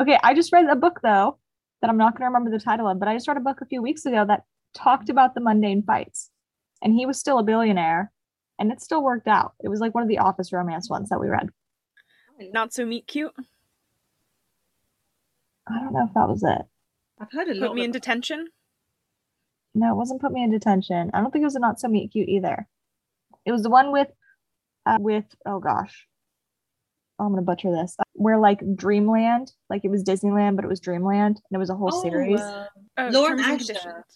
[0.00, 1.38] Okay, I just read a book though
[1.80, 3.60] that I'm not going to remember the title of, but I just read a book
[3.60, 4.44] a few weeks ago that
[4.74, 6.30] talked about the mundane fights.
[6.82, 8.10] And he was still a billionaire
[8.58, 9.52] and it still worked out.
[9.62, 11.50] It was like one of the office romance ones that we read.
[12.52, 13.32] Not so meet cute.
[15.68, 16.62] I don't know if that was it.
[17.20, 17.60] I've heard it.
[17.60, 18.48] Put me in detention.
[19.74, 21.10] No, it wasn't put me in detention.
[21.14, 22.66] I don't think it was a not so meet cute either.
[23.44, 24.08] It was the one with,
[24.86, 26.06] uh, with oh gosh,
[27.18, 27.96] oh, I'm gonna butcher this.
[28.24, 31.74] Where like Dreamland, like it was Disneyland, but it was Dreamland, and it was a
[31.74, 32.40] whole oh, series.
[32.40, 34.06] Uh, oh, Lauren Asher.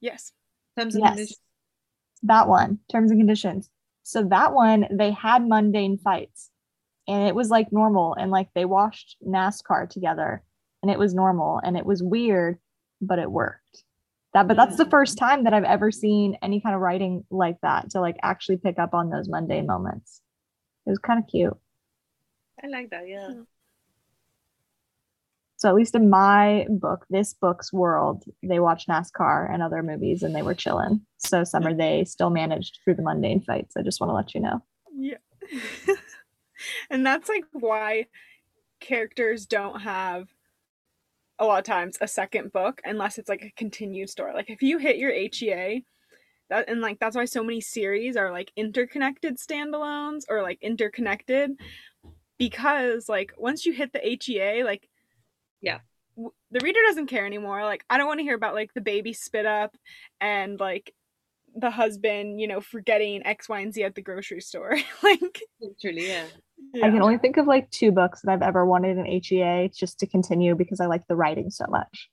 [0.00, 0.32] Yes.
[0.78, 1.10] Terms and yes.
[1.10, 1.38] Conditions.
[2.22, 3.68] that one, terms and conditions.
[4.04, 6.50] So that one, they had mundane fights
[7.08, 8.14] and it was like normal.
[8.14, 10.44] And like they watched NASCAR together
[10.82, 12.58] and it was normal and it was weird,
[13.00, 13.82] but it worked.
[14.34, 17.56] That, but that's the first time that I've ever seen any kind of writing like
[17.62, 20.20] that to like actually pick up on those mundane moments.
[20.86, 21.56] It was kind of cute.
[22.62, 23.28] I like that, yeah.
[23.28, 23.42] Hmm.
[25.58, 30.22] So at least in my book, this book's world, they watch NASCAR and other movies
[30.22, 31.00] and they were chilling.
[31.16, 33.76] So summer they still managed through the mundane fights.
[33.76, 34.62] I just want to let you know.
[34.96, 35.16] Yeah.
[36.90, 38.06] and that's like why
[38.78, 40.28] characters don't have
[41.40, 44.34] a lot of times a second book unless it's like a continued story.
[44.34, 45.84] Like if you hit your HEA,
[46.50, 51.50] that and like that's why so many series are like interconnected standalones or like interconnected
[52.38, 54.88] because like once you hit the HEA, like
[55.60, 55.78] yeah
[56.50, 59.12] the reader doesn't care anymore like i don't want to hear about like the baby
[59.12, 59.76] spit up
[60.20, 60.92] and like
[61.54, 66.08] the husband you know forgetting x y and z at the grocery store like literally
[66.08, 66.24] yeah.
[66.74, 66.86] yeah.
[66.86, 69.98] i can only think of like two books that i've ever wanted an hea just
[69.98, 72.08] to continue because i like the writing so much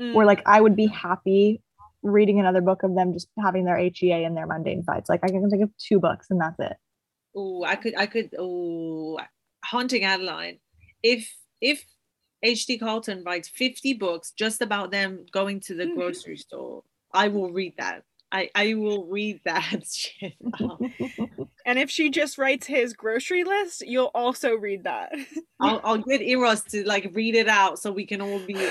[0.00, 0.14] mm.
[0.14, 1.62] where like i would be happy
[2.02, 5.28] reading another book of them just having their hea and their mundane fights like i
[5.28, 6.76] can think of two books and that's it
[7.36, 9.18] oh i could i could oh
[9.64, 10.58] haunting adeline
[11.02, 11.84] if if
[12.42, 12.78] H.D.
[12.78, 15.96] Carlton writes 50 books just about them going to the mm-hmm.
[15.96, 16.84] grocery store.
[17.12, 18.04] I will read that.
[18.30, 20.34] I, I will read that shit.
[21.66, 25.12] and if she just writes his grocery list, you'll also read that.
[25.60, 28.68] I'll, I'll get Eros to like read it out so we can all be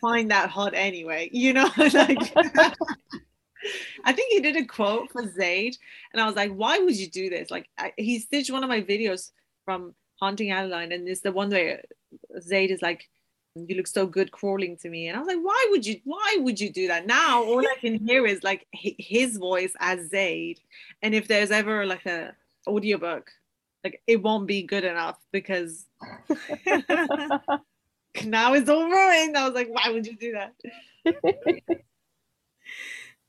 [0.00, 1.30] find that hot anyway.
[1.32, 2.34] You know, like
[4.04, 5.76] I think he did a quote for Zade,
[6.12, 7.50] and I was like, why would you do this?
[7.50, 9.32] Like I, he stitched one of my videos
[9.64, 11.82] from Haunting Adeline, and it's the one where
[12.38, 13.08] Zade is like,
[13.54, 16.00] "You look so good crawling to me," and I was like, "Why would you?
[16.04, 20.10] Why would you do that?" Now all I can hear is like his voice as
[20.10, 20.58] Zade,
[21.02, 22.34] and if there's ever like a
[22.66, 23.30] audiobook,
[23.84, 25.86] like it won't be good enough because
[28.24, 29.36] now it's all ruined.
[29.36, 30.54] I was like, "Why would you do that?"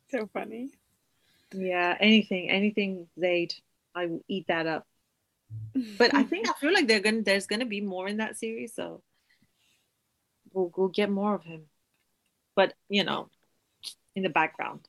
[0.12, 0.70] so funny.
[1.54, 3.54] Yeah, anything, anything, Zade,
[3.96, 4.86] I will eat that up
[5.98, 8.74] but I think I feel like they're gonna there's gonna be more in that series,
[8.74, 9.02] so
[10.54, 11.64] we'll we'll get more of him.
[12.56, 13.30] But you know,
[14.16, 14.88] in the background.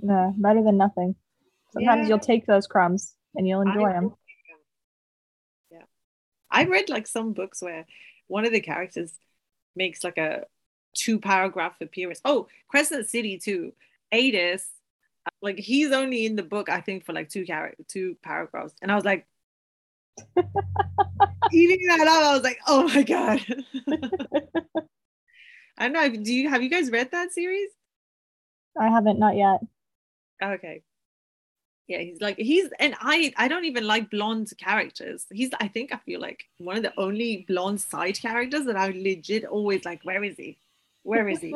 [0.00, 1.14] No, better than nothing.
[1.72, 2.08] Sometimes yeah.
[2.08, 4.14] you'll take those crumbs and you'll enjoy I, them.
[5.70, 5.84] Yeah,
[6.50, 7.86] I read like some books where
[8.28, 9.12] one of the characters
[9.74, 10.44] makes like a
[10.94, 12.20] two paragraph appearance.
[12.24, 13.72] Oh, Crescent City too.
[14.12, 14.64] Aidas,
[15.40, 18.90] like he's only in the book I think for like two char- two paragraphs, and
[18.90, 19.26] I was like,
[21.52, 23.40] eating that up, I was like, oh my god.
[25.78, 26.22] I don't know.
[26.22, 27.70] Do you have you guys read that series?
[28.78, 29.60] I haven't, not yet.
[30.42, 30.82] Okay.
[31.88, 35.26] Yeah, he's like he's and I I don't even like blonde characters.
[35.32, 38.88] He's I think I feel like one of the only blonde side characters that I
[38.88, 40.58] legit always like, where is he?
[41.02, 41.54] Where is he?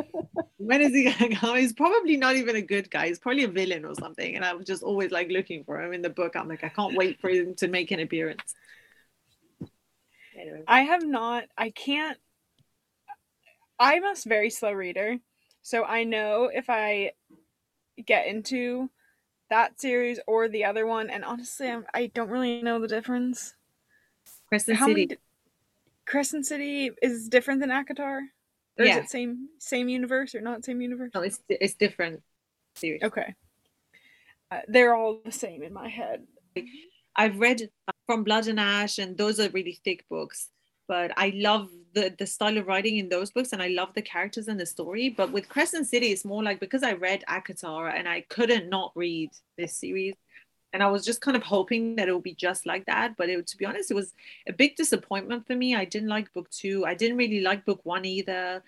[0.57, 1.57] when is he gonna come?
[1.57, 3.09] He's probably not even a good guy.
[3.09, 4.35] He's probably a villain or something.
[4.35, 6.35] And I'm just always like looking for him in the book.
[6.35, 8.55] I'm like, I can't wait for him to make an appearance.
[10.39, 10.63] Anyway.
[10.67, 11.45] I have not.
[11.57, 12.19] I can't.
[13.79, 15.19] I'm a very slow reader,
[15.63, 17.13] so I know if I
[18.05, 18.91] get into
[19.51, 22.89] that series or the other one, and honestly, I'm, I do not really know the
[22.89, 23.55] difference.
[24.49, 25.07] Crescent How City.
[25.07, 25.19] Many,
[26.07, 28.21] Crescent City is different than ACOTAR.
[28.79, 28.99] Or yeah.
[28.99, 31.11] is it same same universe or not same universe?
[31.15, 32.23] No, it's it's different
[32.75, 33.03] series.
[33.03, 33.35] Okay.
[34.51, 36.27] Uh, they're all the same in my head.
[37.17, 40.51] I've read uh, from Blood and Ash, and those are really thick books.
[40.89, 44.03] But I love the the style of writing in those books, and I love the
[44.03, 45.09] characters and the story.
[45.09, 48.93] But with Crescent City, it's more like because I read ACOTAR and I couldn't not
[48.95, 50.15] read this series
[50.73, 53.17] and I was just kind of hoping that it would be just like that.
[53.17, 54.13] But it, to be honest, it was
[54.49, 55.75] a big disappointment for me.
[55.75, 56.85] I didn't like book two.
[56.85, 58.63] I didn't really like book one either.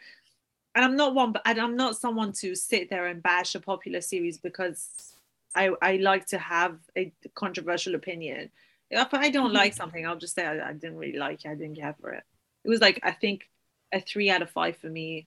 [0.74, 4.00] And I'm not one, but I'm not someone to sit there and bash a popular
[4.00, 5.12] series because
[5.54, 8.50] I, I like to have a controversial opinion.
[8.90, 9.76] If I don't like mm-hmm.
[9.76, 11.50] something, I'll just say I, I didn't really like it.
[11.50, 12.22] I didn't care for it.
[12.64, 13.48] It was like I think
[13.92, 15.26] a three out of five for me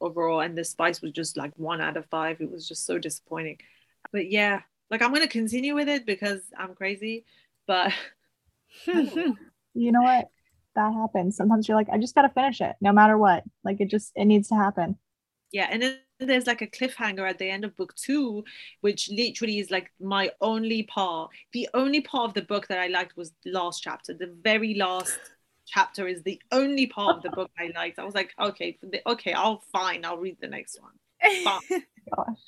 [0.00, 2.40] overall, and the spice was just like one out of five.
[2.40, 3.58] It was just so disappointing.
[4.12, 7.24] But yeah, like I'm gonna continue with it because I'm crazy,
[7.66, 7.92] but
[8.84, 9.30] hmm, hmm.
[9.74, 10.28] you know what?
[10.76, 11.36] That happens.
[11.36, 13.44] Sometimes you're like, I just gotta finish it, no matter what.
[13.64, 14.98] Like it just it needs to happen.
[15.52, 18.44] Yeah, and then there's like a cliffhanger at the end of book two,
[18.82, 21.30] which literally is like my only part.
[21.52, 24.14] The only part of the book that I liked was the last chapter.
[24.14, 25.18] The very last
[25.66, 27.98] chapter is the only part of the book I liked.
[27.98, 30.92] I was like, okay, the, okay, I'll fine, I'll read the next one.
[32.14, 32.38] Gosh.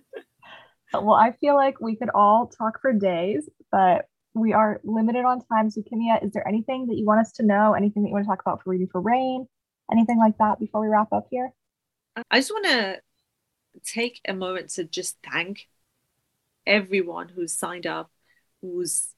[0.94, 5.44] well, I feel like we could all talk for days, but we are limited on
[5.44, 5.70] time.
[5.70, 7.74] So, Kimiya, is there anything that you want us to know?
[7.74, 9.46] Anything that you want to talk about for Reading for RAINN?
[9.90, 11.52] Anything like that before we wrap up here?
[12.30, 13.00] I just want to
[13.84, 15.68] take a moment to just thank
[16.66, 18.10] everyone who's signed up,
[18.60, 19.08] who's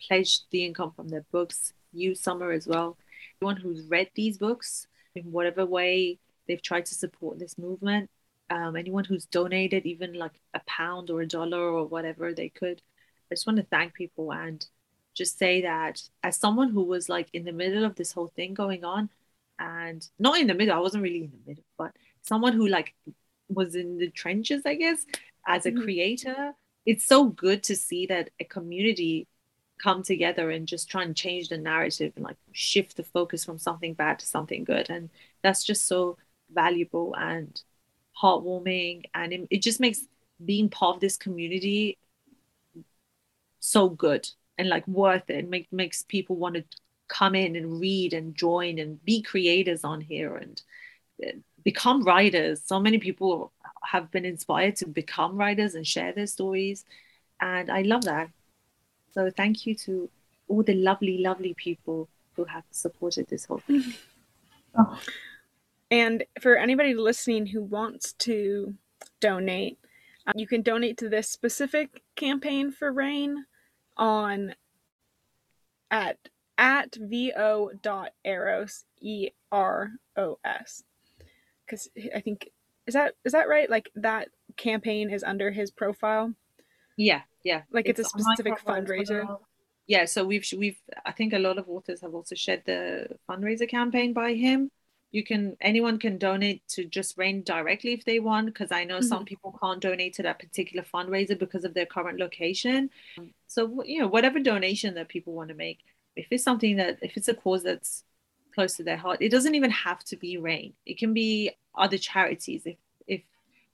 [0.00, 2.96] pledged the income from their books, you, Summer, as well.
[3.38, 8.10] Everyone who's read these books in whatever way they've tried to support this movement.
[8.54, 12.80] Um, anyone who's donated even like a pound or a dollar or whatever they could.
[13.28, 14.64] I just want to thank people and
[15.12, 18.54] just say that as someone who was like in the middle of this whole thing
[18.54, 19.10] going on,
[19.58, 22.94] and not in the middle, I wasn't really in the middle, but someone who like
[23.48, 25.04] was in the trenches, I guess,
[25.48, 25.82] as a mm-hmm.
[25.82, 26.52] creator.
[26.86, 29.26] It's so good to see that a community
[29.82, 33.58] come together and just try and change the narrative and like shift the focus from
[33.58, 34.90] something bad to something good.
[34.90, 35.10] And
[35.42, 36.18] that's just so
[36.52, 37.60] valuable and
[38.20, 39.04] heartwarming.
[39.14, 40.00] And it, it just makes
[40.44, 41.98] being part of this community
[43.60, 44.28] so good
[44.58, 45.48] and like worth it.
[45.48, 46.64] Make, makes people want to
[47.08, 50.62] come in and read and join and be creators on here and
[51.24, 51.32] uh,
[51.64, 52.62] become writers.
[52.64, 53.52] So many people
[53.84, 56.84] have been inspired to become writers and share their stories.
[57.40, 58.30] And I love that.
[59.12, 60.10] So thank you to
[60.48, 63.94] all the lovely, lovely people who have supported this whole thing.
[64.76, 64.98] Oh.
[65.94, 68.74] And for anybody listening who wants to
[69.20, 69.78] donate,
[70.26, 73.44] um, you can donate to this specific campaign for RAINN
[73.96, 74.56] on
[75.92, 76.18] at
[76.58, 80.82] at vo dot eros e r o s
[81.64, 82.50] because I think
[82.88, 83.70] is that is that right?
[83.70, 86.34] Like that campaign is under his profile.
[86.96, 87.62] Yeah, yeah.
[87.70, 89.38] Like it's, it's a specific fundraiser.
[89.86, 93.68] Yeah, so we've we've I think a lot of authors have also shared the fundraiser
[93.68, 94.72] campaign by him.
[95.14, 98.98] You can anyone can donate to just RAINN directly if they want, because I know
[98.98, 99.06] mm-hmm.
[99.06, 102.90] some people can't donate to that particular fundraiser because of their current location.
[103.46, 105.78] So you know, whatever donation that people want to make,
[106.16, 108.02] if it's something that if it's a cause that's
[108.54, 109.18] close to their heart.
[109.20, 110.72] It doesn't even have to be RAINN.
[110.86, 112.62] It can be other charities.
[112.64, 112.76] If
[113.06, 113.22] if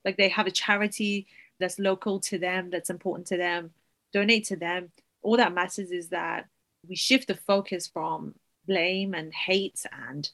[0.03, 1.27] like they have a charity
[1.59, 3.71] that's local to them, that's important to them,
[4.11, 4.91] donate to them.
[5.21, 6.47] All that matters is that
[6.87, 8.35] we shift the focus from
[8.67, 10.29] blame and hate and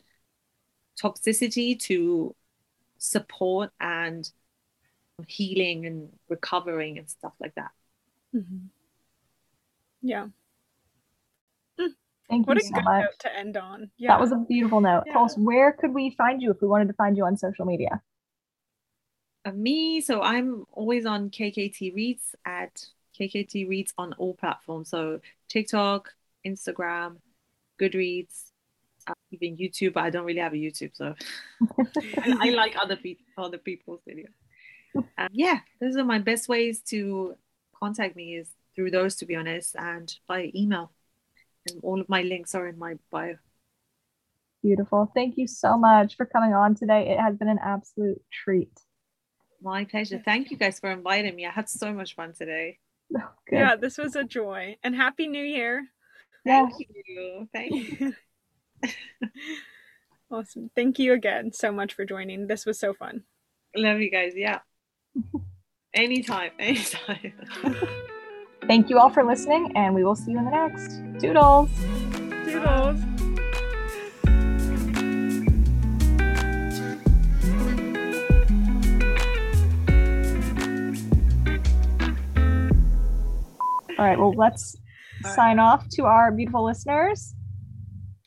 [1.01, 2.35] toxicity to
[2.97, 4.29] support and
[5.27, 7.71] healing and recovering and stuff like that.
[8.35, 8.67] Mm-hmm.
[10.01, 10.27] Yeah.
[12.29, 13.05] Thank what you so much.
[13.19, 13.89] to end on.
[13.97, 14.09] Yeah.
[14.09, 15.03] That was a beautiful note.
[15.05, 15.13] Yeah.
[15.13, 17.65] Tell us where could we find you if we wanted to find you on social
[17.65, 18.01] media?
[19.45, 22.85] Uh, me, so I'm always on KKT Reads at
[23.17, 24.89] KKT Reads on all platforms.
[24.89, 26.13] So TikTok,
[26.45, 27.17] Instagram,
[27.79, 28.51] Goodreads,
[29.07, 29.93] uh, even YouTube.
[29.93, 31.15] But I don't really have a YouTube, so
[32.39, 34.33] I like other people, other people's videos.
[35.17, 37.35] Um, yeah, those are my best ways to
[37.79, 40.91] contact me is through those, to be honest, and by email.
[41.69, 43.35] And all of my links are in my bio.
[44.63, 45.11] Beautiful.
[45.13, 47.09] Thank you so much for coming on today.
[47.09, 48.71] It has been an absolute treat.
[49.61, 50.21] My pleasure.
[50.23, 51.45] Thank you guys for inviting me.
[51.45, 52.79] I had so much fun today.
[53.17, 54.75] Oh, yeah, this was a joy.
[54.83, 55.87] And happy new year.
[56.43, 56.67] Yeah.
[56.67, 57.49] Thank you.
[57.53, 58.13] Thank you.
[60.31, 60.69] awesome.
[60.75, 62.47] Thank you again so much for joining.
[62.47, 63.23] This was so fun.
[63.75, 64.33] Love you guys.
[64.35, 64.59] Yeah.
[65.93, 66.51] anytime.
[66.59, 67.33] Anytime.
[68.67, 70.97] Thank you all for listening, and we will see you in the next.
[71.19, 71.69] Doodles!
[72.45, 72.99] Doodles!
[83.97, 84.75] All right, well, let's
[85.33, 87.33] sign off to our beautiful listeners.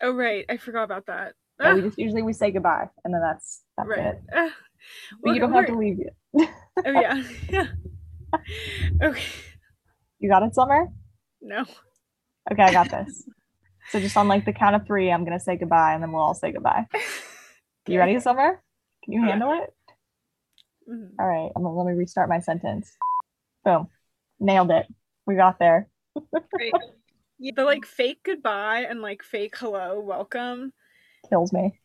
[0.02, 0.44] Oh, right.
[0.48, 1.34] I forgot about that.
[1.60, 3.98] Yeah, we just usually we say goodbye, and then that's that's right.
[3.98, 4.20] it.
[4.34, 4.48] Uh,
[5.22, 6.48] but you don't have to leave yet.
[6.86, 7.66] oh yeah, yeah.
[9.02, 9.22] Okay.
[10.20, 10.86] You got it, Summer?
[11.42, 11.64] No.
[12.50, 13.28] Okay, I got this.
[13.90, 16.22] so just on like the count of three, I'm gonna say goodbye, and then we'll
[16.22, 16.86] all say goodbye.
[17.88, 18.62] You ready, Summer?
[19.02, 19.74] Can you handle it?
[20.88, 21.14] Mm-hmm.
[21.18, 21.50] All right.
[21.56, 22.96] I'm let me restart my sentence.
[23.64, 23.88] Boom.
[24.38, 24.86] Nailed it.
[25.26, 25.88] We got there.
[26.52, 26.72] Great.
[27.40, 30.72] The like fake goodbye and like fake hello, welcome
[31.30, 31.80] kills me.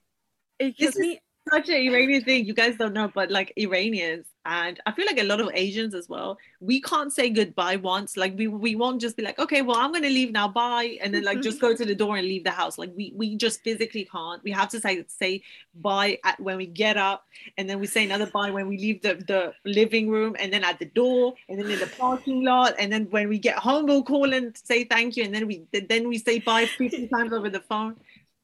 [0.60, 1.20] It kills me
[1.52, 2.46] such an Iranian thing.
[2.46, 5.94] You guys don't know, but like Iranians, and I feel like a lot of Asians
[5.94, 8.18] as well, we can't say goodbye once.
[8.18, 11.14] Like we we won't just be like, okay, well, I'm gonna leave now, bye, and
[11.14, 12.78] then like just go to the door and leave the house.
[12.78, 14.44] Like we we just physically can't.
[14.44, 15.44] We have to say say
[15.76, 17.26] bye at, when we get up,
[17.58, 20.64] and then we say another bye when we leave the the living room, and then
[20.64, 23.86] at the door, and then in the parking lot, and then when we get home,
[23.86, 27.34] we'll call and say thank you, and then we then we say bye 50 times
[27.34, 27.98] over the phone.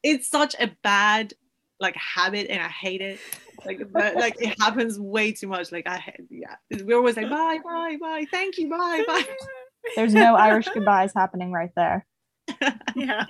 [0.03, 1.33] It's such a bad
[1.81, 3.19] like habit and I hate it.
[3.65, 5.71] Like but, like it happens way too much.
[5.71, 6.55] Like I yeah.
[6.83, 9.23] We're always like bye, bye, bye, thank you, bye, bye.
[9.95, 12.05] There's no Irish goodbyes happening right there.
[12.95, 13.25] yeah.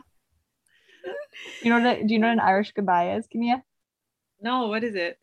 [1.64, 2.06] You know what?
[2.06, 3.62] Do you know what an Irish goodbye is, Kimiya?
[4.42, 5.18] No, what is it?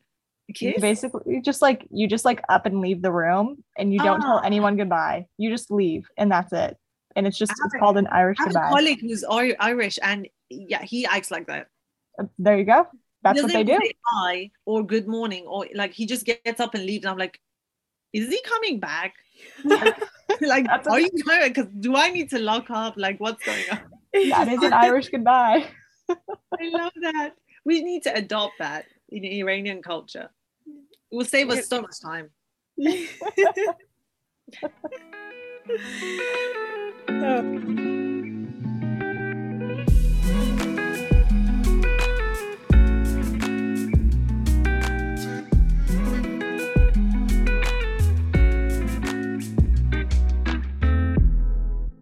[0.80, 4.38] Basically just like you just like up and leave the room and you don't tell
[4.38, 4.46] Ah.
[4.46, 5.26] anyone goodbye.
[5.36, 6.76] You just leave and that's it.
[7.14, 10.82] And it's just it's called an Irish I have a colleague who's Irish and yeah,
[10.82, 11.66] he acts like that.
[12.38, 12.86] There you go.
[13.23, 13.78] That's what they do.
[14.07, 17.05] Hi or good morning or like he just gets up and leaves.
[17.05, 17.40] And I'm like,
[18.12, 19.15] is he coming back?
[19.65, 21.49] like, are you coming?
[21.49, 22.95] Because do I need to lock up?
[22.97, 23.81] Like, what's going on?
[24.15, 25.66] Yeah, that is an Irish goodbye.
[26.09, 27.35] I love that.
[27.65, 30.31] We need to adopt that in Iranian culture.
[30.66, 32.31] It will save us so much time.
[37.11, 37.95] Oh.